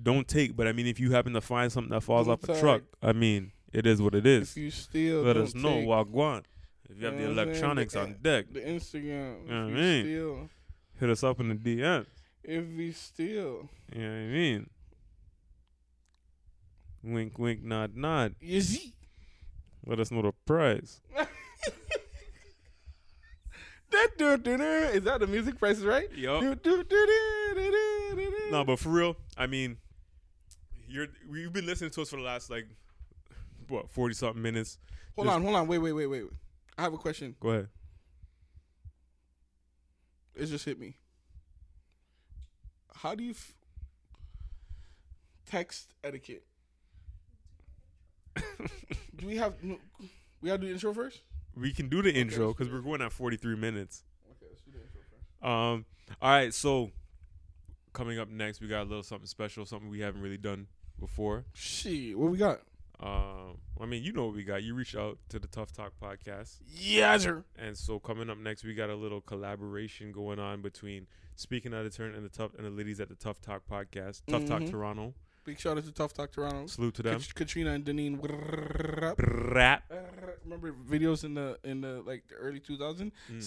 don't 0.00 0.28
take. 0.28 0.54
But 0.54 0.68
I 0.68 0.72
mean, 0.72 0.86
if 0.86 1.00
you 1.00 1.12
happen 1.12 1.32
to 1.32 1.40
find 1.40 1.72
something 1.72 1.90
that 1.92 2.02
falls 2.02 2.26
Don't 2.26 2.42
off 2.44 2.56
a 2.56 2.60
truck, 2.60 2.82
I 3.02 3.12
mean, 3.12 3.52
it 3.72 3.86
is 3.86 4.00
what 4.02 4.14
it 4.14 4.26
is. 4.26 4.50
If 4.52 4.56
you 4.56 4.70
steal, 4.70 5.22
Let 5.22 5.36
us 5.36 5.54
know. 5.54 5.76
Wagwan. 5.76 6.44
If 6.90 6.98
you 6.98 7.04
have 7.06 7.14
the 7.16 7.20
know 7.22 7.28
what 7.28 7.30
I'm 7.30 7.34
saying? 7.36 7.48
electronics 7.48 7.92
The- 7.94 8.00
on 8.00 8.16
deck, 8.22 8.46
The 8.52 8.60
Instagram. 8.60 9.46
You 9.46 9.54
know 9.54 9.64
what 9.64 9.72
I 9.74 9.76
mean? 9.76 10.04
steal, 10.04 10.50
hit 11.00 11.10
us 11.10 11.22
up 11.24 11.40
in 11.40 11.48
the 11.50 11.54
DM. 11.54 12.06
if 12.44 12.64
you 12.68 12.92
steal, 12.92 13.68
You 13.94 14.00
know 14.02 14.08
what 14.10 14.16
I 14.16 14.26
mean? 14.26 14.70
Wink, 17.02 17.38
wink, 17.38 17.62
nod, 17.62 17.94
nod. 17.94 18.34
see. 18.40 18.94
Let 19.86 20.00
us 20.00 20.10
know 20.10 20.22
the 20.22 20.32
price. 20.46 21.00
That 23.90 24.08
do 24.18 24.36
do 24.36 24.56
do. 24.58 24.62
Is 24.62 25.04
that 25.04 25.20
the 25.20 25.26
music 25.26 25.58
prices 25.58 25.82
right? 25.84 26.12
Yup. 26.14 26.42
No, 28.50 28.64
but 28.64 28.78
for 28.78 28.90
real, 28.90 29.16
I 29.36 29.46
mean, 29.46 29.78
you're 30.86 31.06
you've 31.32 31.54
been 31.54 31.64
listening 31.64 31.90
to 31.92 32.02
us 32.02 32.10
for 32.10 32.16
the 32.16 32.22
last 32.22 32.50
like 32.50 32.66
what 33.68 33.90
forty 33.90 34.14
something 34.14 34.42
minutes. 34.42 34.78
hold 35.14 35.26
just- 35.26 35.34
on, 35.36 35.42
hold 35.42 35.54
on, 35.56 35.66
wait, 35.66 35.78
wait, 35.78 35.92
wait, 35.92 36.06
wait. 36.06 36.24
I 36.76 36.82
have 36.82 36.94
a 36.94 36.98
question. 36.98 37.34
Go 37.40 37.50
ahead. 37.50 37.68
It 40.34 40.46
just 40.46 40.64
hit 40.64 40.78
me. 40.78 40.96
How 42.94 43.14
do 43.14 43.24
you 43.24 43.32
f- 43.32 43.54
text 45.46 45.92
etiquette? 46.04 46.44
do 48.36 49.26
we 49.26 49.36
have? 49.36 49.54
No, 49.62 49.78
we 50.40 50.46
gotta 50.48 50.58
do 50.60 50.66
the 50.68 50.72
intro 50.72 50.92
first. 50.94 51.20
We 51.56 51.72
can 51.72 51.88
do 51.88 52.02
the 52.02 52.12
intro 52.14 52.52
because 52.52 52.72
we're 52.72 52.80
going 52.80 53.02
at 53.02 53.12
forty 53.12 53.36
three 53.36 53.56
minutes. 53.56 54.04
Okay, 54.30 54.46
let's 54.50 54.62
do 54.62 54.70
the 54.70 54.78
intro 54.78 55.00
first. 55.10 55.44
Um. 55.44 55.84
All 56.22 56.30
right. 56.30 56.54
So 56.54 56.92
coming 57.92 58.18
up 58.20 58.28
next, 58.28 58.60
we 58.60 58.68
got 58.68 58.82
a 58.82 58.88
little 58.88 59.02
something 59.02 59.26
special, 59.26 59.66
something 59.66 59.88
we 59.90 60.00
haven't 60.00 60.20
really 60.20 60.38
done 60.38 60.68
before. 61.00 61.44
Shit, 61.54 62.16
what 62.16 62.30
we 62.30 62.38
got? 62.38 62.60
Um. 63.00 63.58
I 63.80 63.86
mean, 63.86 64.02
you 64.02 64.12
know 64.12 64.26
what 64.26 64.34
we 64.34 64.42
got. 64.42 64.64
You 64.64 64.74
reached 64.74 64.96
out 64.96 65.18
to 65.28 65.38
the 65.38 65.46
Tough 65.46 65.72
Talk 65.72 65.92
podcast. 66.02 66.56
Yeah, 66.74 67.16
sir. 67.16 67.44
And 67.56 67.76
so 67.78 68.00
coming 68.00 68.28
up 68.28 68.38
next, 68.38 68.64
we 68.64 68.74
got 68.74 68.90
a 68.90 68.94
little 68.96 69.20
collaboration 69.20 70.10
going 70.10 70.40
on 70.40 70.62
between 70.62 71.06
Speaking 71.36 71.72
Out 71.72 71.86
of 71.86 71.94
Turn 71.96 72.12
and 72.14 72.24
the 72.24 72.28
Tough 72.28 72.54
and 72.56 72.66
the 72.66 72.70
ladies 72.70 72.98
at 72.98 73.08
the 73.08 73.14
Tough 73.14 73.40
Talk 73.40 73.62
podcast, 73.70 74.22
Tough 74.26 74.46
Talk 74.46 74.62
Mhm. 74.62 74.70
Toronto. 74.72 75.14
Big 75.44 75.60
shout 75.60 75.78
out 75.78 75.84
to 75.84 75.92
Tough 75.92 76.12
Talk 76.12 76.32
Toronto. 76.32 76.66
Salute 76.66 76.94
to 76.96 77.02
them. 77.04 77.20
Kat- 77.20 77.34
Katrina 77.36 77.70
and 77.70 77.84
Deneen. 77.84 78.18
Rap. 79.54 79.90
Remember 80.44 80.72
videos 80.90 81.22
in 81.22 81.34
the 81.34 81.56
in 81.62 81.80
the 81.80 82.02
like 82.04 82.26
the 82.28 82.34
early 82.34 82.58
2000s? 82.60 83.12
Mm. 83.30 83.42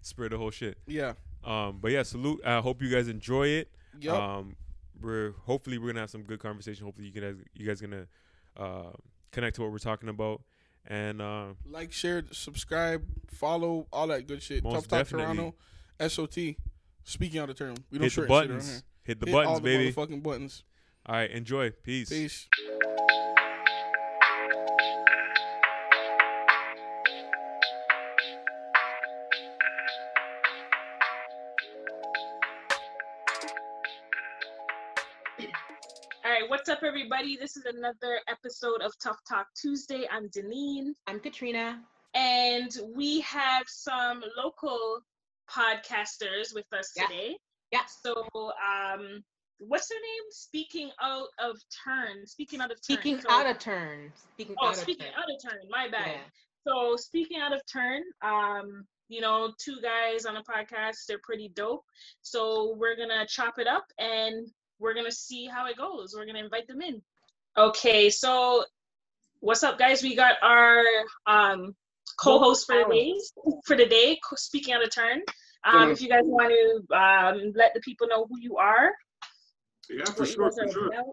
Spread 0.00 0.32
the 0.32 0.38
whole 0.38 0.50
shit. 0.50 0.78
yeah. 0.86 1.14
Um, 1.44 1.78
but 1.80 1.90
yeah, 1.90 2.02
salute. 2.04 2.40
I 2.44 2.60
hope 2.60 2.80
you 2.80 2.90
guys 2.90 3.08
enjoy 3.08 3.48
it. 3.48 3.70
Um, 4.08 4.56
we're 5.04 5.32
hopefully 5.44 5.78
we're 5.78 5.88
gonna 5.88 6.00
have 6.00 6.10
some 6.10 6.22
good 6.22 6.40
conversation. 6.40 6.84
Hopefully 6.84 7.08
you 7.08 7.20
guys 7.20 7.36
you 7.54 7.66
guys 7.66 7.80
gonna 7.80 8.06
uh, 8.56 8.90
connect 9.32 9.56
to 9.56 9.62
what 9.62 9.70
we're 9.70 9.78
talking 9.78 10.08
about. 10.08 10.42
And 10.86 11.22
uh, 11.22 11.46
like, 11.66 11.92
share, 11.92 12.24
subscribe, 12.30 13.04
follow, 13.30 13.86
all 13.92 14.06
that 14.08 14.26
good 14.26 14.42
shit. 14.42 14.62
Most 14.62 14.90
Tough 14.90 15.08
Talk. 15.10 15.18
Toronto, 15.18 15.54
SOT. 16.06 16.56
Speaking 17.04 17.40
out 17.40 17.50
of 17.50 17.56
turn, 17.56 17.74
we 17.90 17.98
don't 17.98 18.12
hit 18.12 18.20
the 18.20 18.26
buttons. 18.26 18.82
Hit 19.02 19.20
the 19.20 19.26
Hit 19.26 19.32
buttons, 19.32 19.48
all 19.48 19.60
the 19.60 19.62
baby. 19.62 19.92
motherfucking 19.92 20.22
buttons. 20.22 20.64
All 21.06 21.16
right, 21.16 21.30
enjoy. 21.30 21.70
Peace. 21.70 22.08
Peace. 22.08 22.48
What's 36.66 36.78
up, 36.78 36.82
everybody? 36.82 37.36
This 37.36 37.58
is 37.58 37.66
another 37.66 38.20
episode 38.26 38.80
of 38.80 38.94
Tough 38.98 39.18
Talk 39.28 39.48
Tuesday. 39.54 40.08
I'm 40.10 40.30
Deneen, 40.30 40.92
I'm 41.06 41.20
Katrina. 41.20 41.78
and 42.14 42.70
we 42.96 43.20
have 43.20 43.64
some 43.68 44.24
local 44.34 45.00
podcasters 45.50 46.54
with 46.54 46.64
us 46.72 46.90
Yeah. 46.96 47.06
today. 47.06 47.38
Yeah. 47.70 47.84
So, 47.84 48.14
um, 48.66 49.22
what's 49.58 49.88
their 49.88 50.00
name? 50.00 50.22
Speaking 50.30 50.90
out 51.02 51.28
of 51.38 51.60
turn. 51.84 52.26
Speaking 52.26 52.62
out 52.62 52.70
of 52.70 52.78
turn. 52.78 52.82
Speaking 52.96 53.20
So- 53.20 53.30
out 53.30 53.44
of 53.46 53.58
turn. 53.58 54.10
Speaking 54.32 54.56
Oh, 54.58 54.68
out 54.68 54.76
speaking 54.76 55.06
of 55.08 55.12
turn. 55.12 55.22
out 55.22 55.30
of 55.30 55.42
turn. 55.42 55.68
My 55.68 55.88
bad. 55.88 56.06
Yeah. 56.16 56.24
So 56.66 56.96
speaking 56.96 57.40
out 57.42 57.52
of 57.52 57.60
turn, 57.70 58.02
um, 58.22 58.88
you 59.08 59.20
know, 59.20 59.52
two 59.58 59.82
guys 59.82 60.24
on 60.24 60.38
a 60.38 60.44
podcast, 60.44 61.04
they're 61.08 61.20
pretty 61.24 61.48
dope. 61.50 61.84
So 62.22 62.72
we're 62.76 62.96
gonna 62.96 63.26
chop 63.26 63.58
it 63.58 63.66
up 63.66 63.84
and 63.98 64.48
we're 64.78 64.94
gonna 64.94 65.12
see 65.12 65.46
how 65.46 65.66
it 65.66 65.76
goes. 65.76 66.14
We're 66.16 66.26
gonna 66.26 66.42
invite 66.44 66.66
them 66.66 66.82
in. 66.82 67.00
Okay, 67.56 68.10
so 68.10 68.64
what's 69.40 69.62
up, 69.62 69.78
guys? 69.78 70.02
We 70.02 70.14
got 70.16 70.36
our 70.42 70.82
um 71.26 71.74
co-host 72.20 72.66
for 72.66 72.76
the 72.76 72.84
day 72.90 73.14
for 73.66 73.76
the 73.76 73.86
day, 73.86 74.18
speaking 74.36 74.74
out 74.74 74.82
of 74.82 74.90
turn. 74.94 75.22
Um, 75.64 75.90
if 75.90 76.02
you 76.02 76.08
guys 76.10 76.20
want 76.24 76.50
to 76.50 76.94
um, 76.96 77.52
let 77.56 77.72
the 77.72 77.80
people 77.80 78.06
know 78.06 78.26
who 78.26 78.38
you 78.38 78.58
are, 78.58 78.92
Yeah, 79.88 80.04
for 80.04 80.26
sure, 80.26 80.52
for 80.52 80.70
sure. 80.70 80.88
about. 80.88 81.04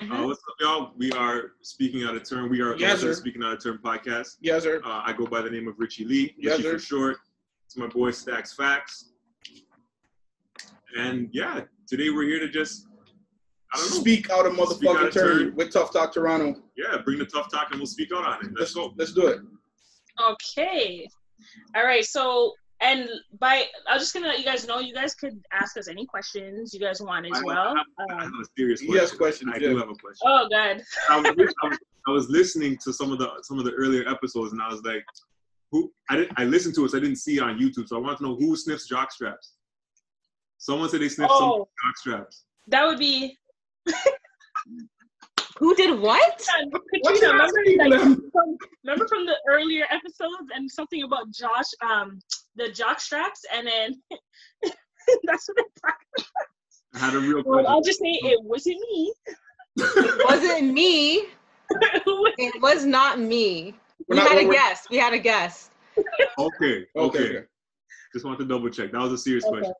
Uh, 0.00 0.26
what's 0.26 0.40
up, 0.48 0.54
y'all? 0.60 0.92
We 0.96 1.12
are 1.12 1.50
speaking 1.60 2.04
out 2.04 2.14
of 2.16 2.26
turn. 2.26 2.48
We 2.48 2.62
are 2.62 2.74
Yes, 2.76 3.02
the 3.02 3.08
sir. 3.08 3.20
speaking 3.20 3.42
out 3.42 3.52
of 3.52 3.62
turn 3.62 3.78
podcast. 3.84 4.36
Yes, 4.40 4.62
sir. 4.62 4.80
Uh, 4.84 5.02
I 5.04 5.12
go 5.12 5.26
by 5.26 5.42
the 5.42 5.50
name 5.50 5.68
of 5.68 5.74
Richie 5.78 6.04
Lee, 6.06 6.34
Yes, 6.38 6.52
Richie 6.58 6.62
sir. 6.62 6.72
for 6.72 6.78
short. 6.78 7.16
It's 7.66 7.76
my 7.76 7.86
boy 7.88 8.12
Stacks 8.12 8.54
Facts. 8.54 9.10
And 10.96 11.28
yeah, 11.32 11.60
today 11.86 12.10
we're 12.10 12.24
here 12.24 12.38
to 12.38 12.48
just, 12.48 12.86
I 12.86 12.86
don't 12.86 12.86
know, 12.86 12.91
Speak 13.74 14.30
out 14.30 14.46
of 14.46 14.52
Speak 14.52 14.88
out 14.90 14.96
motherfucking 14.96 15.06
of 15.08 15.14
turn 15.14 15.38
turn. 15.38 15.54
with 15.56 15.72
Tough 15.72 15.92
Talk 15.92 16.12
Toronto. 16.12 16.60
yeah, 16.76 16.98
bring 17.04 17.18
the 17.18 17.24
tough 17.26 17.50
talk 17.50 17.68
and 17.70 17.80
we'll 17.80 17.86
speak 17.86 18.10
out 18.14 18.24
on 18.24 18.44
it. 18.44 18.52
Let's 18.58 18.60
Let's 18.60 18.74
go. 18.74 18.94
let's 18.96 19.12
do 19.12 19.26
it. 19.28 19.40
Okay. 20.20 21.08
All 21.74 21.84
right. 21.84 22.04
So, 22.04 22.52
and 22.80 23.08
by, 23.40 23.64
I'm 23.88 23.98
just 23.98 24.12
gonna 24.12 24.26
let 24.28 24.38
you 24.38 24.44
guys 24.44 24.66
know, 24.66 24.78
you 24.80 24.92
guys 24.94 25.14
could 25.14 25.40
ask 25.52 25.76
us 25.76 25.88
any 25.88 26.04
questions 26.04 26.74
you 26.74 26.80
guys 26.80 27.00
want 27.00 27.26
as 27.26 27.32
I- 27.40 27.44
well. 27.44 27.74
I 28.08 28.14
have 28.22 28.26
Um, 28.32 28.40
a 28.40 28.44
serious 28.56 28.80
question. 28.80 28.98
has 28.98 29.12
questions, 29.12 29.50
I 29.54 29.58
yeah. 29.58 29.68
do 29.70 29.76
have 29.78 29.88
a 29.88 29.94
question. 29.94 30.26
oh 30.26 30.48
God. 30.50 30.82
I 31.08 31.20
was, 31.20 31.54
I 31.62 31.66
was 31.68 31.78
I 32.08 32.10
was 32.10 32.28
listening 32.28 32.76
to 32.84 32.92
some 32.92 33.12
of 33.12 33.18
the 33.18 33.30
some 33.42 33.58
of 33.58 33.64
the 33.64 33.72
earlier 33.72 34.06
episodes 34.08 34.52
and 34.52 34.60
I 34.60 34.68
was 34.68 34.82
like, 34.82 35.04
who 35.70 35.90
I 36.10 36.16
didn't 36.16 36.32
I 36.38 36.44
listened 36.44 36.74
to 36.74 36.84
it, 36.84 36.90
so 36.90 36.98
I 36.98 37.00
didn't 37.00 37.16
see 37.16 37.36
it 37.36 37.42
on 37.42 37.58
YouTube. 37.58 37.88
So 37.88 37.96
I 37.96 38.00
want 38.00 38.18
to 38.18 38.24
know 38.24 38.36
who 38.36 38.54
sniffs 38.56 38.86
jock 38.86 39.12
straps. 39.12 39.54
Someone 40.58 40.88
said 40.90 41.00
they 41.00 41.08
sniff 41.08 41.30
some 41.30 41.38
Oh, 41.42 41.68
jock 41.84 41.96
straps. 41.96 42.44
that 42.68 42.84
would 42.86 42.98
be. 42.98 43.38
Who 45.58 45.74
did 45.76 45.98
what? 46.00 46.20
What's 46.32 47.20
Katrina, 47.20 47.20
your 47.20 47.32
remember, 47.32 47.96
like, 47.96 48.18
from, 48.32 48.56
remember 48.84 49.06
from 49.08 49.26
the 49.26 49.36
earlier 49.48 49.84
episodes 49.90 50.50
and 50.54 50.68
something 50.70 51.02
about 51.04 51.30
Josh, 51.32 51.66
um, 51.88 52.18
the 52.56 52.68
jock 52.70 53.00
straps, 53.00 53.42
and 53.54 53.66
then 53.66 54.02
that's 55.24 55.48
what 55.48 55.56
they 55.56 56.24
I 56.94 56.98
had 56.98 57.14
a 57.14 57.18
real. 57.20 57.42
Well, 57.44 57.66
I'll 57.66 57.82
just 57.82 58.00
say 58.00 58.08
it 58.10 58.40
wasn't 58.42 58.76
me. 58.90 59.12
It 59.76 60.24
wasn't 60.28 60.72
me. 60.72 61.26
It 62.38 62.60
was 62.60 62.84
not 62.84 63.18
me. 63.18 63.74
We're 64.08 64.16
We 64.16 64.22
not- 64.22 64.28
had 64.28 64.42
a 64.42 64.44
we're- 64.46 64.56
guest. 64.56 64.88
We 64.90 64.98
had 64.98 65.14
a 65.14 65.18
guest. 65.18 65.70
Okay, 65.96 66.06
Okay. 66.38 66.84
okay. 66.96 67.18
Okay. 67.28 67.44
Just 68.12 68.24
want 68.26 68.38
to 68.40 68.44
double 68.44 68.68
check. 68.68 68.92
That 68.92 69.00
was 69.00 69.12
a 69.12 69.18
serious 69.18 69.44
Okay. 69.44 69.58
question. 69.60 69.72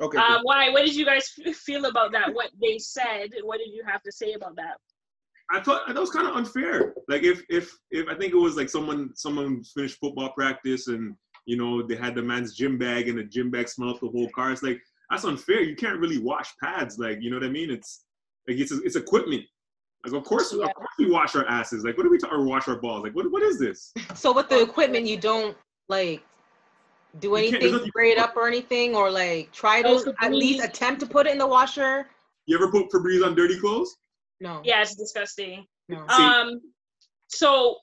Okay. 0.00 0.18
uh, 0.18 0.38
why? 0.42 0.70
What 0.70 0.84
did 0.84 0.94
you 0.94 1.04
guys 1.04 1.28
feel 1.28 1.84
about 1.86 2.12
that? 2.12 2.32
What 2.32 2.50
they 2.60 2.78
said? 2.78 3.28
What 3.42 3.58
did 3.58 3.68
you 3.72 3.82
have 3.86 4.02
to 4.02 4.12
say 4.12 4.32
about 4.32 4.56
that? 4.56 4.76
I 5.52 5.60
thought 5.60 5.82
that 5.88 5.96
was 5.96 6.10
kind 6.10 6.28
of 6.28 6.36
unfair. 6.36 6.94
Like 7.08 7.22
if 7.22 7.42
if 7.48 7.76
if 7.90 8.08
I 8.08 8.14
think 8.14 8.32
it 8.32 8.36
was 8.38 8.56
like 8.56 8.68
someone 8.70 9.10
someone 9.14 9.62
finished 9.64 9.98
football 9.98 10.30
practice 10.30 10.86
and 10.86 11.14
you 11.44 11.56
know 11.56 11.82
they 11.86 11.96
had 11.96 12.14
the 12.14 12.22
man's 12.22 12.54
gym 12.54 12.78
bag 12.78 13.08
and 13.08 13.18
the 13.18 13.24
gym 13.24 13.50
bag 13.50 13.68
smelled 13.68 13.96
up 13.96 14.00
the 14.00 14.08
whole 14.08 14.28
car. 14.30 14.52
It's 14.52 14.62
like 14.62 14.80
that's 15.10 15.24
unfair. 15.24 15.60
You 15.62 15.74
can't 15.74 15.98
really 15.98 16.18
wash 16.18 16.52
pads. 16.62 16.98
Like 16.98 17.18
you 17.20 17.30
know 17.30 17.36
what 17.36 17.44
I 17.44 17.50
mean? 17.50 17.70
It's 17.70 18.04
like 18.48 18.58
it's 18.58 18.70
it's 18.72 18.96
equipment. 18.96 19.42
Like 20.06 20.14
of 20.14 20.24
course 20.24 20.54
Yeah. 20.56 20.66
of 20.66 20.74
course 20.74 20.88
we 20.98 21.10
wash 21.10 21.34
our 21.34 21.46
asses. 21.46 21.84
Like 21.84 21.96
what 21.96 22.04
do 22.04 22.10
we 22.10 22.18
talk 22.18 22.32
or 22.32 22.44
wash 22.44 22.68
our 22.68 22.76
balls? 22.80 23.02
Like 23.02 23.14
what 23.16 23.30
what 23.30 23.42
is 23.42 23.58
this? 23.58 23.92
So 24.14 24.32
with 24.32 24.48
the 24.48 24.62
equipment, 24.62 25.06
you 25.06 25.16
don't 25.18 25.56
like 25.88 26.22
do 27.18 27.28
You 27.28 27.34
can't- 27.34 27.50
there's 27.50 27.52
anything, 27.54 27.72
nothing- 27.72 27.88
spray 27.88 28.10
it 28.12 28.18
up 28.18 28.36
or 28.36 28.46
anything, 28.46 28.94
or 28.94 29.10
like 29.10 29.50
try 29.52 29.82
to 29.82 30.14
at 30.20 30.32
least 30.32 30.64
attempt 30.64 31.00
to 31.00 31.06
put 31.06 31.26
it 31.26 31.32
in 31.32 31.38
the 31.38 31.46
washer. 31.46 32.08
You 32.46 32.56
ever 32.56 32.70
put 32.70 32.90
Febreze 32.90 33.24
on 33.24 33.34
dirty 33.34 33.58
clothes? 33.58 33.96
No. 34.40 34.60
Yeah, 34.64 34.82
it's 34.82 34.94
disgusting. 34.94 35.66
No. 35.88 36.06
Um, 36.08 36.60
so 37.28 37.76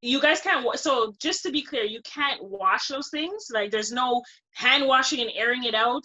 you 0.00 0.20
guys 0.20 0.40
can't. 0.40 0.64
wa- 0.64 0.76
So 0.76 1.12
just 1.20 1.42
to 1.42 1.50
be 1.50 1.62
clear, 1.62 1.84
you 1.84 2.00
can't 2.04 2.42
wash 2.44 2.88
those 2.88 3.10
things. 3.10 3.48
Like 3.52 3.70
there's 3.70 3.92
no 3.92 4.22
hand 4.54 4.86
washing 4.86 5.20
and 5.20 5.30
airing 5.34 5.64
it 5.64 5.74
out, 5.74 6.04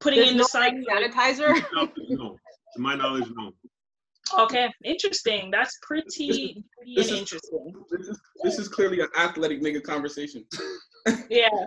putting 0.00 0.18
There's 0.20 0.28
it 0.30 0.32
in 0.32 0.38
no 0.38 0.44
the 0.52 0.58
like, 0.58 0.72
sun. 0.74 0.84
like- 0.84 1.12
sanitizer. 1.12 2.08
no. 2.10 2.36
To 2.74 2.80
my 2.80 2.94
knowledge, 2.96 3.28
no. 3.34 3.52
okay, 4.44 4.72
interesting. 4.84 5.50
That's 5.50 5.78
pretty, 5.82 6.64
pretty 6.76 6.94
this 6.96 7.10
is- 7.10 7.18
interesting. 7.18 7.72
This 7.90 8.08
is, 8.08 8.20
this 8.42 8.58
is 8.58 8.68
clearly 8.68 9.00
an 9.00 9.08
athletic 9.18 9.60
nigga 9.62 9.82
conversation. 9.82 10.44
Yeah. 11.28 11.48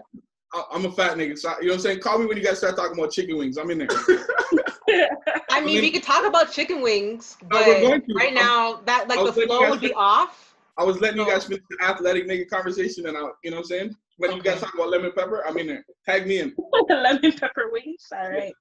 I, 0.53 0.63
I'm 0.71 0.85
a 0.85 0.91
fat 0.91 1.17
nigga, 1.17 1.37
so 1.37 1.49
you 1.61 1.67
know 1.67 1.73
what 1.73 1.75
I'm 1.75 1.79
saying. 1.81 1.99
Call 1.99 2.19
me 2.19 2.25
when 2.25 2.37
you 2.37 2.43
guys 2.43 2.59
start 2.59 2.75
talking 2.75 2.97
about 2.97 3.11
chicken 3.11 3.37
wings. 3.37 3.57
I'm 3.57 3.69
in 3.69 3.79
there. 3.79 3.87
I 5.49 5.59
mean, 5.59 5.65
mean- 5.65 5.81
we 5.81 5.91
could 5.91 6.03
talk 6.03 6.25
about 6.25 6.51
chicken 6.51 6.81
wings, 6.81 7.37
but 7.49 7.65
we're 7.65 7.81
going 7.81 8.01
to. 8.01 8.13
right 8.13 8.27
I'm- 8.27 8.35
now 8.35 8.81
that 8.85 9.07
like 9.09 9.19
the 9.19 9.25
was 9.25 9.35
letting 9.35 9.51
you 9.51 9.57
flow 9.57 9.69
would 9.69 9.81
be 9.81 9.87
fin- 9.87 9.97
off. 9.97 10.55
I 10.77 10.83
was 10.83 11.01
letting 11.01 11.19
you 11.19 11.25
guys 11.25 11.45
finish 11.45 11.63
the 11.71 11.85
athletic 11.85 12.27
nigga 12.27 12.47
conversation, 12.47 13.07
and 13.07 13.17
I, 13.17 13.21
you 13.43 13.49
know 13.49 13.57
what 13.57 13.61
I'm 13.61 13.63
saying. 13.63 13.95
When 14.17 14.35
you 14.35 14.41
guys 14.41 14.61
talk 14.61 14.73
about 14.73 14.89
lemon 14.89 15.11
pepper, 15.15 15.43
I'm 15.45 15.57
in 15.57 15.67
there. 15.67 15.85
Tag 16.05 16.25
me 16.27 16.39
in. 16.39 16.55
the 16.87 16.95
Lemon 16.95 17.31
pepper 17.37 17.69
wings. 17.71 18.05
All 18.11 18.29
right. 18.29 18.53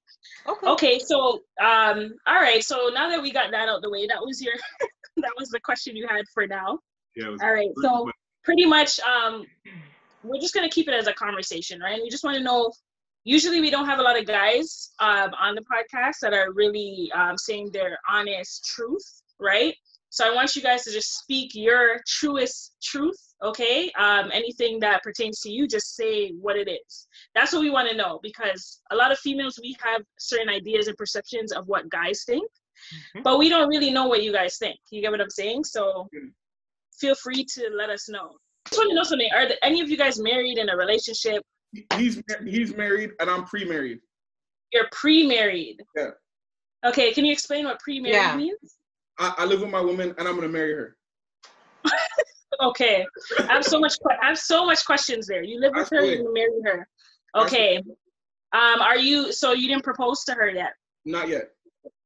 Okay. 0.46 0.66
Okay, 0.66 0.98
so 0.98 1.40
um, 1.62 2.14
all 2.26 2.34
right. 2.40 2.62
So 2.62 2.90
now 2.92 3.08
that 3.08 3.22
we 3.22 3.32
got 3.32 3.50
that 3.52 3.68
out 3.68 3.80
the 3.82 3.90
way, 3.90 4.06
that 4.06 4.18
was 4.20 4.42
your, 4.42 4.52
that 5.18 5.32
was 5.38 5.48
the 5.48 5.60
question 5.60 5.96
you 5.96 6.06
had 6.08 6.24
for 6.34 6.46
now. 6.46 6.78
Yeah. 7.14 7.28
It 7.28 7.30
was 7.32 7.42
All 7.42 7.52
right. 7.52 7.70
So 7.80 8.10
pretty 8.44 8.66
much, 8.66 9.00
um, 9.00 9.46
we're 10.28 10.40
just 10.40 10.54
gonna 10.54 10.68
keep 10.68 10.88
it 10.88 10.94
as 10.94 11.06
a 11.06 11.12
conversation, 11.12 11.80
right? 11.80 12.00
We 12.02 12.10
just 12.10 12.24
want 12.24 12.36
to 12.36 12.42
know. 12.42 12.72
Usually, 13.24 13.60
we 13.60 13.70
don't 13.70 13.86
have 13.86 13.98
a 13.98 14.02
lot 14.02 14.16
of 14.18 14.24
guys 14.24 14.92
um, 15.00 15.30
on 15.34 15.56
the 15.56 15.62
podcast 15.62 16.20
that 16.22 16.32
are 16.32 16.52
really 16.52 17.10
um, 17.12 17.36
saying 17.36 17.70
their 17.72 17.98
honest 18.08 18.64
truth, 18.64 19.22
right? 19.40 19.74
So 20.10 20.24
I 20.26 20.34
want 20.34 20.54
you 20.56 20.62
guys 20.62 20.84
to 20.84 20.92
just 20.92 21.18
speak 21.18 21.50
your 21.54 22.00
truest 22.06 22.76
truth, 22.82 23.18
okay? 23.42 23.90
Um, 23.98 24.30
anything 24.32 24.78
that 24.80 25.02
pertains 25.02 25.40
to 25.40 25.50
you, 25.50 25.66
just 25.66 25.94
say 25.96 26.30
what 26.40 26.56
it 26.56 26.70
is. 26.70 27.06
That's 27.34 27.52
what 27.52 27.60
we 27.60 27.70
want 27.70 27.90
to 27.90 27.96
know 27.96 28.20
because 28.22 28.80
a 28.90 28.96
lot 28.96 29.12
of 29.12 29.18
females 29.18 29.58
we 29.60 29.76
have 29.82 30.02
certain 30.18 30.48
ideas 30.48 30.86
and 30.88 30.96
perceptions 30.96 31.52
of 31.52 31.66
what 31.66 31.90
guys 31.90 32.24
think, 32.24 32.48
Mhm. 33.14 33.24
but 33.24 33.38
we 33.38 33.48
don't 33.48 33.68
really 33.68 33.90
know 33.90 34.06
what 34.06 34.22
you 34.22 34.32
guys 34.32 34.56
think. 34.56 34.78
You 34.90 35.00
get 35.02 35.10
what 35.10 35.20
I'm 35.20 35.28
saying? 35.30 35.64
So 35.64 36.08
Mm. 36.14 36.32
feel 36.98 37.16
free 37.16 37.44
to 37.44 37.68
let 37.70 37.90
us 37.90 38.08
know. 38.08 38.38
I 38.66 38.68
just 38.68 38.78
want 38.80 38.90
to 38.90 38.94
know 38.96 39.02
something. 39.04 39.28
Are 39.32 39.46
the, 39.46 39.64
any 39.64 39.80
of 39.80 39.88
you 39.88 39.96
guys 39.96 40.18
married 40.18 40.58
in 40.58 40.68
a 40.68 40.76
relationship? 40.76 41.40
He's 41.94 42.20
he's 42.44 42.76
married, 42.76 43.10
and 43.20 43.30
I'm 43.30 43.44
pre-married. 43.44 44.00
You're 44.72 44.88
pre-married. 44.90 45.82
Yeah. 45.94 46.10
Okay, 46.84 47.12
can 47.12 47.24
you 47.24 47.32
explain 47.32 47.66
what 47.66 47.78
pre-married 47.78 48.14
Yeah. 48.14 48.36
means? 48.36 48.58
I, 49.18 49.34
I 49.38 49.44
live 49.44 49.60
with 49.60 49.70
my 49.70 49.80
woman, 49.80 50.14
and 50.18 50.26
I'm 50.26 50.34
gonna 50.34 50.48
marry 50.48 50.74
her. 50.74 50.96
Okay, 52.58 53.04
I 53.40 53.52
have 53.52 53.64
so 53.64 53.78
much. 53.78 53.92
I 54.22 54.28
have 54.28 54.38
so 54.38 54.64
much 54.64 54.82
questions 54.86 55.26
there. 55.26 55.42
You 55.42 55.60
live 55.60 55.72
with 55.74 55.90
her. 55.90 56.02
You 56.02 56.32
marry 56.32 56.62
her. 56.64 56.88
Okay. 57.36 57.76
Um, 57.76 58.80
are 58.80 58.96
you? 58.96 59.30
So 59.30 59.52
you 59.52 59.68
didn't 59.68 59.84
propose 59.84 60.24
to 60.24 60.32
her 60.32 60.48
yet? 60.48 60.72
Not 61.04 61.28
yet. 61.28 61.50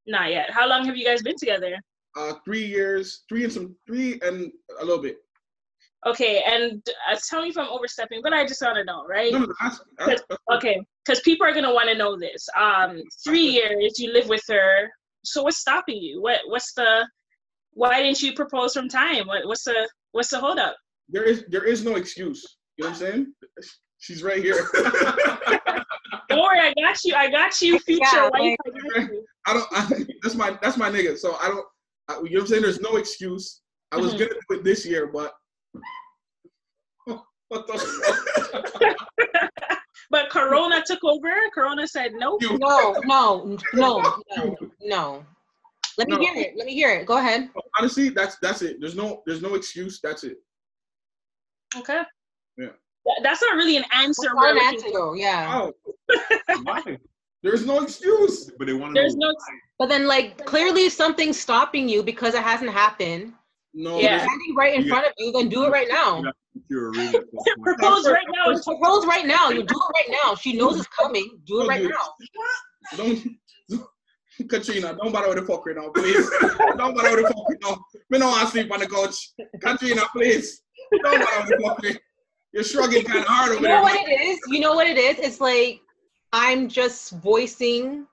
Not 0.08 0.30
yet. 0.32 0.50
How 0.50 0.66
long 0.66 0.84
have 0.86 0.96
you 0.96 1.04
guys 1.04 1.22
been 1.22 1.36
together? 1.38 1.76
Uh, 2.16 2.32
three 2.44 2.64
years, 2.64 3.22
three 3.28 3.44
and 3.44 3.52
some, 3.52 3.76
three 3.86 4.18
and 4.22 4.50
a 4.80 4.84
little 4.84 5.00
bit. 5.00 5.18
Okay, 6.06 6.42
and 6.46 6.82
uh, 7.10 7.16
tell 7.28 7.42
me 7.42 7.48
if 7.48 7.58
I'm 7.58 7.68
overstepping, 7.68 8.20
but 8.22 8.32
I 8.32 8.46
just 8.46 8.62
want 8.62 8.76
to 8.76 8.84
know, 8.84 9.04
right? 9.06 9.32
No, 9.32 9.40
no, 9.40 9.54
ask- 9.60 9.82
ask- 9.98 10.22
Okay, 10.52 10.80
because 11.04 11.20
people 11.20 11.46
are 11.46 11.52
gonna 11.52 11.74
want 11.74 11.88
to 11.90 11.94
know 11.94 12.18
this. 12.18 12.48
Um, 12.58 13.02
three 13.22 13.42
years 13.44 13.98
you 13.98 14.10
live 14.12 14.28
with 14.28 14.42
her. 14.48 14.88
So 15.24 15.42
what's 15.42 15.58
stopping 15.58 15.98
you? 15.98 16.22
What 16.22 16.40
What's 16.46 16.72
the? 16.72 17.06
Why 17.74 18.02
didn't 18.02 18.22
you 18.22 18.32
propose 18.34 18.72
from 18.72 18.88
time? 18.88 19.26
What 19.26 19.46
What's 19.46 19.64
the 19.64 19.88
What's 20.12 20.30
the 20.30 20.40
holdup? 20.40 20.74
there 21.10 21.24
is 21.24 21.44
there 21.48 21.64
is 21.64 21.84
no 21.84 21.96
excuse. 21.96 22.56
You 22.76 22.84
know 22.84 22.90
what 22.92 23.02
I'm 23.02 23.06
saying? 23.12 23.34
She's 23.98 24.22
right 24.22 24.42
here. 24.42 24.66
Don't 26.28 26.40
worry, 26.42 26.60
I 26.60 26.72
got 26.80 27.04
you. 27.04 27.14
I 27.14 27.28
got 27.30 27.60
you, 27.60 27.78
future 27.80 28.00
Yeah, 28.12 28.30
wife. 28.32 28.56
I 28.66 28.70
got 28.70 29.10
you. 29.12 29.26
I 29.46 29.52
don't. 29.54 29.66
I, 29.72 30.06
that's 30.22 30.34
my 30.34 30.58
that's 30.62 30.76
my 30.76 30.90
nigga. 30.90 31.18
So 31.18 31.36
I 31.42 31.48
don't. 31.48 31.66
I, 32.08 32.14
you 32.14 32.22
know 32.22 32.28
what 32.30 32.40
I'm 32.42 32.46
saying? 32.46 32.62
There's 32.62 32.80
no 32.80 32.96
excuse. 32.96 33.60
I 33.92 33.96
was 33.96 34.14
Mhm. 34.14 34.18
gonna 34.20 34.30
do 34.48 34.56
it 34.56 34.64
this 34.64 34.86
year, 34.86 35.08
but 35.08 35.32
what 37.48 37.66
the? 37.66 38.96
But 40.12 40.28
Corona 40.28 40.82
took 40.84 40.98
over. 41.04 41.30
Corona 41.54 41.86
said 41.86 42.12
nope. 42.14 42.42
You- 42.42 42.58
No, 42.58 42.96
no, 43.04 43.56
no, 43.74 44.02
no, 44.36 44.56
no. 44.80 45.24
Let 45.98 46.08
me 46.08 46.16
No. 46.16 46.20
hear 46.22 46.34
it. 46.36 46.54
Let 46.56 46.66
me 46.66 46.74
hear 46.74 46.90
it. 46.90 47.06
Go 47.06 47.18
ahead. 47.18 47.48
Honestly, 47.78 48.08
that's 48.08 48.36
that's 48.42 48.62
it. 48.62 48.78
There's 48.80 48.96
no 48.96 49.22
there's 49.24 49.40
no 49.40 49.54
excuse. 49.54 50.00
That's 50.02 50.24
it. 50.24 50.38
Okay. 51.76 52.02
Yeah. 52.58 52.70
That's 53.22 53.40
not 53.40 53.54
really 53.54 53.76
an 53.76 53.84
answer. 53.94 54.30
That's 54.34 54.34
we're 54.34 54.50
an 54.50 54.74
answer 54.74 54.88
though. 54.92 55.14
Yeah. 55.14 55.68
Oh. 55.70 55.72
Wow. 56.64 56.82
There's 57.44 57.64
no 57.64 57.80
excuse. 57.82 58.50
But 58.58 58.66
they 58.66 58.72
want 58.72 58.94
to 58.96 59.00
There's 59.00 59.14
know. 59.14 59.28
no. 59.28 59.34
But 59.78 59.88
then, 59.88 60.06
like, 60.08 60.44
clearly, 60.44 60.90
something's 60.90 61.38
stopping 61.40 61.88
you 61.88 62.02
because 62.02 62.34
it 62.34 62.42
hasn't 62.42 62.70
happened, 62.70 63.32
No. 63.74 63.98
Yeah. 64.00 64.08
there's- 64.18 64.22
standing 64.22 64.54
right 64.56 64.74
in 64.74 64.82
Yeah. 64.84 64.88
front 64.92 65.06
of 65.06 65.12
you, 65.18 65.32
then 65.32 65.48
do 65.48 65.64
it 65.64 65.68
right 65.70 65.88
now. 65.88 66.22
Yeah. 66.24 66.30
You're 66.68 66.88
a 66.88 66.90
ring 66.90 67.06
at 67.08 67.12
that 67.12 67.32
point. 67.32 67.58
Propose 67.62 68.08
right 68.08 68.26
now. 68.34 68.52
Just 68.52 68.64
propose 68.66 69.06
right 69.06 69.26
now. 69.26 69.50
You 69.50 69.62
do 69.62 69.74
it 69.74 70.10
right 70.10 70.18
now. 70.24 70.34
She 70.34 70.52
knows 70.54 70.76
it's 70.78 70.88
coming. 70.88 71.40
Do 71.46 71.62
it 71.62 71.68
right 71.68 71.82
now. 71.84 72.96
Don't, 72.96 73.22
Katrina, 74.48 74.96
don't 74.96 75.12
bother 75.12 75.28
with 75.28 75.38
the 75.38 75.44
fuck 75.44 75.66
right 75.66 75.76
now, 75.76 75.90
please. 75.90 76.28
don't 76.76 76.94
bother 76.96 77.16
with 77.16 77.26
the 77.28 77.34
fuck 77.34 77.48
right 77.48 77.58
now. 77.62 77.84
Me 78.08 78.18
don't 78.18 78.30
want 78.30 78.42
to 78.42 78.46
sleep 78.48 78.72
on 78.72 78.80
the 78.80 78.88
couch. 78.88 79.32
Katrina, 79.62 80.02
please. 80.12 80.62
Don't 81.02 81.02
bother 81.24 81.40
with 81.40 81.48
the 81.50 81.62
fuck. 81.64 81.82
right. 81.82 82.00
You're 82.52 82.64
shrugging 82.64 83.04
kind 83.04 83.20
of 83.20 83.26
hard 83.26 83.50
over 83.50 83.60
You 83.60 83.66
there. 83.66 83.76
know 83.76 83.82
what 83.82 83.94
it 84.08 84.20
is? 84.20 84.38
You 84.48 84.60
know 84.60 84.74
what 84.74 84.86
it 84.88 84.96
is? 84.98 85.18
It's 85.18 85.40
like 85.40 85.80
I'm 86.32 86.68
just 86.68 87.12
voicing 87.12 88.06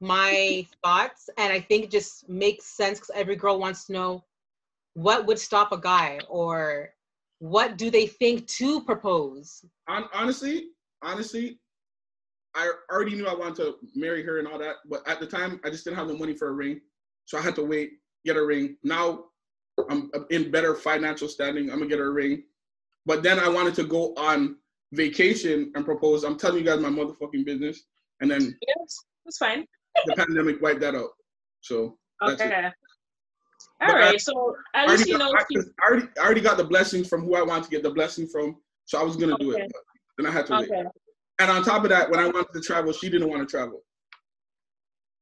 my 0.00 0.66
thoughts, 0.82 1.28
and 1.36 1.52
I 1.52 1.60
think 1.60 1.84
it 1.84 1.90
just 1.90 2.28
makes 2.28 2.64
sense 2.66 2.98
because 3.00 3.10
every 3.14 3.36
girl 3.36 3.58
wants 3.58 3.84
to 3.86 3.92
know 3.92 4.24
what 4.94 5.26
would 5.26 5.38
stop 5.38 5.72
a 5.72 5.78
guy 5.78 6.20
or 6.28 6.90
what 7.40 7.78
do 7.78 7.90
they 7.90 8.06
think 8.06 8.46
to 8.46 8.82
propose. 8.84 9.64
Honestly, 9.88 10.68
honestly, 11.02 11.58
I 12.54 12.70
already 12.92 13.16
knew 13.16 13.26
I 13.26 13.34
wanted 13.34 13.56
to 13.56 13.76
marry 13.94 14.22
her 14.22 14.38
and 14.38 14.46
all 14.46 14.58
that, 14.58 14.76
but 14.88 15.06
at 15.08 15.20
the 15.20 15.26
time, 15.26 15.60
I 15.64 15.70
just 15.70 15.84
didn't 15.84 15.96
have 15.96 16.08
the 16.08 16.14
money 16.14 16.34
for 16.34 16.48
a 16.48 16.52
ring, 16.52 16.80
so 17.24 17.38
I 17.38 17.40
had 17.40 17.54
to 17.56 17.64
wait, 17.64 17.92
get 18.24 18.36
a 18.36 18.44
ring. 18.44 18.76
Now, 18.82 19.24
I'm 19.88 20.10
in 20.30 20.50
better 20.50 20.74
financial 20.74 21.28
standing. 21.28 21.70
I'm 21.70 21.78
gonna 21.78 21.88
get 21.88 21.98
her 21.98 22.08
a 22.08 22.12
ring, 22.12 22.42
but 23.06 23.22
then 23.22 23.38
I 23.38 23.48
wanted 23.48 23.74
to 23.76 23.84
go 23.84 24.12
on 24.16 24.56
vacation 24.92 25.72
and 25.74 25.84
propose. 25.84 26.24
I'm 26.24 26.36
telling 26.36 26.58
you 26.58 26.64
guys 26.64 26.80
my 26.80 26.90
motherfucking 26.90 27.46
business, 27.46 27.84
and 28.20 28.30
then 28.30 28.58
Yes, 28.68 28.96
that's 29.24 29.38
fine. 29.38 29.64
the 30.04 30.14
pandemic 30.14 30.60
wiped 30.60 30.80
that 30.80 30.94
out. 30.94 31.10
So 31.60 31.98
That's 32.20 32.42
it. 33.80 33.84
Okay. 33.84 33.92
But 33.92 34.02
All 34.02 34.08
I- 34.12 34.16
So 34.16 34.56
I 34.74 34.78
at 34.82 34.86
already, 34.88 34.98
least 34.98 35.08
you 35.08 35.18
got, 35.18 35.24
know. 35.32 35.38
I, 35.38 35.44
'cause 35.54 35.70
I 35.80 35.86
already, 35.90 36.06
I 36.20 36.24
already 36.24 36.40
got 36.40 36.56
the 36.56 36.64
blessing 36.64 37.04
from 37.04 37.22
who 37.24 37.34
I 37.36 37.42
wanted 37.42 37.64
to 37.64 37.70
get 37.70 37.82
the 37.82 37.90
blessing 37.90 38.26
from, 38.26 38.56
so 38.84 39.00
I 39.00 39.02
was 39.02 39.16
gonna 39.16 39.36
do 39.38 39.52
it, 39.52 39.70
but 39.72 39.82
then 40.18 40.26
I 40.26 40.30
had 40.30 40.46
to 40.46 40.52
wait. 40.54 40.70
Okay. 40.70 40.84
And 41.40 41.50
on 41.50 41.62
top 41.64 41.84
of 41.84 41.90
that, 41.90 42.10
when 42.10 42.20
I 42.20 42.26
wanted 42.26 42.52
to 42.52 42.60
travel, 42.60 42.92
she 42.92 43.08
didn't 43.08 43.28
want 43.28 43.46
to 43.48 43.50
travel. 43.50 43.82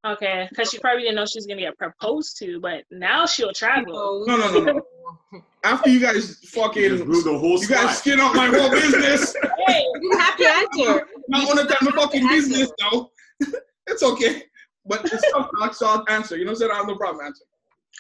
Okay. 0.07 0.47
Because 0.51 0.71
she 0.71 0.79
probably 0.79 1.03
didn't 1.03 1.17
know 1.17 1.27
she 1.27 1.39
was 1.39 1.47
gonna 1.47 1.61
get 1.61 1.77
proposed 1.79 2.39
to, 2.39 2.61
but 2.61 2.85
now 2.91 3.27
she'll 3.27 3.53
travel. 3.53 4.25
No, 4.27 4.37
no, 4.37 4.51
no, 4.61 4.61
no. 4.73 5.43
After 5.65 5.91
you 5.91 6.01
guys 6.01 6.41
You 6.43 6.49
fucking, 6.51 7.05
blew 7.05 7.23
the 7.23 7.37
whole 7.37 7.61
you 7.61 7.67
guys 7.69 7.99
skin 7.99 8.21
out 8.21 8.35
my 8.35 8.47
whole 8.47 8.71
business. 8.71 9.35
Hey. 9.67 9.85
You 10.01 10.19
have 10.19 10.37
to 10.39 10.47
answer. 10.49 11.07
I 11.35 11.45
want 11.45 11.59
to 11.61 11.67
tell 11.67 11.77
my 11.83 11.91
fucking 11.91 12.27
business 12.29 12.71
though. 12.81 13.11
it's 13.87 14.03
okay, 14.03 14.45
but 14.87 15.05
it's 15.05 15.31
tough 15.33 15.51
talk, 15.59 15.75
so 15.75 15.87
I'll 15.87 16.05
answer. 16.09 16.37
You 16.39 16.45
know 16.47 16.53
what 16.53 16.57
I'm 16.57 16.59
saying? 16.61 16.73
I 16.73 16.77
have 16.77 16.87
no 16.87 16.97
problem 16.97 17.27
answering. 17.27 17.49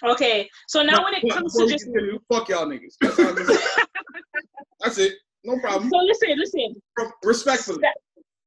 Okay. 0.04 0.48
So 0.68 0.82
now 0.82 1.04
when 1.04 1.14
it 1.14 1.22
comes 1.32 1.52
before 1.54 1.66
to 1.66 1.72
just 1.72 1.84
continue, 1.84 2.18
fuck 2.32 2.48
y'all 2.48 2.66
niggas. 2.66 2.94
That's, 3.00 3.18
all 3.18 3.28
I'm 3.28 3.34
gonna 3.34 3.46
say. 3.54 3.60
That's 4.80 4.98
it. 4.98 5.14
No 5.44 5.58
problem. 5.60 5.90
so 5.90 5.98
listen, 5.98 6.36
listen. 6.38 6.74
From- 6.96 7.12
Respectfully. 7.24 7.82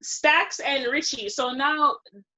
Stacks 0.04 0.60
and 0.60 0.92
Richie. 0.92 1.30
So 1.30 1.52
now 1.52 1.96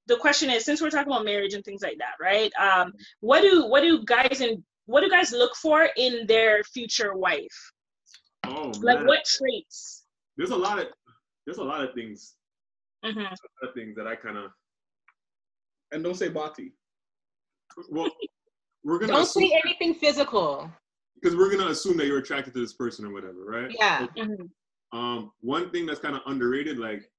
the 0.07 0.18
question 0.18 0.49
is, 0.49 0.66
since 0.66 0.82
we're 0.82 0.89
talking 0.89 1.11
about 1.11 1.24
marriage 1.26 1.53
and 1.53 1.64
things 1.64 1.82
like 1.82 1.97
that, 1.99 2.16
right? 2.20 2.51
Um, 2.59 2.93
what 3.22 3.41
do 3.41 3.66
what 3.68 3.82
do 3.82 4.03
guys 4.03 4.41
and 4.41 4.61
what 4.86 5.01
do 5.01 5.09
guys 5.09 5.32
look 5.32 5.55
for 5.55 5.88
in 5.95 6.28
their 6.28 6.64
future 6.66 7.16
wife? 7.16 7.72
Oh 8.45 8.72
Like 8.82 8.97
man. 8.99 9.07
what 9.07 9.24
traits? 9.26 10.03
There's 10.36 10.49
a 10.49 10.55
lot 10.57 10.80
of 10.80 10.88
there's 11.45 11.57
a 11.59 11.64
lot 11.64 11.82
of 11.88 11.93
things, 11.93 12.34
hmm 13.03 13.18
a 13.20 13.22
lot 13.24 13.34
of 13.70 13.74
things 13.74 13.95
that 13.95 14.07
I 14.07 14.16
kind 14.16 14.38
of 14.38 14.51
And 15.91 16.03
don't 16.03 16.16
say 16.16 16.28
bati. 16.30 16.74
well, 17.89 18.09
we're 18.84 19.00
gonna 19.00 19.14
Don't 19.14 19.24
assume 19.24 19.44
say 19.44 19.62
anything 19.66 19.94
physical. 19.96 20.70
because 21.16 21.36
we're 21.38 21.50
gonna 21.56 21.70
assume 21.72 21.98
that 21.98 22.08
you're 22.08 22.20
attracted 22.20 22.54
to 22.54 22.60
this 22.60 22.74
person 22.74 23.06
or 23.06 23.14
whatever, 23.14 23.46
right? 23.46 23.74
Yeah. 23.80 24.08
hmm 24.18 24.98
Um, 24.98 25.32
one 25.42 25.70
thing 25.72 25.86
that's 25.86 26.00
kind 26.00 26.16
of 26.16 26.22
underrated, 26.26 26.78
like 26.78 27.10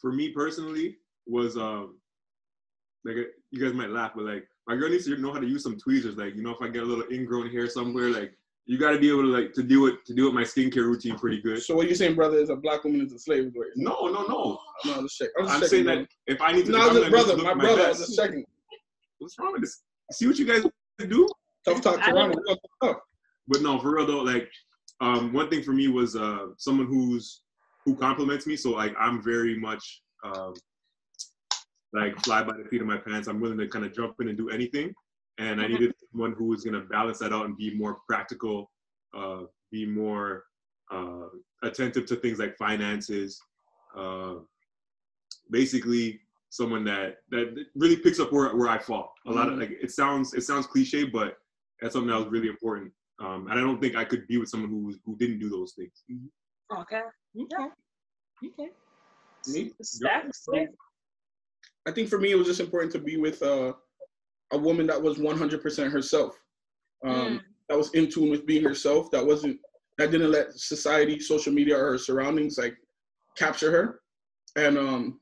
for 0.00 0.12
me 0.12 0.30
personally, 0.30 0.98
was 1.26 1.56
um, 1.56 1.98
like 3.04 3.16
you 3.50 3.60
guys 3.60 3.72
might 3.74 3.90
laugh, 3.90 4.12
but 4.14 4.24
like 4.24 4.46
my 4.66 4.76
girl 4.76 4.88
needs 4.90 5.04
to 5.06 5.16
know 5.16 5.32
how 5.32 5.40
to 5.40 5.46
use 5.46 5.62
some 5.62 5.78
tweezers. 5.78 6.16
Like 6.16 6.34
you 6.36 6.42
know, 6.42 6.50
if 6.50 6.60
I 6.62 6.68
get 6.68 6.82
a 6.82 6.86
little 6.86 7.04
ingrown 7.12 7.50
hair 7.50 7.68
somewhere, 7.68 8.10
like 8.10 8.36
you 8.66 8.78
got 8.78 8.92
to 8.92 8.98
be 8.98 9.10
able 9.10 9.22
to 9.22 9.28
like 9.28 9.52
to 9.54 9.62
do 9.62 9.86
it 9.88 10.04
to 10.06 10.14
do 10.14 10.28
it 10.28 10.32
my 10.34 10.42
skincare 10.42 10.84
routine 10.86 11.16
pretty 11.18 11.40
good. 11.40 11.62
So 11.62 11.74
what 11.76 11.88
you 11.88 11.94
saying, 11.94 12.14
brother, 12.14 12.38
is 12.38 12.48
a 12.50 12.56
black 12.56 12.84
woman 12.84 13.04
is 13.06 13.12
a 13.12 13.18
slave? 13.18 13.44
is 13.46 13.52
what 13.54 13.68
you're? 13.74 13.84
No, 13.88 14.06
no, 14.08 14.22
no. 14.26 14.58
No, 14.86 15.02
just 15.02 15.18
check. 15.18 15.28
I'm, 15.38 15.44
just 15.44 15.54
I'm 15.54 15.60
checking, 15.62 15.68
saying 15.68 15.84
that 15.86 16.08
if 16.26 16.40
I 16.40 16.52
need 16.52 16.66
to, 16.66 16.72
No, 16.72 16.78
I'm 16.80 16.88
just 16.88 16.98
gonna 16.98 17.10
brother, 17.10 17.34
look 17.34 17.44
my 17.44 17.54
my 17.54 17.64
brother. 17.64 17.82
I 17.84 17.88
was 17.88 17.98
best. 17.98 18.08
just 18.10 18.18
checking. 18.18 18.44
What's 19.18 19.38
wrong 19.38 19.52
with 19.52 19.62
this? 19.62 19.82
See 20.12 20.26
what 20.26 20.38
you 20.38 20.44
guys 20.46 20.64
do? 20.98 21.28
Tough 21.66 21.80
talk 21.80 21.98
I 22.00 22.06
to 22.06 22.12
don't- 22.12 22.28
Ronald. 22.36 22.58
Tough. 22.82 22.96
but 23.48 23.62
no, 23.62 23.78
for 23.78 23.94
real 23.96 24.06
though, 24.06 24.22
like 24.22 24.50
um, 25.00 25.32
one 25.32 25.48
thing 25.50 25.62
for 25.62 25.72
me 25.72 25.88
was 25.88 26.14
uh, 26.16 26.48
someone 26.58 26.86
who's 26.86 27.42
who 27.84 27.94
compliments 27.96 28.46
me. 28.46 28.56
So 28.56 28.70
like 28.72 28.94
I'm 28.98 29.22
very 29.22 29.58
much 29.58 30.02
um, 30.24 30.54
like 31.92 32.18
fly 32.24 32.42
by 32.42 32.56
the 32.56 32.64
feet 32.64 32.80
of 32.80 32.86
my 32.86 32.96
pants. 32.98 33.28
I'm 33.28 33.40
willing 33.40 33.58
to 33.58 33.68
kind 33.68 33.84
of 33.84 33.94
jump 33.94 34.16
in 34.20 34.28
and 34.28 34.36
do 34.38 34.50
anything. 34.50 34.94
And 35.38 35.60
I 35.60 35.64
Mhm. 35.64 35.70
needed 35.70 35.94
someone 36.10 36.32
who 36.32 36.46
was 36.46 36.64
gonna 36.64 36.80
balance 36.82 37.18
that 37.18 37.32
out 37.32 37.46
and 37.46 37.56
be 37.56 37.74
more 37.74 37.98
practical, 38.08 38.70
uh, 39.14 39.42
be 39.70 39.84
more 39.86 40.44
uh, 40.90 41.28
attentive 41.62 42.04
to 42.06 42.16
things 42.16 42.38
like 42.38 42.56
finances. 42.58 43.40
Uh, 43.96 44.36
basically, 45.50 46.20
someone 46.54 46.84
that 46.84 47.16
that 47.30 47.46
really 47.74 47.96
picks 47.96 48.20
up 48.20 48.32
where, 48.32 48.54
where 48.54 48.68
I 48.68 48.78
fall. 48.78 49.12
A 49.26 49.32
lot 49.32 49.48
of 49.48 49.54
Mhm. 49.54 49.60
like 49.60 49.70
it 49.82 49.90
sounds 49.90 50.34
it 50.34 50.42
sounds 50.42 50.66
cliche, 50.68 51.02
but 51.04 51.36
that's 51.80 51.94
something 51.94 52.10
that 52.10 52.18
was 52.22 52.28
really 52.28 52.46
important. 52.48 52.92
Um, 53.18 53.48
and 53.48 53.58
I 53.58 53.60
don't 53.60 53.80
think 53.80 53.96
I 53.96 54.04
could 54.04 54.26
be 54.28 54.38
with 54.38 54.48
someone 54.48 54.70
who 54.70 54.94
who 55.04 55.16
didn't 55.16 55.40
do 55.40 55.48
those 55.48 55.72
things. 55.74 56.04
Okay. 56.82 57.02
Okay. 57.40 57.68
Okay. 58.46 58.70
Me? 59.48 59.72
Stacks. 59.82 60.46
I 61.86 61.90
think 61.90 62.08
for 62.08 62.18
me, 62.18 62.30
it 62.30 62.36
was 62.38 62.46
just 62.46 62.60
important 62.60 62.92
to 62.92 62.98
be 62.98 63.16
with 63.16 63.42
uh, 63.42 63.72
a 64.52 64.58
woman 64.58 64.86
that 64.86 65.02
was 65.02 65.18
100% 65.18 65.90
herself. 65.90 66.32
Um, 67.04 67.14
Mm. 67.14 67.40
That 67.68 67.78
was 67.78 67.90
in 67.94 68.10
tune 68.10 68.30
with 68.30 68.44
being 68.46 68.62
herself. 68.62 69.10
That 69.10 69.24
wasn't. 69.26 69.58
That 69.98 70.10
didn't 70.10 70.30
let 70.30 70.52
society, 70.54 71.18
social 71.18 71.52
media, 71.52 71.76
or 71.78 71.92
her 71.92 71.98
surroundings 71.98 72.58
like 72.58 72.76
capture 73.36 73.70
her. 73.76 73.86
And 74.64 74.76
um, 74.78 75.20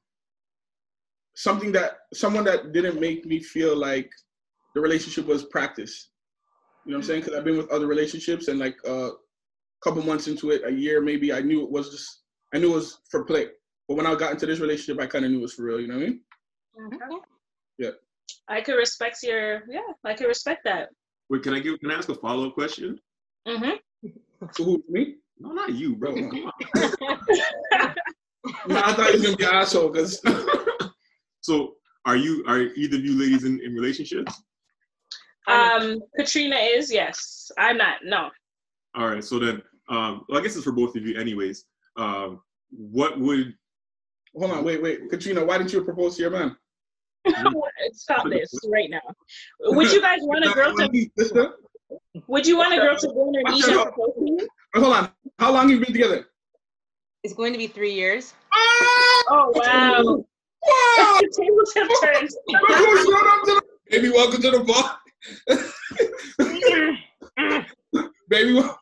something 1.35 1.73
that 1.73 1.99
someone 2.13 2.45
that 2.45 2.73
didn't 2.73 3.01
make 3.01 3.25
me 3.27 3.41
feel 3.41 3.77
like 3.77 4.11
the 4.75 4.81
relationship 4.81 5.27
was 5.27 5.45
practice. 5.45 6.11
You 6.85 6.93
know 6.93 6.99
what 6.99 7.05
I'm 7.05 7.07
saying? 7.07 7.21
Because 7.21 7.39
I've 7.39 7.45
been 7.45 7.57
with 7.57 7.71
other 7.71 7.87
relationships 7.87 8.49
and 8.49 8.59
like 8.59 8.77
a 8.87 9.11
couple 9.83 10.03
months 10.03 10.29
into 10.29 10.51
it, 10.51 10.63
a 10.67 10.71
year 10.71 11.01
maybe, 11.01 11.33
I 11.33 11.41
knew 11.41 11.63
it 11.63 11.71
was 11.71 11.91
just. 11.91 12.21
I 12.55 12.59
knew 12.59 12.73
it 12.73 12.77
was 12.77 13.01
for 13.11 13.25
play. 13.25 13.47
But 13.89 13.97
when 13.97 14.07
I 14.07 14.15
got 14.15 14.33
into 14.33 14.45
this 14.45 14.61
relationship, 14.61 15.03
I 15.03 15.07
kind 15.07 15.25
of 15.25 15.31
knew 15.31 15.39
it 15.39 15.43
was 15.43 15.55
for 15.55 15.63
real. 15.63 15.81
You 15.81 15.89
know 15.89 15.95
what 15.95 16.03
I 16.03 16.07
mean? 16.07 16.21
Okay. 16.95 17.23
I 18.49 18.61
could 18.61 18.75
respect 18.75 19.23
your 19.23 19.63
yeah. 19.69 19.81
I 20.05 20.15
could 20.15 20.27
respect 20.27 20.63
that. 20.65 20.91
Wait, 21.31 21.43
can 21.43 21.55
I 21.55 21.61
give? 21.61 21.79
Can 21.81 21.91
I 21.91 21.95
ask 21.95 22.09
a 22.09 22.15
follow 22.15 22.49
up 22.49 22.55
question? 22.55 22.99
hmm 23.47 23.71
So 24.53 24.65
who 24.65 24.85
me? 24.89 25.17
No, 25.39 25.53
not 25.53 25.73
you, 25.73 25.97
bro. 25.97 26.15
Come 26.15 26.51
on. 26.77 27.95
No, 28.67 28.77
I 28.77 28.93
thought 28.93 29.07
you 29.07 29.13
was 29.13 29.23
gonna 29.23 29.37
be 29.37 29.45
an 29.45 29.55
asshole 29.55 29.89
because 29.91 30.21
so, 31.43 31.75
are 32.05 32.17
you 32.17 32.45
are 32.49 32.61
either 32.61 32.97
of 32.97 33.05
you 33.05 33.19
ladies 33.19 33.45
in, 33.45 33.61
in 33.61 33.75
relationships? 33.75 34.43
Um, 35.47 36.01
Katrina 36.17 36.57
is 36.57 36.93
yes. 36.93 37.51
I'm 37.59 37.77
not. 37.77 37.97
No. 38.05 38.31
All 38.95 39.09
right. 39.09 39.25
So 39.25 39.39
then, 39.39 39.63
um, 39.89 40.25
well, 40.29 40.39
I 40.39 40.43
guess 40.43 40.57
it's 40.57 40.65
for 40.65 40.73
both 40.73 40.97
of 40.97 41.05
you, 41.05 41.19
anyways. 41.19 41.65
Um, 41.97 42.41
what 42.71 43.19
would 43.21 43.55
hold 44.37 44.51
on, 44.51 44.65
wait, 44.65 44.83
wait, 44.83 45.11
Katrina, 45.11 45.45
why 45.45 45.59
didn't 45.59 45.73
you 45.73 45.85
propose 45.85 46.17
to 46.17 46.23
your 46.23 46.31
man? 46.31 46.57
Stop 47.93 48.29
this 48.29 48.53
right 48.69 48.91
now. 48.91 49.01
Would 49.61 49.93
you 49.93 50.01
guys 50.01 50.21
want 50.23 50.45
a 50.45 50.53
girl 50.53 50.75
to? 50.75 51.11
Sister? 51.19 51.55
Would 52.27 52.47
you 52.47 52.57
want 52.57 52.73
a 52.73 52.77
girl 52.77 52.97
to 52.97 53.07
go 53.09 53.29
on 53.29 53.35
her 53.35 53.53
knees 53.53 53.69
and 53.69 53.83
propose 53.83 54.15
to 54.15 54.25
you? 54.25 54.49
Hold 54.75 54.95
on, 54.95 55.11
how 55.39 55.53
long 55.53 55.69
have 55.69 55.79
you 55.79 55.85
been 55.85 55.93
together? 55.93 56.27
It's 57.23 57.35
going 57.35 57.53
to 57.53 57.59
be 57.59 57.67
three 57.67 57.93
years. 57.93 58.35
Oh 58.55 59.53
wow! 59.55 60.25
Wow! 60.67 61.21
Tables 61.39 61.73
have 61.77 61.89
turned. 62.03 62.31
Look 62.49 62.69
who 62.69 62.97
showed 63.05 63.27
up 63.27 63.45
to 63.45 63.55
the- 63.55 63.63
Baby, 63.91 64.11
welcome 64.11 64.41
to 64.43 64.51
the 64.51 64.61
bar. 64.65 64.99
Baby, 68.29 68.55
wel- 68.55 68.79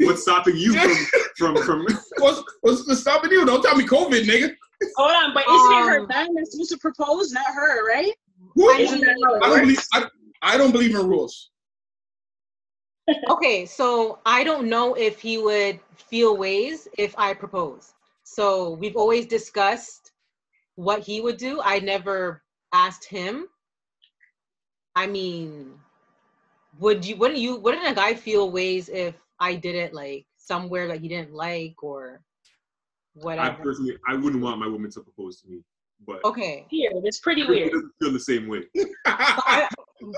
what's 0.00 0.22
stopping 0.22 0.56
you 0.56 0.72
from 0.72 0.94
from 1.36 1.56
from? 1.64 1.86
what's 2.18 2.42
what's 2.62 3.00
stopping 3.00 3.30
you? 3.30 3.44
Don't 3.44 3.62
tell 3.62 3.76
me 3.76 3.84
COVID, 3.84 4.24
nigga. 4.24 4.54
Hold 4.96 5.10
on, 5.10 5.34
but 5.34 5.44
isn't 5.48 5.72
it 5.72 5.84
her 5.84 6.00
Um, 6.00 6.06
man 6.08 6.34
that's 6.34 6.52
supposed 6.52 6.70
to 6.70 6.78
propose, 6.78 7.30
not 7.32 7.46
her, 7.54 7.86
right? 7.86 8.12
Who? 8.54 8.70
I 8.70 8.74
I 8.74 8.78
mean, 8.78 8.86
Isn't 8.86 9.00
that 9.00 9.16
how 9.22 9.34
it 9.34 9.40
don't 9.40 9.60
believe. 9.60 9.86
I, 9.92 10.06
I 10.42 10.56
don't 10.56 10.72
believe 10.72 10.94
in 10.94 11.06
rules. 11.06 11.50
Okay, 13.28 13.66
so 13.66 14.18
I 14.24 14.44
don't 14.44 14.66
know 14.68 14.94
if 14.94 15.20
he 15.20 15.36
would 15.38 15.78
feel 15.94 16.36
ways 16.38 16.88
if 16.96 17.14
I 17.18 17.34
propose. 17.34 17.92
So 18.22 18.70
we've 18.70 18.96
always 18.96 19.26
discussed 19.26 20.03
what 20.76 21.00
he 21.00 21.20
would 21.20 21.36
do. 21.36 21.60
I 21.62 21.78
never 21.78 22.42
asked 22.72 23.04
him. 23.04 23.46
I 24.96 25.06
mean, 25.06 25.72
would 26.78 27.04
you 27.04 27.16
wouldn't 27.16 27.40
you 27.40 27.56
wouldn't 27.56 27.86
a 27.86 27.94
guy 27.94 28.14
feel 28.14 28.50
ways 28.50 28.88
if 28.88 29.14
I 29.40 29.54
did 29.54 29.74
it 29.74 29.92
like 29.94 30.26
somewhere 30.36 30.88
that 30.88 31.00
he 31.00 31.08
didn't 31.08 31.32
like 31.32 31.82
or 31.82 32.20
whatever? 33.14 33.60
I 33.60 33.62
personally, 33.62 33.96
I 34.08 34.14
wouldn't 34.14 34.42
want 34.42 34.58
my 34.58 34.68
woman 34.68 34.90
to 34.92 35.00
propose 35.00 35.40
to 35.42 35.48
me, 35.48 35.62
but 36.06 36.24
Okay. 36.24 36.66
Weird. 36.70 37.04
It's 37.04 37.20
pretty 37.20 37.42
it 37.42 37.48
weird. 37.48 37.72
doesn't 37.72 37.92
feel 38.00 38.12
the 38.12 38.20
same 38.20 38.48
way. 38.48 38.62
I, 39.06 39.68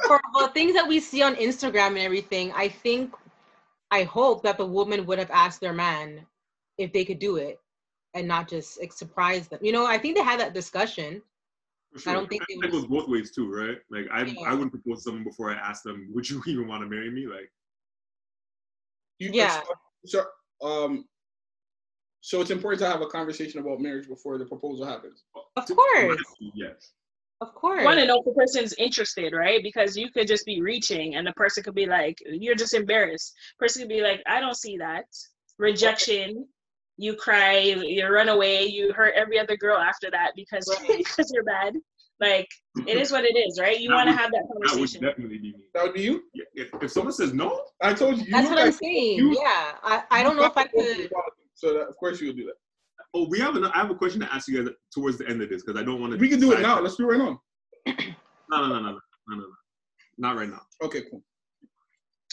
for 0.07 0.21
the 0.39 0.49
things 0.49 0.75
that 0.75 0.87
we 0.87 1.01
see 1.01 1.23
on 1.23 1.37
Instagram 1.37 1.89
and 1.89 1.99
everything, 1.99 2.53
I 2.53 2.69
think, 2.69 3.15
I 3.91 4.03
hope 4.03 4.43
that 4.43 4.59
the 4.59 4.67
woman 4.67 5.07
would 5.07 5.19
have 5.19 5.31
asked 5.31 5.61
their 5.61 5.73
man 5.73 6.27
if 6.77 6.93
they 6.93 7.05
could 7.05 7.19
do 7.19 7.37
it 7.37 7.59
and 8.17 8.27
not 8.27 8.49
just 8.49 8.81
like, 8.81 8.93
surprise 8.93 9.47
them. 9.49 9.61
You 9.63 9.73
know, 9.73 9.87
I 9.87 9.99
think 9.99 10.17
they 10.17 10.23
had 10.25 10.41
that 10.41 10.55
discussion. 10.55 11.23
For 11.93 12.01
sure. 12.01 12.13
I 12.13 12.15
don't 12.17 12.29
think 12.29 12.43
it 12.49 12.59
that 12.61 12.73
would- 12.73 12.81
goes 12.81 12.87
both 12.87 13.09
ways 13.09 13.31
too, 13.31 13.53
right? 13.53 13.79
Like 13.91 14.07
I, 14.11 14.25
Yeah. 14.25 14.51
I 14.51 14.53
wouldn't 14.55 14.73
propose 14.73 14.99
to 14.99 15.03
someone 15.05 15.25
before 15.25 15.51
I 15.51 15.55
ask 15.55 15.83
them, 15.83 16.11
"Would 16.15 16.29
you 16.29 16.43
even 16.47 16.67
want 16.67 16.83
to 16.83 16.89
marry 16.89 17.11
me?" 17.11 17.27
Like, 17.27 17.53
You, 19.19 19.31
Yeah. 19.33 19.63
So, 20.05 20.25
um, 20.63 21.09
so 22.21 22.41
it's 22.41 22.51
important 22.51 22.81
to 22.81 22.87
have 22.91 23.01
a 23.03 23.07
conversation 23.07 23.61
about 23.61 23.81
marriage 23.81 24.09
before 24.09 24.37
the 24.39 24.45
proposal 24.47 24.85
happens. 24.87 25.25
Of 25.57 25.67
course, 25.67 26.23
yes. 26.55 26.93
of 27.41 27.55
course. 27.55 27.81
You 27.81 27.87
want 27.87 28.01
to 28.01 28.07
know 28.07 28.19
if 28.19 28.25
the 28.25 28.33
person's 28.33 28.73
interested, 28.75 29.33
right? 29.33 29.63
Because 29.63 29.97
you 29.97 30.11
could 30.11 30.27
just 30.27 30.45
be 30.45 30.61
reaching 30.61 31.15
and 31.17 31.27
the 31.27 31.33
person 31.33 31.63
could 31.63 31.75
be 31.75 31.87
like, 31.87 32.19
you're 32.27 32.55
just 32.57 32.75
embarrassed. 32.75 33.33
Person 33.59 33.83
could 33.83 33.89
be 33.89 34.03
like, 34.03 34.23
I 34.27 34.41
don't 34.41 34.57
see 34.57 34.77
that. 34.79 35.07
Rejection 35.59 36.47
you 36.99 37.15
cry, 37.15 37.59
you 37.59 38.09
run 38.09 38.29
away, 38.29 38.65
you 38.65 38.93
hurt 38.93 39.15
every 39.15 39.39
other 39.39 39.57
girl 39.57 39.79
after 39.79 40.11
that 40.11 40.33
because 40.35 40.69
because 40.97 41.31
you're 41.33 41.45
bad. 41.45 41.75
Like 42.21 42.49
it 42.87 42.97
is 42.97 43.13
what 43.13 43.25
it 43.25 43.37
is, 43.37 43.61
right? 43.61 43.79
You 43.79 43.93
want 43.93 44.09
to 44.09 44.17
have 44.17 44.31
that 44.31 44.45
conversation. 44.51 45.03
That 45.03 45.19
would 45.19 45.29
definitely 45.29 45.39
be 45.39 45.53
me. 45.53 45.65
That 45.75 45.85
would 45.85 45.95
be 45.95 46.03
you. 46.03 46.23
If, 46.55 46.71
if 46.81 46.91
someone 46.91 47.13
says 47.13 47.35
no, 47.35 47.61
I 47.83 47.93
told 47.93 48.19
you. 48.19 48.25
you 48.25 48.33
That's 48.33 48.49
what 48.49 48.57
like, 48.57 48.67
I'm 48.67 48.73
saying. 48.73 49.19
You, 49.19 49.39
yeah, 49.39 49.73
I, 49.83 50.03
I 50.11 50.23
don't 50.23 50.37
know 50.37 50.45
if 50.45 50.57
I 50.57 50.65
could. 50.65 51.11
So 51.55 51.75
that, 51.75 51.89
of 51.89 51.97
course 51.97 52.21
you 52.21 52.29
would 52.29 52.37
do 52.37 52.47
that. 52.47 52.55
Oh, 53.13 53.29
we 53.29 53.39
have 53.41 53.57
an, 53.57 53.65
I 53.65 53.79
have 53.79 53.91
a 53.91 53.95
question 53.95 54.21
to 54.21 54.35
ask 54.35 54.49
you 54.49 54.63
guys 54.63 54.73
towards 54.95 55.19
the 55.19 55.29
end 55.29 55.43
of 55.43 55.49
this 55.51 55.63
because 55.63 55.81
I 55.81 55.85
don't 55.85 56.01
want 56.01 56.13
to. 56.13 56.19
We 56.19 56.29
can 56.29 56.41
do 56.41 56.53
it 56.53 56.61
now. 56.61 56.81
Let's 56.81 56.97
do 56.97 57.05
it 57.11 57.17
right 57.17 57.19
now. 57.19 57.41
no, 57.87 57.95
no, 58.51 58.69
no, 58.69 58.81
no, 58.81 58.81
no, 58.81 58.99
no, 59.29 59.37
no, 59.37 59.47
not 60.17 60.37
right 60.37 60.49
now. 60.49 60.63
Okay, 60.83 61.03
cool. 61.11 61.23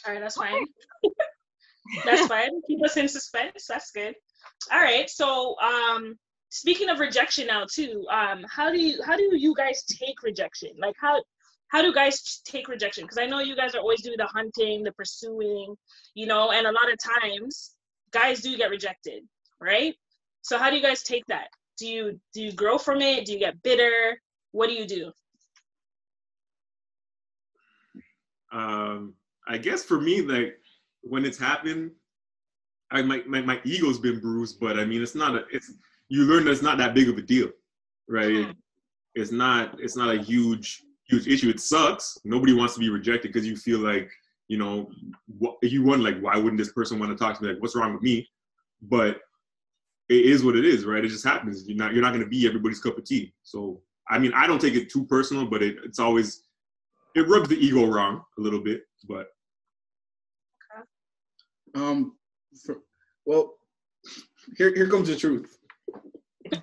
All 0.05 0.13
right, 0.13 0.21
that's 0.21 0.35
fine. 0.35 0.65
that's 2.05 2.27
fine. 2.27 2.49
Keep 2.67 2.83
us 2.85 2.97
in 2.97 3.07
suspense. 3.07 3.65
That's 3.67 3.91
good. 3.91 4.15
All 4.71 4.79
right. 4.79 5.09
So, 5.09 5.55
um, 5.59 6.15
speaking 6.49 6.89
of 6.89 6.99
rejection 6.99 7.47
now 7.47 7.65
too, 7.71 8.05
um, 8.11 8.45
how 8.49 8.71
do 8.71 8.81
you 8.81 9.01
how 9.03 9.15
do 9.17 9.29
you 9.33 9.53
guys 9.55 9.83
take 9.83 10.23
rejection? 10.23 10.71
Like 10.77 10.95
how 10.99 11.23
how 11.69 11.81
do 11.81 11.93
guys 11.93 12.41
take 12.45 12.67
rejection? 12.67 13.03
Because 13.03 13.17
I 13.17 13.25
know 13.25 13.39
you 13.39 13.55
guys 13.55 13.75
are 13.75 13.79
always 13.79 14.01
doing 14.01 14.17
the 14.17 14.27
hunting, 14.27 14.83
the 14.83 14.91
pursuing, 14.93 15.75
you 16.13 16.27
know, 16.27 16.51
and 16.51 16.67
a 16.67 16.71
lot 16.71 16.91
of 16.91 16.99
times 17.21 17.75
guys 18.11 18.41
do 18.41 18.55
get 18.57 18.69
rejected, 18.69 19.23
right? 19.59 19.95
So 20.41 20.57
how 20.57 20.69
do 20.69 20.75
you 20.75 20.81
guys 20.83 21.03
take 21.03 21.25
that? 21.27 21.47
Do 21.77 21.87
you 21.87 22.19
do 22.33 22.41
you 22.41 22.51
grow 22.51 22.77
from 22.77 23.01
it? 23.01 23.25
Do 23.25 23.33
you 23.33 23.39
get 23.39 23.61
bitter? 23.63 24.19
What 24.51 24.69
do 24.69 24.75
you 24.75 24.85
do? 24.85 25.11
um, 28.53 29.15
I 29.47 29.57
guess 29.57 29.83
for 29.83 29.99
me, 29.99 30.21
like 30.21 30.57
when 31.01 31.25
it's 31.25 31.37
happened, 31.37 31.91
I 32.93 33.01
my, 33.01 33.21
my 33.27 33.41
my 33.41 33.59
ego's 33.63 33.99
been 33.99 34.19
bruised, 34.19 34.59
but 34.59 34.79
I 34.79 34.85
mean, 34.85 35.01
it's 35.01 35.15
not 35.15 35.35
a. 35.35 35.43
It's 35.51 35.73
you 36.09 36.23
learn 36.23 36.45
that 36.45 36.51
it's 36.51 36.61
not 36.61 36.77
that 36.77 36.93
big 36.93 37.09
of 37.09 37.17
a 37.17 37.21
deal, 37.21 37.49
right? 38.07 38.47
Mhm. 38.47 38.55
It's 39.15 39.31
not. 39.31 39.79
It's 39.79 39.97
not 39.97 40.15
a 40.15 40.21
huge 40.21 40.83
huge 41.09 41.27
issue. 41.27 41.49
It 41.49 41.59
sucks. 41.59 42.17
Nobody 42.23 42.53
wants 42.53 42.75
to 42.75 42.79
be 42.79 42.89
rejected 42.89 43.33
because 43.33 43.47
you 43.47 43.57
feel 43.57 43.79
like 43.79 44.09
you 44.47 44.57
know 44.57 44.89
what 45.27 45.57
you 45.61 45.83
want. 45.83 46.03
Like, 46.03 46.19
why 46.19 46.37
wouldn't 46.37 46.57
this 46.57 46.71
person 46.71 46.99
want 46.99 47.11
to 47.11 47.21
talk 47.21 47.37
to 47.37 47.43
me? 47.43 47.49
Like, 47.53 47.61
what's 47.61 47.75
wrong 47.75 47.93
with 47.93 48.03
me? 48.03 48.27
But 48.81 49.21
it 50.09 50.25
is 50.25 50.43
what 50.43 50.55
it 50.55 50.65
is, 50.65 50.85
right? 50.85 51.03
It 51.03 51.09
just 51.09 51.25
happens. 51.25 51.67
You're 51.67 51.77
not. 51.77 51.93
You're 51.93 52.03
not 52.03 52.13
going 52.13 52.23
to 52.23 52.29
be 52.29 52.47
everybody's 52.47 52.79
cup 52.81 52.97
of 52.97 53.05
tea. 53.05 53.33
So, 53.43 53.81
I 54.09 54.19
mean, 54.19 54.33
I 54.33 54.45
don't 54.47 54.59
take 54.61 54.75
it 54.75 54.91
too 54.91 55.05
personal, 55.05 55.45
but 55.45 55.63
it, 55.63 55.77
it's 55.83 55.99
always 55.99 56.43
it 57.15 57.27
rubs 57.27 57.49
the 57.49 57.57
ego 57.57 57.85
wrong 57.85 58.23
a 58.37 58.41
little 58.41 58.59
bit, 58.61 58.83
but 59.07 59.27
Um, 61.75 61.99
for, 62.05 62.22
well, 63.25 63.53
here 64.57 64.73
here 64.73 64.89
comes 64.89 65.07
the 65.07 65.15
truth. 65.15 65.57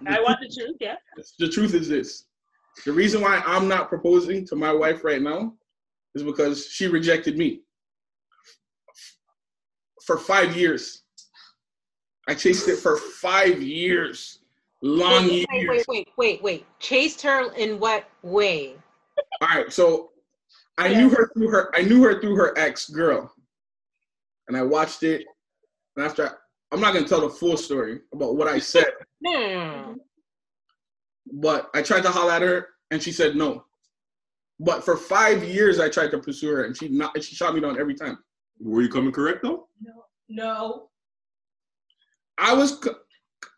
I 0.06 0.20
want 0.20 0.38
the 0.40 0.54
truth, 0.54 0.76
yeah. 0.80 0.96
The 1.38 1.48
truth 1.48 1.74
is 1.74 1.88
this: 1.88 2.24
the 2.84 2.92
reason 2.92 3.20
why 3.20 3.42
I'm 3.46 3.68
not 3.68 3.88
proposing 3.88 4.46
to 4.46 4.56
my 4.56 4.72
wife 4.72 5.04
right 5.04 5.22
now 5.22 5.54
is 6.14 6.22
because 6.22 6.66
she 6.66 6.86
rejected 6.86 7.38
me 7.38 7.62
for 10.04 10.18
five 10.18 10.56
years. 10.56 11.02
I 12.28 12.34
chased 12.34 12.68
it 12.68 12.76
for 12.76 12.96
five 12.96 13.62
years, 13.62 14.40
long 14.82 15.28
Wait, 15.28 15.32
years. 15.32 15.46
wait, 15.50 15.68
wait, 15.68 15.88
wait, 15.88 16.08
wait, 16.16 16.42
wait. 16.42 16.66
Chased 16.78 17.22
her 17.22 17.52
in 17.54 17.78
what 17.80 18.08
way? 18.22 18.74
All 19.40 19.48
right, 19.48 19.72
so 19.72 20.10
I 20.78 20.88
knew 20.94 21.10
her 21.10 21.30
through 21.34 21.48
her. 21.50 21.70
I 21.74 21.82
knew 21.82 22.02
her 22.02 22.20
through 22.20 22.36
her 22.36 22.56
ex 22.58 22.88
girl, 22.88 23.32
and 24.48 24.56
I 24.56 24.62
watched 24.62 25.02
it. 25.02 25.24
And 25.96 26.04
after, 26.06 26.38
I'm 26.72 26.80
not 26.80 26.94
gonna 26.94 27.06
tell 27.08 27.20
the 27.22 27.30
full 27.30 27.56
story 27.56 28.00
about 28.14 28.36
what 28.36 28.48
I 28.48 28.58
said, 28.58 28.86
no. 29.20 29.96
but 31.32 31.70
I 31.74 31.82
tried 31.82 32.02
to 32.04 32.10
holler 32.10 32.32
at 32.32 32.42
her, 32.42 32.68
and 32.90 33.02
she 33.02 33.12
said 33.12 33.36
no. 33.36 33.64
But 34.60 34.84
for 34.84 34.96
five 34.96 35.42
years, 35.42 35.80
I 35.80 35.88
tried 35.88 36.10
to 36.12 36.18
pursue 36.18 36.48
her, 36.54 36.64
and 36.64 36.76
she 36.76 36.88
not. 36.88 37.14
and 37.14 37.24
She 37.24 37.34
shot 37.34 37.54
me 37.54 37.60
down 37.60 37.78
every 37.80 37.94
time. 37.94 38.18
were 38.60 38.82
you 38.82 38.88
coming 38.88 39.10
correct 39.12 39.42
though? 39.42 39.68
No. 39.82 40.04
No. 40.28 40.88
I 42.38 42.54
was. 42.54 42.76
co- 42.76 42.94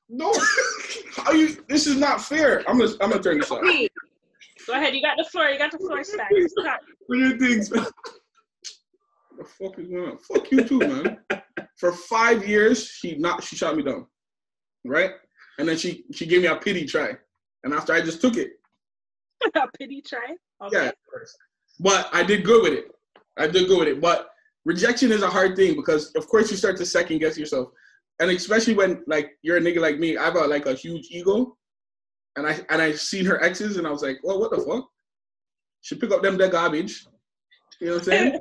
No, 0.08 0.32
how 1.16 1.32
you? 1.32 1.56
This 1.68 1.86
is 1.86 1.96
not 1.96 2.22
fair. 2.22 2.64
I'm 2.68 2.78
gonna. 2.78 2.92
I'm 3.00 3.10
gonna 3.10 3.22
turn 3.22 3.38
this 3.38 3.50
off. 3.50 3.60
Wait, 3.62 3.92
Go 4.66 4.74
ahead. 4.74 4.94
You 4.94 5.02
got 5.02 5.16
the 5.18 5.24
floor. 5.24 5.48
You 5.48 5.58
got 5.58 5.70
the 5.72 5.78
floor 5.78 6.02
Stacks. 6.04 6.32
Stop. 6.58 6.80
What 7.06 7.16
do 7.16 7.20
you 7.28 7.36
think? 7.38 7.74
What 7.74 7.92
the 9.38 9.44
fuck 9.44 9.78
is 9.78 9.88
going 9.88 10.10
on? 10.12 10.18
Fuck 10.18 10.50
you 10.52 10.64
too, 10.64 10.78
man. 10.78 11.18
For 11.82 11.90
five 11.90 12.46
years, 12.46 12.86
she 12.86 13.16
not. 13.16 13.42
She 13.42 13.56
shot 13.56 13.76
me 13.76 13.82
down, 13.82 14.06
right? 14.84 15.10
And 15.58 15.68
then 15.68 15.76
she 15.76 16.04
she 16.12 16.26
gave 16.26 16.42
me 16.42 16.46
a 16.46 16.54
pity 16.54 16.86
try, 16.86 17.10
and 17.64 17.74
after 17.74 17.92
I 17.92 18.00
just 18.00 18.20
took 18.20 18.36
it, 18.36 18.52
A 19.56 19.66
pity 19.76 20.00
try. 20.00 20.36
Okay. 20.64 20.84
yeah. 20.84 20.90
But 21.80 22.08
I 22.12 22.22
did 22.22 22.44
good 22.44 22.62
with 22.62 22.72
it. 22.74 22.84
I 23.36 23.48
did 23.48 23.66
good 23.66 23.80
with 23.80 23.88
it. 23.88 24.00
But 24.00 24.28
rejection 24.64 25.10
is 25.10 25.24
a 25.24 25.28
hard 25.28 25.56
thing 25.56 25.74
because 25.74 26.12
of 26.14 26.28
course 26.28 26.52
you 26.52 26.56
start 26.56 26.76
to 26.76 26.86
second 26.86 27.18
guess 27.18 27.36
yourself, 27.36 27.70
and 28.20 28.30
especially 28.30 28.74
when 28.74 29.02
like 29.08 29.32
you're 29.42 29.56
a 29.56 29.60
nigga 29.60 29.80
like 29.80 29.98
me, 29.98 30.16
I 30.16 30.26
have 30.26 30.36
a, 30.36 30.46
like 30.46 30.66
a 30.66 30.74
huge 30.74 31.08
ego, 31.10 31.56
and 32.36 32.46
I 32.46 32.60
and 32.70 32.80
I 32.80 32.92
seen 32.92 33.24
her 33.24 33.42
exes, 33.42 33.76
and 33.76 33.88
I 33.88 33.90
was 33.90 34.04
like, 34.04 34.20
well, 34.22 34.38
what 34.38 34.52
the 34.52 34.58
fuck? 34.58 34.88
She 35.80 35.96
pick 35.96 36.12
up 36.12 36.22
them 36.22 36.36
dead 36.38 36.52
garbage. 36.52 37.08
You 37.80 37.88
know 37.88 37.92
what 37.94 38.02
I'm 38.02 38.04
saying? 38.04 38.40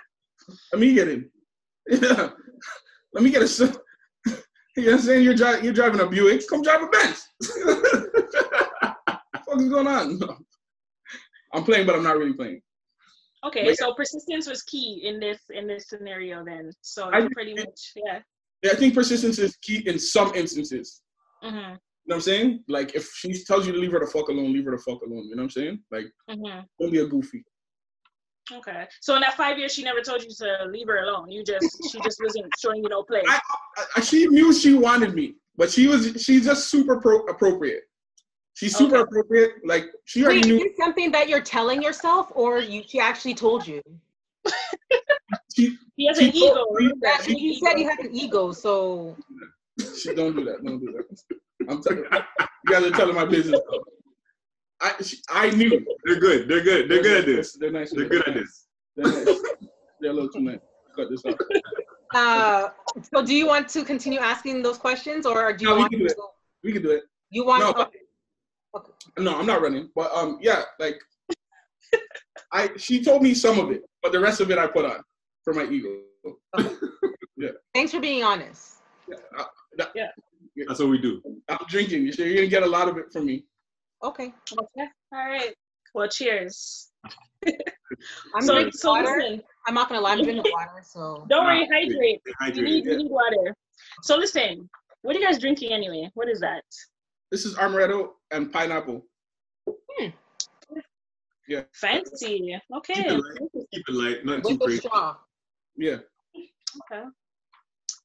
Let 0.72 0.80
me 0.80 0.92
get 0.92 1.06
in. 1.06 1.30
Yeah. 2.02 2.30
Let 3.14 3.22
me 3.24 3.30
get 3.30 3.42
a. 3.42 3.80
You 4.76 4.86
know 4.86 4.90
what 4.90 5.00
I'm 5.02 5.06
saying? 5.06 5.22
You're, 5.22 5.36
dri- 5.36 5.62
you're 5.62 5.72
driving 5.72 6.00
a 6.00 6.06
Buick. 6.06 6.48
Come 6.48 6.60
drive 6.60 6.82
a 6.82 6.88
Benz. 6.88 7.28
what 9.44 9.60
is 9.60 9.68
going 9.68 9.86
on? 9.86 10.18
I'm 11.52 11.62
playing, 11.62 11.86
but 11.86 11.94
I'm 11.94 12.02
not 12.02 12.18
really 12.18 12.32
playing. 12.32 12.60
Okay, 13.46 13.66
But- 13.66 13.76
so 13.78 13.94
persistence 13.94 14.48
was 14.48 14.62
key 14.64 15.02
in 15.04 15.20
this 15.20 15.38
in 15.50 15.68
this 15.68 15.88
scenario 15.88 16.44
then. 16.44 16.72
So 16.80 17.04
I 17.12 17.18
you 17.18 17.22
think 17.22 17.34
pretty 17.34 17.54
much 17.54 17.92
yeah. 17.94 18.18
Yeah, 18.64 18.72
I 18.72 18.74
think 18.74 18.94
persistence 18.94 19.38
is 19.38 19.54
key 19.62 19.86
in 19.88 19.96
some 19.96 20.34
instances. 20.34 21.02
Mhm. 21.44 21.52
You 21.52 21.60
know 21.60 21.78
what 22.06 22.14
I'm 22.16 22.20
saying? 22.22 22.64
Like 22.66 22.96
if 22.96 23.08
she 23.14 23.44
tells 23.44 23.66
you 23.68 23.72
to 23.74 23.78
leave 23.78 23.92
her 23.92 24.00
the 24.00 24.06
fuck 24.08 24.28
alone, 24.28 24.52
leave 24.52 24.64
her 24.64 24.72
the 24.72 24.78
fuck 24.78 25.02
alone. 25.02 25.28
You 25.28 25.36
know 25.36 25.42
what 25.42 25.44
I'm 25.44 25.50
saying? 25.50 25.78
Like 25.92 26.06
Mhm. 26.28 26.64
don't 26.80 26.90
be 26.90 26.98
a 26.98 27.06
goofy. 27.06 27.44
Okay. 28.52 28.86
So 29.00 29.14
in 29.14 29.20
that 29.22 29.34
five 29.34 29.58
years, 29.58 29.72
she 29.72 29.82
never 29.82 30.00
told 30.00 30.22
you 30.22 30.28
to 30.28 30.66
leave 30.68 30.86
her 30.88 30.98
alone. 31.04 31.30
You 31.30 31.42
just 31.42 31.90
she 31.90 32.00
just 32.00 32.20
wasn't 32.22 32.52
showing 32.58 32.82
you 32.82 32.88
no 32.88 33.02
play. 33.02 33.22
I, 33.26 33.40
I, 33.96 34.00
she 34.00 34.26
knew 34.26 34.52
she 34.52 34.74
wanted 34.74 35.14
me, 35.14 35.36
but 35.56 35.70
she 35.70 35.86
was 35.88 36.22
she's 36.22 36.44
just 36.44 36.68
super 36.68 37.00
pro- 37.00 37.24
appropriate. 37.24 37.84
She's 38.54 38.76
super 38.76 38.96
Okay. 38.96 39.02
appropriate. 39.02 39.52
Like 39.64 39.86
she 40.04 40.24
already 40.24 40.40
wait, 40.40 40.46
is 40.46 40.52
knew. 40.58 40.68
this 40.68 40.76
something 40.76 41.10
that 41.12 41.28
you're 41.28 41.40
telling 41.40 41.82
yourself, 41.82 42.30
or 42.34 42.58
you 42.58 42.82
she 42.86 43.00
actually 43.00 43.34
told 43.34 43.66
you? 43.66 43.82
She, 45.54 45.76
He 45.96 46.06
has 46.08 46.18
she 46.18 46.28
an 46.28 46.36
ego. 46.36 46.66
me 46.74 46.92
That 47.00 47.26
you, 47.26 47.34
big 47.34 47.42
you 47.42 47.54
said 47.54 47.72
ego. 47.72 47.80
you 47.80 47.88
have 47.88 47.98
an 48.00 48.14
ego, 48.14 48.52
so 48.52 49.16
she 49.96 50.14
don't 50.14 50.36
do 50.36 50.44
that. 50.44 50.62
Don't 50.64 50.80
do 50.80 50.92
that. 50.92 51.38
I'm 51.68 51.82
telling 51.82 52.04
you 52.04 52.70
guys 52.70 52.84
are 52.84 52.90
telling 52.90 53.14
my 53.14 53.24
business. 53.24 53.60
I, 54.84 55.02
she, 55.02 55.16
I 55.30 55.50
knew. 55.50 55.84
They're 56.04 56.20
good. 56.20 56.46
They're 56.48 56.62
good. 56.62 56.90
They're 56.90 57.02
good 57.02 57.16
at 57.20 57.26
this. 57.26 57.54
They're 57.54 57.70
nice. 57.70 57.90
They're 57.90 58.08
good 58.08 58.26
at 58.28 58.34
this. 58.34 58.66
They're 58.96 59.06
nice. 59.06 59.40
They're 60.00 60.10
a 60.10 60.14
little 60.14 60.28
too 60.28 60.40
nice. 60.40 60.58
Cut 60.94 61.08
this 61.10 61.24
off. 61.24 61.34
Uh, 62.14 62.68
so 63.12 63.24
do 63.26 63.34
you 63.34 63.44
want 63.44 63.68
to 63.68 63.82
continue 63.84 64.20
asking 64.20 64.62
those 64.62 64.78
questions 64.78 65.26
or 65.26 65.52
do 65.52 65.64
you 65.64 65.68
No, 65.70 65.74
we 65.74 65.80
want 65.80 65.90
can 65.90 65.98
do 65.98 66.06
it. 66.06 66.10
to, 66.10 66.22
We 66.62 66.72
can 66.72 66.82
do 66.82 66.90
it. 66.92 67.02
you 67.30 67.44
want 67.44 67.60
No, 67.64 67.70
okay. 67.82 67.98
No, 69.18 69.36
I'm 69.36 69.46
not 69.46 69.60
running. 69.60 69.90
But 69.96 70.12
um, 70.14 70.38
yeah, 70.40 70.62
like 70.78 71.00
I, 72.52 72.70
she 72.76 73.02
told 73.02 73.22
me 73.22 73.34
some 73.34 73.58
of 73.58 73.72
it, 73.72 73.82
but 74.00 74.12
the 74.12 74.20
rest 74.20 74.40
of 74.40 74.48
it 74.52 74.58
I 74.58 74.68
put 74.68 74.84
on 74.84 75.00
for 75.42 75.54
my 75.54 75.64
ego. 75.64 75.88
Yeah. 77.36 77.48
thanks 77.74 77.90
for 77.90 77.98
being 77.98 78.22
honest. 78.22 78.74
Yeah, 79.08 79.16
I, 79.36 79.44
that- 79.78 79.92
That's 80.68 80.78
what 80.78 80.90
we 80.90 80.98
do. 80.98 81.20
I'm 81.48 81.58
drinking. 81.68 82.04
You 82.04 82.12
sure 82.12 82.26
you're 82.26 82.36
gonna 82.36 82.46
get 82.46 82.62
a 82.62 82.66
lot 82.66 82.88
of 82.88 82.96
it 82.96 83.06
from 83.12 83.26
me? 83.26 83.44
Okay. 84.02 84.32
Okay. 84.52 84.88
All 85.12 85.26
right. 85.28 85.54
Well, 85.94 86.08
cheers. 86.08 86.90
I'm 88.34 88.42
so, 88.42 88.54
drinking 88.54 88.72
so 88.72 88.90
water. 88.92 89.16
listen, 89.18 89.42
I'm 89.66 89.74
not 89.74 89.88
gonna 89.88 90.00
lie, 90.00 90.12
I'm 90.12 90.22
drinking 90.22 90.50
water, 90.52 90.82
so 90.82 91.24
don't 91.28 91.44
worry, 91.44 91.66
Nah, 91.68 91.76
hydrate. 91.76 92.20
You 92.26 92.32
Hydrate. 92.40 92.64
need, 92.64 92.84
you 92.86 92.96
need 92.96 93.10
water. 93.10 93.54
So 94.02 94.16
listen, 94.16 94.68
what 95.02 95.14
are 95.14 95.18
you 95.18 95.24
guys 95.24 95.38
drinking 95.38 95.72
anyway? 95.72 96.10
What 96.14 96.28
is 96.28 96.40
that? 96.40 96.64
This 97.30 97.44
is 97.44 97.54
amaretto 97.56 98.10
and 98.30 98.52
pineapple. 98.52 99.04
Yeah. 101.46 101.60
Fancy. 101.74 102.58
Okay. 102.74 102.94
Keep 102.94 103.06
it 103.06 103.12
light. 103.12 103.66
Keep 103.72 103.88
it 103.88 103.94
light. 103.94 104.24
Nothing 104.24 104.42
too 104.42 104.48
with 104.48 104.58
the 104.60 104.64
crazy. 104.64 104.80
straw. 104.80 105.16
Yeah. 105.76 105.96
Okay. 106.90 107.02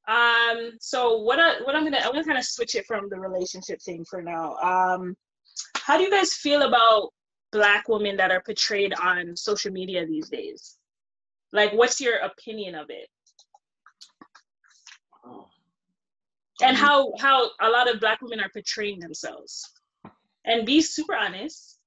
Um. 0.07 0.71
So 0.81 1.19
what? 1.19 1.39
I, 1.39 1.61
what 1.63 1.73
I'm 1.75 1.85
gonna 1.85 1.99
I'm 2.03 2.11
gonna 2.11 2.25
kind 2.25 2.37
of 2.37 2.43
switch 2.43 2.75
it 2.75 2.85
from 2.85 3.07
the 3.09 3.17
relationship 3.17 3.81
thing 3.81 4.03
for 4.09 4.21
now. 4.21 4.55
Um, 4.55 5.15
how 5.75 5.97
do 5.97 6.03
you 6.03 6.11
guys 6.11 6.33
feel 6.33 6.63
about 6.63 7.09
black 7.51 7.87
women 7.87 8.17
that 8.17 8.31
are 8.31 8.41
portrayed 8.41 8.93
on 8.93 9.35
social 9.35 9.71
media 9.71 10.05
these 10.05 10.29
days? 10.29 10.77
Like, 11.51 11.73
what's 11.73 11.99
your 11.99 12.17
opinion 12.17 12.75
of 12.75 12.87
it? 12.89 13.07
And 16.61 16.75
how 16.75 17.13
how 17.19 17.49
a 17.61 17.69
lot 17.69 17.91
of 17.91 17.99
black 18.01 18.21
women 18.21 18.41
are 18.41 18.49
portraying 18.49 18.99
themselves? 18.99 19.65
And 20.45 20.65
be 20.65 20.81
super 20.81 21.15
honest. 21.15 21.79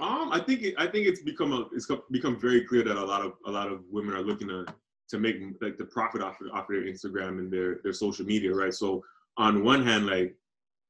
Um, 0.00 0.30
I 0.32 0.40
think 0.40 0.62
it, 0.62 0.74
I 0.78 0.86
think 0.86 1.06
it's 1.06 1.22
become 1.22 1.52
a 1.52 1.66
it's 1.72 1.88
become 2.10 2.38
very 2.38 2.62
clear 2.64 2.84
that 2.84 2.96
a 2.96 3.04
lot 3.04 3.24
of 3.24 3.32
a 3.46 3.50
lot 3.50 3.72
of 3.72 3.80
women 3.90 4.14
are 4.14 4.22
looking 4.22 4.48
to 4.48 4.66
to 5.08 5.18
make 5.18 5.36
like 5.60 5.78
the 5.78 5.84
profit 5.86 6.22
off 6.22 6.40
of, 6.40 6.48
off 6.52 6.68
their 6.68 6.82
Instagram 6.82 7.38
and 7.38 7.50
their 7.50 7.80
their 7.82 7.92
social 7.92 8.24
media, 8.24 8.54
right? 8.54 8.74
So 8.74 9.02
on 9.36 9.64
one 9.64 9.84
hand, 9.84 10.06
like 10.06 10.36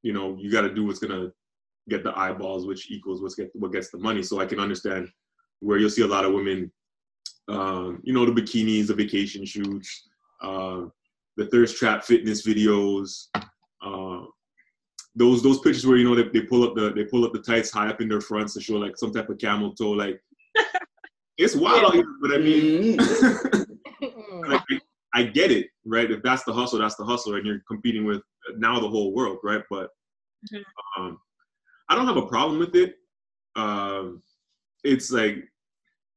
you 0.02 0.12
know, 0.12 0.36
you 0.38 0.50
got 0.50 0.62
to 0.62 0.74
do 0.74 0.84
what's 0.84 0.98
gonna 0.98 1.32
get 1.90 2.04
the 2.04 2.16
eyeballs, 2.18 2.66
which 2.66 2.90
equals 2.90 3.20
what's 3.20 3.34
get 3.34 3.50
what 3.54 3.72
gets 3.72 3.90
the 3.90 3.98
money. 3.98 4.22
So 4.22 4.40
I 4.40 4.46
can 4.46 4.60
understand 4.60 5.08
where 5.60 5.78
you'll 5.78 5.90
see 5.90 6.02
a 6.02 6.06
lot 6.06 6.24
of 6.24 6.32
women, 6.32 6.70
um, 7.48 8.00
you 8.02 8.12
know, 8.14 8.24
the 8.24 8.32
bikinis, 8.40 8.86
the 8.86 8.94
vacation 8.94 9.44
shoots, 9.44 10.08
uh, 10.42 10.82
the 11.36 11.46
thirst 11.46 11.76
trap 11.76 12.04
fitness 12.04 12.46
videos. 12.46 13.26
Uh, 13.82 14.24
those 15.16 15.42
those 15.42 15.58
pictures 15.60 15.86
where 15.86 15.96
you 15.96 16.08
know 16.08 16.14
they, 16.14 16.28
they 16.28 16.46
pull 16.46 16.62
up 16.64 16.74
the 16.74 16.92
they 16.92 17.04
pull 17.04 17.24
up 17.24 17.32
the 17.32 17.40
tights 17.40 17.70
high 17.70 17.88
up 17.88 18.00
in 18.00 18.08
their 18.08 18.20
fronts 18.20 18.54
to 18.54 18.60
show 18.60 18.74
like 18.74 18.96
some 18.96 19.12
type 19.12 19.28
of 19.28 19.38
camel 19.38 19.74
toe 19.74 19.90
like 19.90 20.22
it's 21.38 21.56
wild 21.56 21.84
out 21.84 21.94
here 21.94 22.04
but 22.22 22.32
i 22.32 22.38
mean 22.38 22.96
Mm. 24.02 24.48
like, 24.48 24.62
I, 25.14 25.24
get 25.24 25.50
it 25.50 25.66
right 25.84 26.10
if 26.10 26.22
that's 26.22 26.44
the 26.44 26.52
hustle 26.52 26.78
that's 26.78 26.94
the 26.94 27.04
hustle 27.04 27.34
and 27.34 27.44
you're 27.44 27.62
competing 27.68 28.04
with 28.04 28.22
now 28.56 28.80
the 28.80 28.88
whole 28.88 29.12
world 29.12 29.38
right 29.42 29.62
but 29.68 29.90
Mhm. 30.52 30.62
um 30.96 31.18
i 31.90 31.94
don't 31.94 32.06
have 32.06 32.16
a 32.16 32.26
problem 32.26 32.58
with 32.58 32.74
it 32.74 32.94
um 33.56 34.22
it's 34.84 35.10
like 35.10 35.36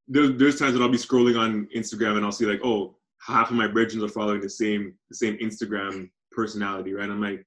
there, 0.07 0.27
there's 0.27 0.57
times 0.57 0.73
that 0.73 0.81
i'll 0.81 0.89
be 0.89 0.97
scrolling 0.97 1.37
on 1.37 1.67
instagram 1.75 2.15
and 2.15 2.25
i'll 2.25 2.31
see 2.31 2.45
like 2.45 2.61
oh 2.63 2.95
half 3.21 3.49
of 3.49 3.55
my 3.55 3.67
brethren 3.67 4.03
are 4.03 4.07
following 4.07 4.39
the 4.41 4.49
same 4.49 4.93
the 5.09 5.15
same 5.15 5.37
instagram 5.37 6.09
personality 6.31 6.93
right 6.93 7.09
i'm 7.09 7.21
like 7.21 7.45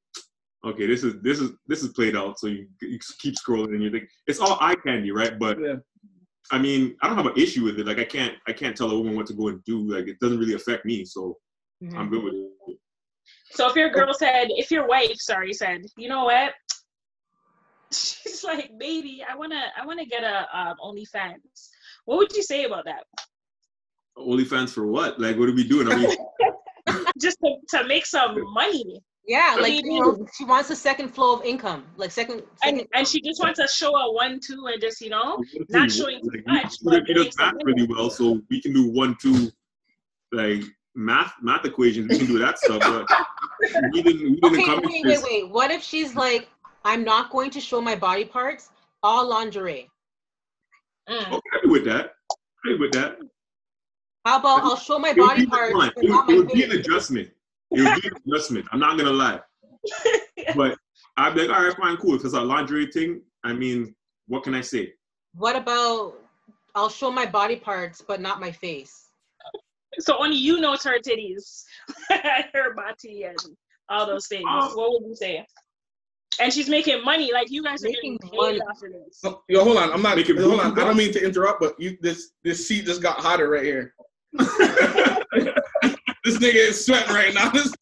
okay 0.66 0.87
this 0.87 1.05
is 1.05 1.14
this 1.22 1.39
is 1.41 1.53
this 1.66 1.83
is 1.83 1.89
played 1.91 2.16
out 2.16 2.39
so 2.39 2.47
you, 2.49 2.66
you 2.83 2.99
keep 3.18 3.35
scrolling 3.35 3.74
and 3.74 3.83
you 3.83 3.91
think 3.91 4.09
it's 4.27 4.41
all 4.41 4.59
eye 4.61 4.77
candy 4.85 5.11
right 5.11 5.39
but 5.39 5.59
Yeah. 5.61 5.77
I 6.53 6.59
mean, 6.59 6.97
I 7.03 7.09
don't 7.09 7.16
have 7.16 7.27
an 7.27 7.37
issue 7.37 7.64
with 7.64 7.77
it. 7.81 7.89
Like, 7.89 7.99
I 7.99 8.05
can't, 8.05 8.35
I 8.47 8.53
can't 8.53 8.77
tell 8.77 8.91
a 8.93 8.97
woman 8.97 9.16
what 9.16 9.27
to 9.27 9.35
go 9.35 9.49
and 9.49 9.64
do. 9.64 9.79
Like, 9.93 10.07
it 10.07 10.20
doesn't 10.20 10.39
really 10.39 10.55
affect 10.55 10.85
me, 10.85 11.05
so 11.05 11.37
Mhm. 11.83 11.97
I'm 11.99 12.09
good 12.09 12.22
with 12.22 12.35
it. 12.35 12.79
So 13.51 13.68
if 13.68 13.74
your 13.74 13.91
girl 13.91 14.14
said, 14.14 14.47
if 14.51 14.70
your 14.70 14.87
wife, 14.87 15.16
sorry, 15.16 15.53
said, 15.53 15.87
you 15.97 16.09
know 16.09 16.24
what? 16.24 16.55
She's 17.93 18.45
like, 18.45 18.70
baby, 18.78 19.24
I 19.28 19.37
wanna, 19.37 19.62
I 19.80 19.87
wanna 19.87 20.07
get 20.07 20.24
a 20.24 20.47
um, 20.59 20.76
OnlyFans. 20.82 21.68
What 22.05 22.18
would 22.18 22.32
you 22.32 22.43
say 22.43 22.64
about 22.64 22.84
that? 22.87 23.05
OnlyFans 24.18 24.70
for 24.70 24.87
what? 24.87 25.20
Like, 25.20 25.39
what 25.39 25.49
are 25.49 25.55
we 25.55 25.66
doing? 25.66 25.91
Are 25.91 25.97
we? 25.97 26.16
Just 27.20 27.39
to, 27.45 27.57
to 27.70 27.87
make 27.87 28.07
some 28.07 28.37
money, 28.53 29.01
Yeah, 29.26 29.55
What 29.55 29.62
like 29.62 29.72
you 29.72 29.93
you 29.93 30.01
know, 30.01 30.26
she 30.37 30.45
wants 30.45 30.70
a 30.70 30.76
second 30.76 31.09
flow 31.09 31.34
of 31.34 31.45
income, 31.45 31.84
like 31.97 32.11
second. 32.11 32.43
and 32.62 32.78
second 32.78 32.89
and 32.95 33.09
she 33.09 33.20
just 33.20 33.43
wants 33.43 33.59
to 33.59 33.66
show 33.66 33.95
a 33.97 34.12
one, 34.12 34.39
two, 34.39 34.66
and 34.66 34.80
just 34.80 35.01
you 35.01 35.11
know, 35.11 35.43
Not 35.70 35.91
showing 35.91 36.20
too 36.22 36.30
like, 36.32 36.47
much, 36.47 36.76
What 36.82 36.95
if 36.95 37.01
but 37.01 37.09
he 37.09 37.14
does 37.14 37.37
math 37.37 37.55
some 37.55 37.59
really 37.64 37.87
well, 37.89 38.09
so 38.11 38.41
we 38.51 38.61
can 38.62 38.72
do 38.72 38.89
one, 38.91 39.16
two, 39.20 39.51
like 40.32 40.62
math, 40.95 41.34
math 41.43 41.64
equations. 41.64 42.09
We 42.09 42.18
can 42.18 42.26
do 42.26 42.39
that 42.39 42.59
stuff. 42.59 42.80
But 42.80 43.07
we 43.93 44.03
didn't, 44.03 44.39
we 44.43 44.51
didn't 44.51 44.70
Okay, 44.70 44.80
wait, 44.84 45.05
wait, 45.05 45.22
wait. 45.22 45.51
What 45.51 45.70
if 45.70 45.82
she's 45.82 46.14
like, 46.16 46.49
I'm 46.87 47.03
not 47.03 47.30
going 47.30 47.51
to 47.51 47.61
show 47.61 47.80
my 47.80 47.97
body 47.97 48.24
parts, 48.24 48.70
all 49.03 49.26
lingerie. 49.28 49.91
mm, 51.11 51.32
Okay, 51.32 51.41
happy 51.53 51.66
with 51.68 51.84
that. 51.84 52.12
Happy 52.64 52.78
with 52.78 52.93
that. 52.93 53.18
How 54.24 54.39
about 54.39 54.62
I'll 54.62 54.76
show 54.76 54.97
my 54.97 55.12
body 55.12 55.47
parts, 55.47 55.74
but 55.74 56.05
It 56.05 56.09
not 56.09 56.28
would, 56.28 56.34
it 56.34 56.39
would 56.39 56.49
be 56.49 56.62
an 56.62 56.70
adjustment. 56.72 57.28
It 57.72 57.82
would 57.82 58.01
be 58.03 58.09
an 58.09 58.14
adjustment. 58.24 58.66
I'm 58.70 58.78
not 58.78 58.97
gonna 58.97 59.11
lie. 59.11 59.41
But 60.55 60.78
I'd 61.16 61.34
be 61.34 61.41
like, 61.47 61.57
all 61.57 61.64
right, 61.64 61.76
fine, 61.76 61.97
cool. 61.97 62.14
If 62.14 62.24
it's 62.24 62.34
a 62.34 62.41
lingerie 62.41 62.87
thing, 62.93 63.20
I 63.43 63.53
mean, 63.53 63.95
what 64.28 64.45
can 64.45 64.55
I 64.55 64.61
say? 64.61 64.93
What 65.34 65.57
about 65.57 66.14
I'll 66.76 66.89
show 66.89 67.11
my 67.11 67.26
body 67.26 67.57
parts, 67.57 68.01
but 68.07 68.20
not 68.20 68.39
my 68.41 68.53
face? 68.53 69.09
so 69.99 70.18
only 70.22 70.37
you 70.37 70.61
know 70.61 70.76
her 70.84 71.01
titties, 71.01 71.64
her 72.55 72.74
body, 72.74 73.24
and 73.24 73.39
all 73.89 74.07
those 74.07 74.28
things. 74.28 74.45
Oh. 74.49 74.76
What 74.76 75.03
would 75.03 75.09
you 75.09 75.16
say? 75.16 75.45
And 76.41 76.53
she's 76.53 76.68
making 76.68 77.03
money. 77.05 77.32
Like 77.32 77.51
you 77.51 77.62
guys 77.62 77.82
are 77.84 77.89
Making 77.89 78.16
getting 78.18 78.30
paid 78.30 78.37
money. 78.37 78.61
off 78.61 78.82
of 78.82 78.93
this. 78.93 79.20
Oh, 79.24 79.43
Yo, 79.49 79.64
hold 79.64 79.76
on. 79.78 79.93
I'm 79.93 80.03
not. 80.03 80.16
Make 80.16 80.28
it 80.28 80.39
Hold 80.39 80.61
on. 80.61 80.72
I 80.78 80.84
don't 80.84 80.97
mean 80.97 81.12
to 81.12 81.24
interrupt, 81.24 81.61
but 81.61 81.78
you 81.80 81.97
this 82.01 82.30
this 82.45 82.66
seat 82.68 82.84
just 82.87 83.03
got 83.03 83.18
hotter 83.18 83.49
right 83.51 83.64
here. 83.64 83.95
This 86.24 86.39
nigga 86.39 86.55
is 86.57 86.84
sweating 86.84 87.14
right 87.14 87.32
now. 87.32 87.51
This 87.55 87.72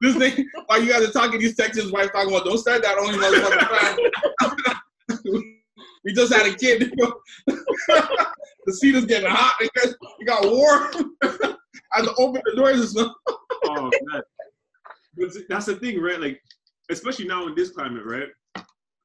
this 0.00 0.16
thing. 0.16 0.48
While 0.66 0.82
you 0.82 0.90
guys 0.90 1.02
are 1.06 1.12
talking, 1.12 1.38
he's 1.40 1.54
texting 1.54 1.82
his 1.82 1.92
wife 1.92 2.10
talking 2.12 2.30
about 2.34 2.44
don't 2.46 2.56
start 2.58 2.82
that 2.82 2.96
only 2.98 3.18
motherfucking 3.18 3.68
time. 5.22 5.54
we 6.04 6.12
just 6.14 6.32
had 6.32 6.46
a 6.46 6.54
kid. 6.54 6.92
the 7.46 8.72
seat 8.72 8.94
is 8.94 9.04
getting 9.04 9.28
hot. 9.30 9.54
It 9.60 9.70
got, 9.74 9.86
it 9.88 10.26
got 10.26 10.44
warm. 10.44 11.14
I 11.22 11.98
had 11.98 12.04
to 12.06 12.14
open 12.18 12.40
the 12.46 12.56
doors 12.56 12.80
and 12.80 12.88
stuff. 12.88 13.12
oh 13.66 13.90
man. 14.12 14.22
But 15.16 15.28
that's 15.48 15.66
the 15.66 15.76
thing, 15.76 16.00
right? 16.00 16.20
Like, 16.20 16.40
especially 16.90 17.26
now 17.26 17.46
in 17.46 17.54
this 17.54 17.70
climate, 17.70 18.04
right? 18.04 18.28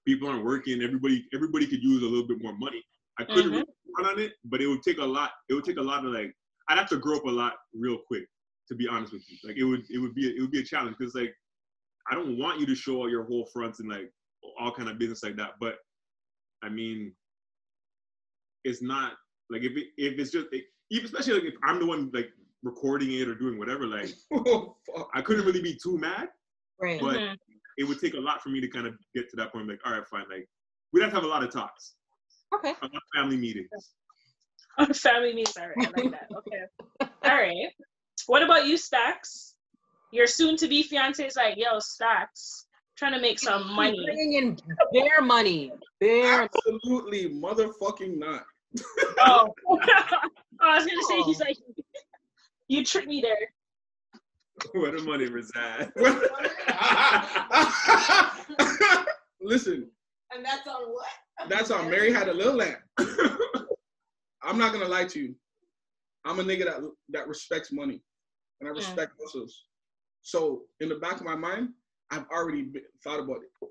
People 0.05 0.27
aren't 0.29 0.45
working. 0.45 0.81
Everybody, 0.81 1.25
everybody 1.33 1.67
could 1.67 1.83
use 1.83 2.01
a 2.03 2.05
little 2.05 2.27
bit 2.27 2.41
more 2.41 2.57
money. 2.57 2.83
I 3.19 3.25
couldn't 3.25 3.51
Mhm. 3.51 3.55
really 3.55 3.65
run 3.97 4.05
on 4.11 4.19
it, 4.19 4.33
but 4.45 4.61
it 4.61 4.67
would 4.67 4.81
take 4.83 4.97
a 4.97 5.05
lot. 5.05 5.31
It 5.49 5.53
would 5.53 5.65
take 5.65 5.77
a 5.77 5.81
lot 5.81 6.05
of 6.05 6.11
like. 6.13 6.35
I'd 6.69 6.77
have 6.77 6.89
to 6.89 6.97
grow 6.97 7.17
up 7.17 7.25
a 7.25 7.29
lot 7.31 7.57
real 7.73 7.97
quick, 7.97 8.27
to 8.67 8.75
be 8.75 8.87
honest 8.87 9.11
with 9.11 9.23
you. 9.29 9.37
Like, 9.43 9.57
it 9.57 9.63
would, 9.63 9.89
it 9.89 9.97
would 9.97 10.13
be, 10.13 10.27
it 10.35 10.39
would 10.39 10.51
be 10.51 10.59
a 10.59 10.63
challenge 10.63 10.97
because 10.99 11.15
like, 11.15 11.35
I 12.11 12.15
don't 12.15 12.37
want 12.37 12.59
you 12.59 12.65
to 12.67 12.75
show 12.75 12.97
all 12.97 13.09
your 13.09 13.23
whole 13.23 13.45
fronts 13.51 13.79
and 13.79 13.89
like 13.89 14.11
all 14.59 14.71
kind 14.71 14.87
of 14.89 14.97
business 14.99 15.23
like 15.23 15.35
that. 15.37 15.53
But 15.59 15.79
I 16.61 16.69
mean, 16.69 17.15
it's 18.63 18.81
not 18.81 19.13
like 19.49 19.63
if 19.63 19.75
it, 19.75 19.87
if 19.97 20.19
it's 20.19 20.31
just 20.31 20.47
even 20.91 21.05
especially 21.05 21.33
like 21.33 21.43
if 21.43 21.55
I'm 21.63 21.79
the 21.79 21.85
one 21.85 22.11
like 22.13 22.29
recording 22.63 23.11
it 23.13 23.27
or 23.27 23.35
doing 23.35 23.57
whatever, 23.57 23.85
like 23.85 24.09
Oh, 24.33 24.77
fuck. 24.85 25.09
I 25.13 25.21
couldn't 25.21 25.45
really 25.45 25.61
be 25.61 25.75
too 25.81 25.97
mad, 25.97 26.29
Right. 26.79 26.99
but 27.01 27.15
Mhm. 27.17 27.37
It 27.79 27.87
would 27.87 27.99
take 27.99 28.13
a 28.13 28.19
lot 28.19 28.43
for 28.43 28.49
me 28.49 28.59
to 28.59 28.67
kind 28.67 28.85
of 28.85 28.93
get 29.15 29.29
to 29.29 29.37
that 29.37 29.53
point. 29.53 29.67
Like, 29.67 29.79
all 29.85 29.93
right, 29.93 30.05
fine. 30.05 30.25
Like, 30.29 30.47
we'd 30.91 31.01
have 31.01 31.11
to 31.11 31.15
have 31.15 31.23
a 31.23 31.27
lot 31.27 31.43
of 31.43 31.51
talks, 31.51 31.93
Okay. 32.53 32.71
a 32.81 32.85
lot 32.85 32.93
of 32.93 33.01
family 33.15 33.37
meetings. 33.37 33.69
Family 34.93 35.33
meetings. 35.33 35.57
All 35.57 35.67
right, 35.67 35.87
I 35.87 36.01
like 36.01 36.11
that. 36.11 36.29
Okay. 36.37 37.09
All 37.23 37.35
right. 37.35 37.67
What 38.27 38.43
about 38.43 38.65
you, 38.67 38.77
Stacks? 38.77 39.55
Your 40.11 40.27
soon-to-be 40.27 40.83
fiance 40.83 41.25
is 41.25 41.35
like, 41.35 41.55
yo, 41.57 41.79
Stacks, 41.79 42.65
trying 42.97 43.13
to 43.13 43.19
make 43.21 43.39
some 43.39 43.73
money. 43.73 43.99
Bringing 44.05 44.33
in 44.33 44.57
bare 44.93 45.21
money. 45.21 45.71
Bare. 45.99 46.43
Absolutely 46.43 47.29
motherfucking 47.29 48.17
not. 48.17 48.43
Oh, 49.19 49.53
I 50.61 50.75
was 50.77 50.85
gonna 50.85 51.03
say 51.09 51.21
he's 51.23 51.39
like, 51.39 51.57
you 52.67 52.83
tricked 52.85 53.07
me 53.07 53.21
there. 53.21 53.51
Where 54.73 54.91
the 54.91 55.01
money 55.03 55.27
reside. 55.27 55.91
Listen, 59.41 59.89
And 60.33 60.43
that's 60.43 60.67
on 60.67 60.93
what? 60.93 61.07
That's 61.47 61.71
on 61.71 61.89
Mary 61.89 62.11
Had 62.11 62.27
a 62.27 62.33
Little 62.33 62.55
Lamb. 62.55 62.77
I'm 64.43 64.57
not 64.57 64.73
gonna 64.73 64.87
lie 64.87 65.05
to 65.05 65.19
you. 65.19 65.35
I'm 66.25 66.39
a 66.39 66.43
nigga 66.43 66.65
that 66.65 66.81
that 67.09 67.27
respects 67.27 67.71
money, 67.71 68.01
and 68.59 68.69
I 68.69 68.71
respect 68.71 69.13
hustles. 69.21 69.65
So 70.21 70.63
in 70.79 70.89
the 70.89 70.95
back 70.95 71.17
of 71.17 71.23
my 71.23 71.35
mind, 71.35 71.69
I've 72.11 72.25
already 72.31 72.63
been, 72.63 72.83
thought 73.03 73.19
about 73.19 73.37
it. 73.37 73.49
You 73.61 73.65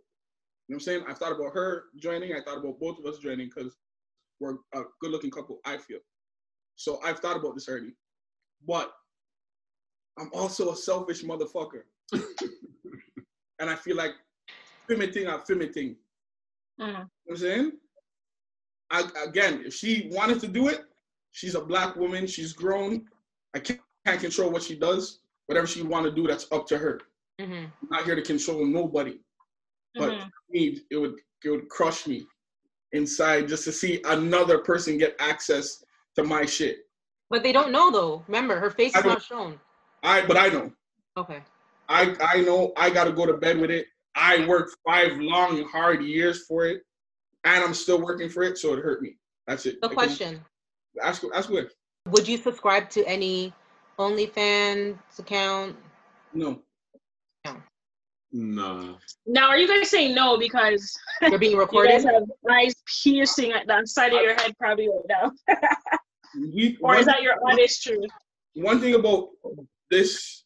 know 0.74 0.76
what 0.76 0.76
I'm 0.76 0.80
saying? 0.80 1.04
I've 1.08 1.18
thought 1.18 1.32
about 1.32 1.52
her 1.54 1.84
joining. 1.96 2.32
I 2.32 2.40
thought 2.42 2.58
about 2.58 2.80
both 2.80 2.98
of 2.98 3.06
us 3.06 3.18
joining 3.18 3.50
because 3.54 3.76
we're 4.40 4.56
a 4.74 4.82
good-looking 5.00 5.30
couple. 5.30 5.58
I 5.64 5.78
feel. 5.78 5.98
So 6.76 7.00
I've 7.04 7.18
thought 7.18 7.36
about 7.36 7.54
this 7.54 7.68
already, 7.68 7.92
but 8.66 8.92
I'm 10.18 10.30
also 10.34 10.72
a 10.72 10.76
selfish 10.76 11.22
motherfucker, 11.24 11.82
and 13.60 13.70
I 13.70 13.76
feel 13.76 13.96
like 13.96 14.12
thing, 14.88 15.28
I'm 15.28 15.40
thing. 15.42 15.96
You 16.78 16.86
know 16.86 17.06
what 17.24 17.30
I'm 17.30 17.36
saying? 17.36 17.72
I, 18.90 19.08
again, 19.26 19.62
if 19.66 19.74
she 19.74 20.08
wanted 20.12 20.40
to 20.40 20.48
do 20.48 20.68
it, 20.68 20.84
she's 21.32 21.54
a 21.54 21.60
black 21.60 21.94
woman. 21.96 22.26
She's 22.26 22.52
grown. 22.52 23.04
I 23.54 23.58
can't, 23.58 23.80
can't 24.06 24.20
control 24.20 24.50
what 24.50 24.62
she 24.62 24.76
does. 24.76 25.20
Whatever 25.46 25.66
she 25.66 25.82
want 25.82 26.06
to 26.06 26.12
do, 26.12 26.26
that's 26.26 26.46
up 26.52 26.66
to 26.68 26.78
her. 26.78 27.00
hmm 27.40 27.64
I'm 27.82 27.88
not 27.90 28.04
here 28.04 28.16
to 28.16 28.22
control 28.22 28.66
nobody. 28.66 29.18
But 29.94 30.12
Mhm. 30.12 30.30
me, 30.50 30.80
it 30.90 30.96
would 30.96 31.20
it 31.44 31.50
would 31.50 31.68
crush 31.68 32.06
me 32.06 32.26
inside 32.92 33.48
just 33.48 33.64
to 33.64 33.72
see 33.72 34.00
another 34.04 34.58
person 34.58 34.98
get 34.98 35.14
access 35.20 35.84
to 36.16 36.24
my 36.24 36.44
shit. 36.44 36.88
But 37.30 37.42
they 37.42 37.52
don't 37.52 37.70
know 37.72 37.90
though. 37.90 38.24
Remember, 38.26 38.58
her 38.58 38.70
face 38.70 38.96
I 38.96 39.00
is 39.00 39.04
not 39.04 39.22
shown. 39.22 39.60
I 40.02 40.24
but 40.26 40.36
I 40.36 40.48
know. 40.48 40.72
Okay. 41.16 41.40
I 41.88 42.14
I 42.20 42.40
know 42.42 42.72
I 42.76 42.90
gotta 42.90 43.12
go 43.12 43.26
to 43.26 43.34
bed 43.34 43.58
with 43.58 43.70
it. 43.70 43.86
I 44.14 44.46
worked 44.46 44.76
five 44.86 45.12
long, 45.18 45.62
hard 45.64 46.02
years 46.04 46.44
for 46.46 46.66
it, 46.66 46.82
and 47.44 47.62
I'm 47.64 47.74
still 47.74 48.00
working 48.02 48.28
for 48.28 48.42
it, 48.42 48.58
so 48.58 48.74
it 48.74 48.80
hurt 48.80 49.00
me. 49.02 49.16
That's 49.46 49.64
it. 49.66 49.80
The 49.80 49.86
I 49.86 49.88
can- 49.88 49.96
question: 49.96 50.44
Ask 51.02 51.22
ask 51.34 51.50
what? 51.50 51.68
Would 52.06 52.26
you 52.26 52.36
subscribe 52.38 52.88
to 52.90 53.04
any 53.06 53.52
OnlyFans 53.98 54.98
account? 55.18 55.76
No. 56.32 56.62
Nah. 58.30 58.94
Now, 59.26 59.48
are 59.48 59.56
you 59.56 59.66
guys 59.66 59.88
saying 59.88 60.14
no 60.14 60.36
because 60.38 60.94
You're 61.22 61.38
being 61.38 61.56
recorded? 61.56 61.92
you 62.02 62.08
recorded. 62.08 62.12
guys 62.12 62.14
have 62.14 62.24
eyes 62.50 62.74
piercing 63.02 63.52
at 63.52 63.66
the 63.66 63.86
side 63.86 64.12
of 64.12 64.20
your 64.20 64.34
head 64.34 64.54
probably 64.58 64.88
right 64.88 65.06
now? 65.08 65.32
We, 66.36 66.76
Or 66.82 66.96
is 66.96 67.06
that 67.06 67.22
your 67.22 67.36
honest 67.50 67.82
truth? 67.82 68.04
one 68.54 68.80
thing 68.80 68.94
about 68.96 69.30
this 69.90 70.44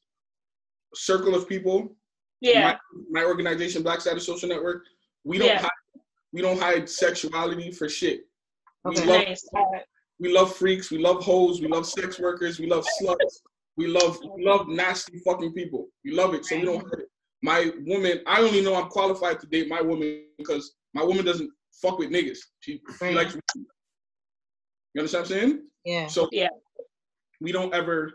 circle 0.94 1.34
of 1.34 1.48
people, 1.48 1.96
Yeah. 2.40 2.78
my, 3.12 3.20
my 3.20 3.24
organization, 3.26 3.82
Black 3.82 4.00
Status 4.00 4.26
Social 4.26 4.48
Network, 4.48 4.84
we 5.24 5.38
don't 5.38 5.48
Yeah. 5.48 5.62
hide, 5.62 6.02
we 6.32 6.40
don't 6.42 6.58
hide 6.58 6.88
sexuality 6.88 7.70
for 7.72 7.88
shit. 7.88 8.26
We 8.84 8.92
Okay. 8.98 9.06
love 9.06 9.24
Nice. 9.26 9.48
We 10.18 10.32
love 10.32 10.54
freaks, 10.54 10.90
we 10.90 10.98
love 10.98 11.24
hoes, 11.24 11.60
we 11.60 11.66
love 11.66 11.84
sex 11.86 12.20
workers, 12.20 12.60
we 12.60 12.66
love 12.66 12.86
sluts, 13.00 13.40
we 13.76 13.88
love 13.88 14.20
we 14.36 14.44
love 14.44 14.68
nasty 14.68 15.18
fucking 15.20 15.52
people. 15.52 15.88
We 16.04 16.12
love 16.12 16.34
it, 16.34 16.44
so 16.44 16.56
we 16.56 16.64
don't 16.64 16.80
hide 16.80 17.00
it. 17.00 17.08
My 17.42 17.72
woman, 17.84 18.20
I 18.26 18.40
only 18.40 18.60
know 18.62 18.74
I'm 18.76 18.88
qualified 18.88 19.40
to 19.40 19.46
date 19.48 19.68
my 19.68 19.80
woman 19.80 20.26
because 20.38 20.76
my 20.94 21.02
woman 21.02 21.24
doesn't 21.24 21.50
fuck 21.72 21.98
with 21.98 22.10
niggas. 22.10 22.38
She, 22.60 22.80
she 23.00 23.10
likes. 23.10 23.34
You 24.94 25.00
understand 25.00 25.24
what 25.24 25.32
I'm 25.32 25.40
saying? 25.40 25.68
Yeah. 25.84 26.06
So 26.06 26.28
Yeah. 26.30 26.50
we 27.40 27.50
don't 27.50 27.74
ever 27.74 28.12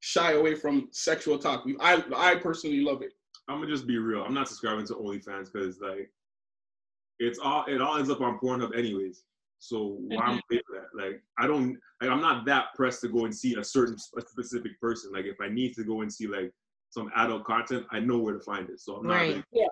shy 0.00 0.32
away 0.32 0.54
from 0.54 0.88
sexual 0.92 1.38
talk. 1.38 1.64
We, 1.64 1.76
I 1.80 2.02
I 2.14 2.34
personally 2.36 2.80
love 2.80 3.02
it. 3.02 3.12
I'm 3.48 3.60
gonna 3.60 3.72
just 3.72 3.86
be 3.86 3.98
real. 3.98 4.22
I'm 4.22 4.34
not 4.34 4.48
subscribing 4.48 4.86
to 4.86 4.94
OnlyFans 4.94 5.52
because 5.52 5.80
like 5.80 6.10
it's 7.18 7.38
all 7.38 7.64
it 7.66 7.80
all 7.80 7.96
ends 7.96 8.10
up 8.10 8.20
on 8.20 8.38
Pornhub 8.38 8.76
anyways. 8.76 9.22
So 9.60 9.98
why 10.00 10.16
am 10.16 10.22
I 10.22 10.32
mm-hmm. 10.32 10.38
paying 10.50 10.62
for 10.66 10.76
that? 10.76 11.02
Like 11.02 11.22
I 11.38 11.46
don't 11.46 11.78
like 12.00 12.10
I'm 12.10 12.20
not 12.20 12.44
that 12.46 12.74
pressed 12.74 13.00
to 13.02 13.08
go 13.08 13.24
and 13.24 13.34
see 13.34 13.54
a 13.56 13.64
certain 13.64 13.96
a 14.16 14.20
specific 14.20 14.80
person. 14.80 15.12
Like 15.12 15.24
if 15.24 15.40
I 15.40 15.48
need 15.48 15.74
to 15.74 15.84
go 15.84 16.02
and 16.02 16.12
see 16.12 16.26
like 16.26 16.52
some 16.90 17.10
adult 17.16 17.44
content, 17.44 17.86
I 17.90 18.00
know 18.00 18.18
where 18.18 18.34
to 18.34 18.40
find 18.40 18.68
it. 18.70 18.80
So 18.80 18.96
I'm 18.96 19.06
not 19.06 19.14
Right. 19.14 19.44
really, 19.52 19.66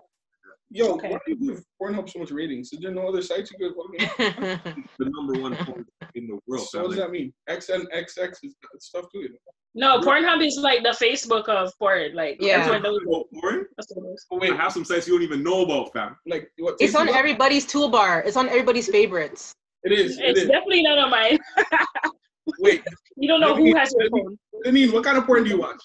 Yo, 0.70 0.94
Okay. 0.94 1.10
why 1.10 1.18
do 1.26 1.32
you 1.38 1.54
give 1.54 1.64
Pornhub 1.80 2.10
so 2.10 2.18
much 2.18 2.30
ratings? 2.32 2.72
Is 2.72 2.80
there 2.80 2.90
no 2.90 3.06
other 3.08 3.22
sites 3.22 3.52
you 3.52 3.58
could 3.58 3.76
fucking? 3.76 4.84
the 4.98 5.10
number 5.16 5.40
one 5.40 5.54
porn 5.64 5.84
in 6.14 6.26
the 6.26 6.38
world. 6.46 6.66
So 6.68 6.82
what 6.82 6.88
does 6.88 6.96
that 6.98 7.10
mean? 7.12 7.32
XNXX 7.48 8.32
is 8.42 8.54
stuff 8.80 9.06
to 9.14 9.18
it. 9.20 9.30
No, 9.76 10.00
Pornhub 10.00 10.44
is 10.44 10.58
like 10.60 10.82
the 10.82 10.88
Facebook 10.90 11.48
of 11.48 11.72
porn. 11.78 12.14
Like 12.14 12.38
Yeah. 12.40 12.58
everyone 12.60 12.82
knows 12.82 12.98
oh, 13.08 13.24
porn? 13.40 13.66
that's 13.76 13.92
what 13.94 14.08
it 14.10 14.12
is. 14.14 14.26
Oh, 14.32 14.36
I 14.36 14.40
wait, 14.40 14.56
have 14.56 14.72
some 14.72 14.84
sites 14.84 15.06
you 15.06 15.14
don't 15.14 15.22
even 15.22 15.42
know 15.44 15.62
about, 15.62 15.92
fam. 15.92 16.16
like 16.26 16.50
what? 16.58 16.76
it's 16.80 16.94
on 16.96 17.06
Facebook? 17.08 17.16
everybody's 17.16 17.66
toolbar. 17.66 18.26
It's 18.26 18.36
on 18.36 18.48
everybody's 18.48 18.88
favorites. 18.88 19.52
It 19.84 19.92
is. 19.92 20.18
It 20.18 20.24
It's 20.30 20.40
is. 20.40 20.48
definitely 20.48 20.82
not 20.82 20.98
on 20.98 21.10
mine. 21.10 21.38
Wait, 22.60 22.82
You 23.16 23.28
don't 23.28 23.40
know 23.40 23.52
Let 23.52 23.62
me- 23.62 23.70
who 23.72 23.76
has 23.78 23.92
your 23.92 24.02
let 24.04 24.12
me- 24.12 24.22
phone. 24.22 24.38
Janine, 24.64 24.92
what 24.92 25.04
kind 25.04 25.18
of 25.18 25.26
porn 25.26 25.44
do 25.44 25.50
you 25.50 25.58
watch? 25.58 25.80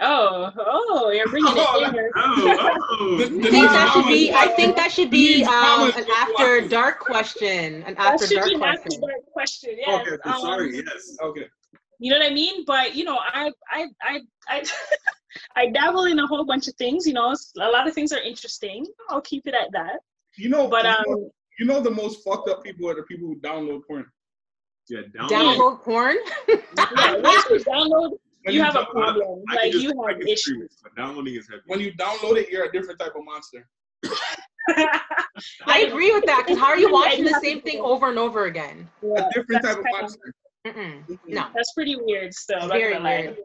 Oh, 0.00 0.52
oh, 0.58 1.10
you're 1.10 1.26
bringing 1.28 1.52
Oh, 1.56 1.80
it 1.82 1.88
in 1.88 1.94
here. 1.94 2.10
Oh, 2.14 2.78
oh. 3.00 3.16
The- 3.16 3.24
I 3.48 3.50
think 3.50 3.66
that 3.70 3.90
should 3.92 4.06
be. 4.06 4.32
I 4.32 4.46
think 4.48 4.76
that 4.76 4.92
should 4.92 5.10
be 5.10 5.44
um, 5.44 5.90
an 5.90 6.06
after 6.16 6.68
dark 6.68 7.00
question. 7.00 7.82
An 7.82 7.94
That 7.94 8.14
after 8.14 8.26
should 8.28 8.36
dark 8.36 8.48
be 8.48 8.54
an 8.54 8.62
after 8.62 8.80
question. 8.82 9.00
dark 9.00 9.26
question. 9.32 9.70
Yes. 9.78 10.06
Okay, 10.06 10.16
so 10.24 10.30
Um, 10.30 10.40
sorry. 10.40 10.76
Yes. 10.76 11.16
Okay. 11.22 11.46
You 11.98 12.12
know 12.12 12.18
what 12.20 12.30
I 12.30 12.34
mean? 12.34 12.64
But 12.64 12.94
you 12.94 13.04
know, 13.04 13.18
I 13.18 13.50
I 13.72 13.86
I 14.02 14.20
I 14.48 14.64
I 15.56 15.66
dabble 15.70 16.04
in 16.04 16.18
a 16.20 16.26
whole 16.28 16.44
bunch 16.44 16.68
of 16.68 16.74
things. 16.76 17.04
You 17.06 17.14
know, 17.14 17.34
a 17.60 17.68
lot 17.68 17.88
of 17.88 17.94
things 17.94 18.12
are 18.12 18.20
interesting. 18.20 18.86
I'll 19.10 19.20
keep 19.20 19.46
it 19.48 19.54
at 19.54 19.72
that. 19.72 19.98
You 20.36 20.48
know, 20.48 20.68
But 20.68 20.84
you, 20.84 20.90
um, 20.90 21.04
know 21.08 21.30
you 21.58 21.66
know 21.66 21.80
the 21.80 21.90
most 21.90 22.22
fucked 22.22 22.48
up 22.48 22.62
people 22.62 22.88
are 22.88 22.94
the 22.94 23.02
people 23.02 23.26
who 23.26 23.36
download 23.40 23.80
porn. 23.88 24.06
Yeah. 24.88 25.00
Download. 25.12 25.28
Download 25.28 25.82
porn. 25.82 26.16
yeah, 26.48 27.16
once 27.16 27.44
you 28.52 28.60
When 28.60 28.66
you 28.68 28.72
have 28.72 28.76
a 28.76 28.78
download- 28.86 28.92
problem. 28.92 29.42
I 29.48 29.54
Like 29.54 29.72
just, 29.72 29.82
you 29.84 29.88
have 29.90 29.96
can 29.98 30.10
agree 30.16 30.32
issues. 30.32 30.56
with 30.58 30.70
you, 30.70 30.76
but 30.82 30.94
downloading 30.96 31.34
is 31.34 31.48
heavy. 31.48 31.62
When 31.66 31.80
you 31.80 31.92
download 31.94 32.36
it, 32.36 32.48
you're 32.50 32.64
a 32.64 32.72
different 32.72 32.98
type 33.00 33.14
of 33.16 33.24
monster. 33.24 33.68
I 35.66 35.80
agree 35.88 36.12
with 36.12 36.24
that. 36.26 36.44
Because 36.46 36.58
how 36.60 36.66
are 36.68 36.78
you 36.78 36.92
watching 37.00 37.24
the 37.24 37.38
same 37.42 37.60
thing 37.62 37.80
over 37.80 38.08
and 38.10 38.18
over 38.18 38.44
again? 38.46 38.88
A 39.02 39.28
different 39.34 39.62
that's 39.62 39.66
type 39.66 39.78
of 39.78 39.84
kinda- 39.84 40.00
monster. 40.00 40.34
Mm-mm. 40.66 41.18
No. 41.26 41.46
That's 41.54 41.72
pretty 41.72 41.96
weird 41.96 42.34
still. 42.34 42.58
not 42.60 42.68
Very 42.70 42.92
gonna 42.94 43.04
lie. 43.04 43.20
weird. 43.20 43.36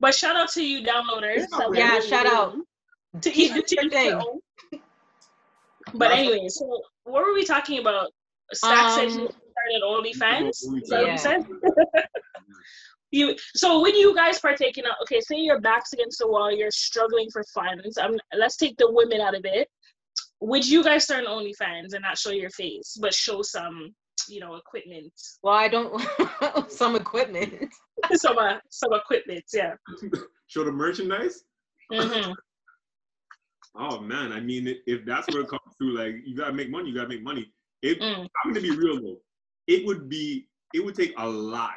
But 0.00 0.14
shout 0.14 0.36
out 0.36 0.48
to 0.52 0.64
you 0.64 0.86
downloaders. 0.86 1.38
It's 1.38 1.50
not. 1.52 1.74
Yeah, 1.76 1.94
really 1.96 2.08
shout 2.08 2.26
do 2.26 2.32
out. 2.32 2.54
To 3.22 3.30
Keep 3.30 3.36
eat 3.36 3.48
doing 3.48 3.56
your 3.56 3.62
to 3.64 3.86
each 3.86 3.92
thing. 3.92 4.08
their 4.10 4.16
own. 4.20 4.40
But 5.94 6.10
anyway, 6.12 6.48
so 6.48 6.82
what 7.04 7.24
were 7.24 7.32
we 7.32 7.44
talking 7.44 7.78
about? 7.80 8.10
Stacks 8.52 8.94
said 8.94 9.10
you 9.10 9.26
Um, 9.26 9.32
started 9.32 9.82
OnlyFans. 9.84 10.50
Is 10.50 10.60
that 10.88 10.98
what 10.98 11.06
Yeah. 11.06 11.12
you 11.12 11.18
said? 11.18 11.46
you 13.10 13.34
so 13.54 13.80
when 13.80 13.94
you 13.94 14.14
guys 14.14 14.38
partake 14.38 14.78
in 14.78 14.84
a, 14.84 14.90
okay, 15.02 15.20
say 15.20 15.36
your 15.36 15.60
back's 15.60 15.92
against 15.92 16.18
the 16.18 16.28
wall, 16.28 16.50
you're 16.50 16.70
struggling 16.70 17.28
for 17.30 17.42
funds. 17.54 17.96
Um, 17.98 18.16
let's 18.36 18.56
take 18.56 18.76
the 18.76 18.90
women 18.90 19.20
out 19.20 19.34
of 19.34 19.42
it. 19.44 19.68
Would 20.40 20.68
you 20.68 20.84
guys 20.84 21.04
start 21.04 21.24
an 21.24 21.30
OnlyFans 21.30 21.94
and 21.94 22.02
not 22.02 22.18
show 22.18 22.30
your 22.30 22.50
face, 22.50 22.96
but 23.00 23.12
show 23.14 23.42
some, 23.42 23.94
you 24.28 24.40
know, 24.40 24.54
equipment, 24.56 25.12
Well, 25.42 25.54
I 25.54 25.68
don't. 25.68 26.00
some 26.70 26.94
equipment. 26.96 27.72
some 28.14 28.38
uh, 28.38 28.58
some 28.70 28.92
equipment, 28.92 29.44
yeah. 29.52 29.74
Show 30.46 30.64
the 30.64 30.72
merchandise. 30.72 31.42
mm-hmm. 31.92 32.32
Oh 33.76 34.00
man, 34.00 34.32
I 34.32 34.40
mean, 34.40 34.74
if 34.86 35.04
that's 35.04 35.26
what 35.28 35.36
it 35.44 35.48
comes 35.48 35.60
through, 35.78 35.96
like 35.98 36.14
you 36.24 36.36
gotta 36.36 36.52
make 36.52 36.70
money, 36.70 36.88
you 36.90 36.94
gotta 36.94 37.08
make 37.08 37.22
money. 37.22 37.52
It, 37.82 38.00
Mm. 38.00 38.26
I'm 38.44 38.52
gonna 38.52 38.60
be 38.60 38.70
real 38.76 39.00
though. 39.00 39.18
It 39.66 39.86
would 39.86 40.08
be, 40.08 40.48
it 40.74 40.84
would 40.84 40.94
take 40.94 41.14
a 41.18 41.26
lot 41.28 41.76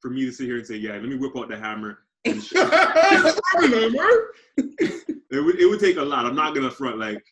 for 0.00 0.10
me 0.10 0.24
to 0.26 0.32
sit 0.32 0.46
here 0.46 0.56
and 0.58 0.66
say, 0.66 0.76
yeah, 0.76 0.92
let 0.92 1.02
me 1.04 1.16
whip 1.16 1.36
out 1.36 1.48
the 1.48 1.56
hammer. 1.58 1.98
And 2.24 2.42
sh- 2.42 2.52
it 2.56 4.32
would, 5.32 5.58
it 5.60 5.66
would 5.68 5.80
take 5.80 5.96
a 5.96 6.02
lot. 6.02 6.26
I'm 6.26 6.34
not 6.34 6.54
gonna 6.54 6.70
front. 6.70 6.98
Like 6.98 7.22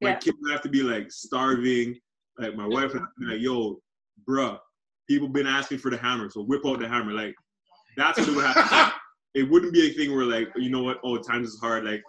my 0.00 0.10
Yeah. 0.10 0.16
kids 0.16 0.36
would 0.40 0.52
have 0.52 0.62
to 0.62 0.68
be 0.68 0.82
like 0.82 1.10
starving. 1.10 1.98
Like 2.38 2.56
my 2.56 2.66
wife 2.66 2.92
would 2.92 3.00
have 3.00 3.14
to 3.18 3.20
be 3.20 3.26
like, 3.26 3.40
yo, 3.40 3.80
bruh, 4.28 4.58
people 5.08 5.28
been 5.28 5.46
asking 5.46 5.78
for 5.78 5.90
the 5.90 5.96
hammer, 5.98 6.30
so 6.30 6.42
whip 6.42 6.62
out 6.66 6.80
the 6.80 6.88
hammer. 6.88 7.12
Like 7.12 7.34
that's 7.96 8.18
what 8.18 8.28
it 8.28 8.34
would 8.36 8.44
have 8.44 8.54
to 8.54 8.68
take. 8.84 8.92
It 9.34 9.50
wouldn't 9.50 9.72
be 9.72 9.88
a 9.88 9.92
thing 9.92 10.14
where 10.14 10.24
like, 10.24 10.48
you 10.56 10.70
know 10.70 10.82
what? 10.82 10.98
Oh, 11.04 11.16
times 11.18 11.48
is 11.48 11.58
hard. 11.60 11.84
Like 11.84 12.02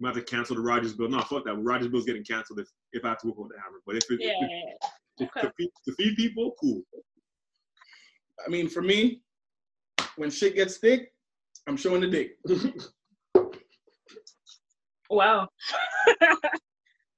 I'm 0.00 0.04
gonna 0.04 0.14
have 0.14 0.24
to 0.24 0.30
cancel 0.30 0.56
the 0.56 0.62
Rogers 0.62 0.94
bill. 0.94 1.08
No, 1.08 1.20
fuck 1.22 1.44
that. 1.46 1.54
Rogers 1.56 1.88
bill's 1.88 2.04
getting 2.04 2.24
canceled 2.24 2.60
if, 2.60 2.68
if 2.92 3.04
I 3.04 3.08
have 3.08 3.18
to 3.20 3.26
whip 3.28 3.36
out 3.40 3.48
the 3.48 3.60
hammer. 3.60 3.80
But 3.86 3.96
if 3.96 4.04
it, 4.10 4.20
Yeah. 4.20 5.26
if, 5.26 5.32
to, 5.42 5.52
feed, 5.56 5.70
to 5.86 5.94
feed 5.94 6.16
people, 6.16 6.52
cool. 6.60 6.82
I 8.46 8.48
mean, 8.50 8.68
for 8.68 8.82
me, 8.82 9.22
when 10.18 10.30
shit 10.30 10.54
gets 10.56 10.78
thick, 10.78 11.12
I'm 11.66 11.76
showing 11.76 12.00
the 12.00 12.08
dick. 12.08 12.36
Wow. 15.10 15.48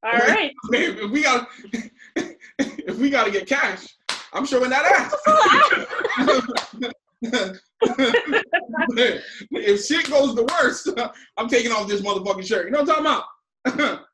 All 0.05 0.13
right. 0.13 0.53
If 0.71 1.11
we 1.11 1.23
got 1.25 1.49
if 2.59 2.99
we 2.99 3.11
gotta 3.11 3.33
get 3.33 3.49
cash, 3.49 3.85
I'm 4.33 4.47
showing 4.47 4.71
that 4.71 4.85
ass. 4.87 5.13
if 9.51 9.85
shit 9.85 10.09
goes 10.09 10.37
the 10.37 10.45
worst, 10.45 10.89
I'm 11.37 11.49
taking 11.49 11.73
off 11.73 11.89
this 11.89 12.01
motherfucking 12.01 12.47
shirt. 12.47 12.67
You 12.67 12.71
know 12.71 12.83
what 12.83 12.97
I'm 12.97 13.25
talking 13.67 13.77
about? 13.77 14.05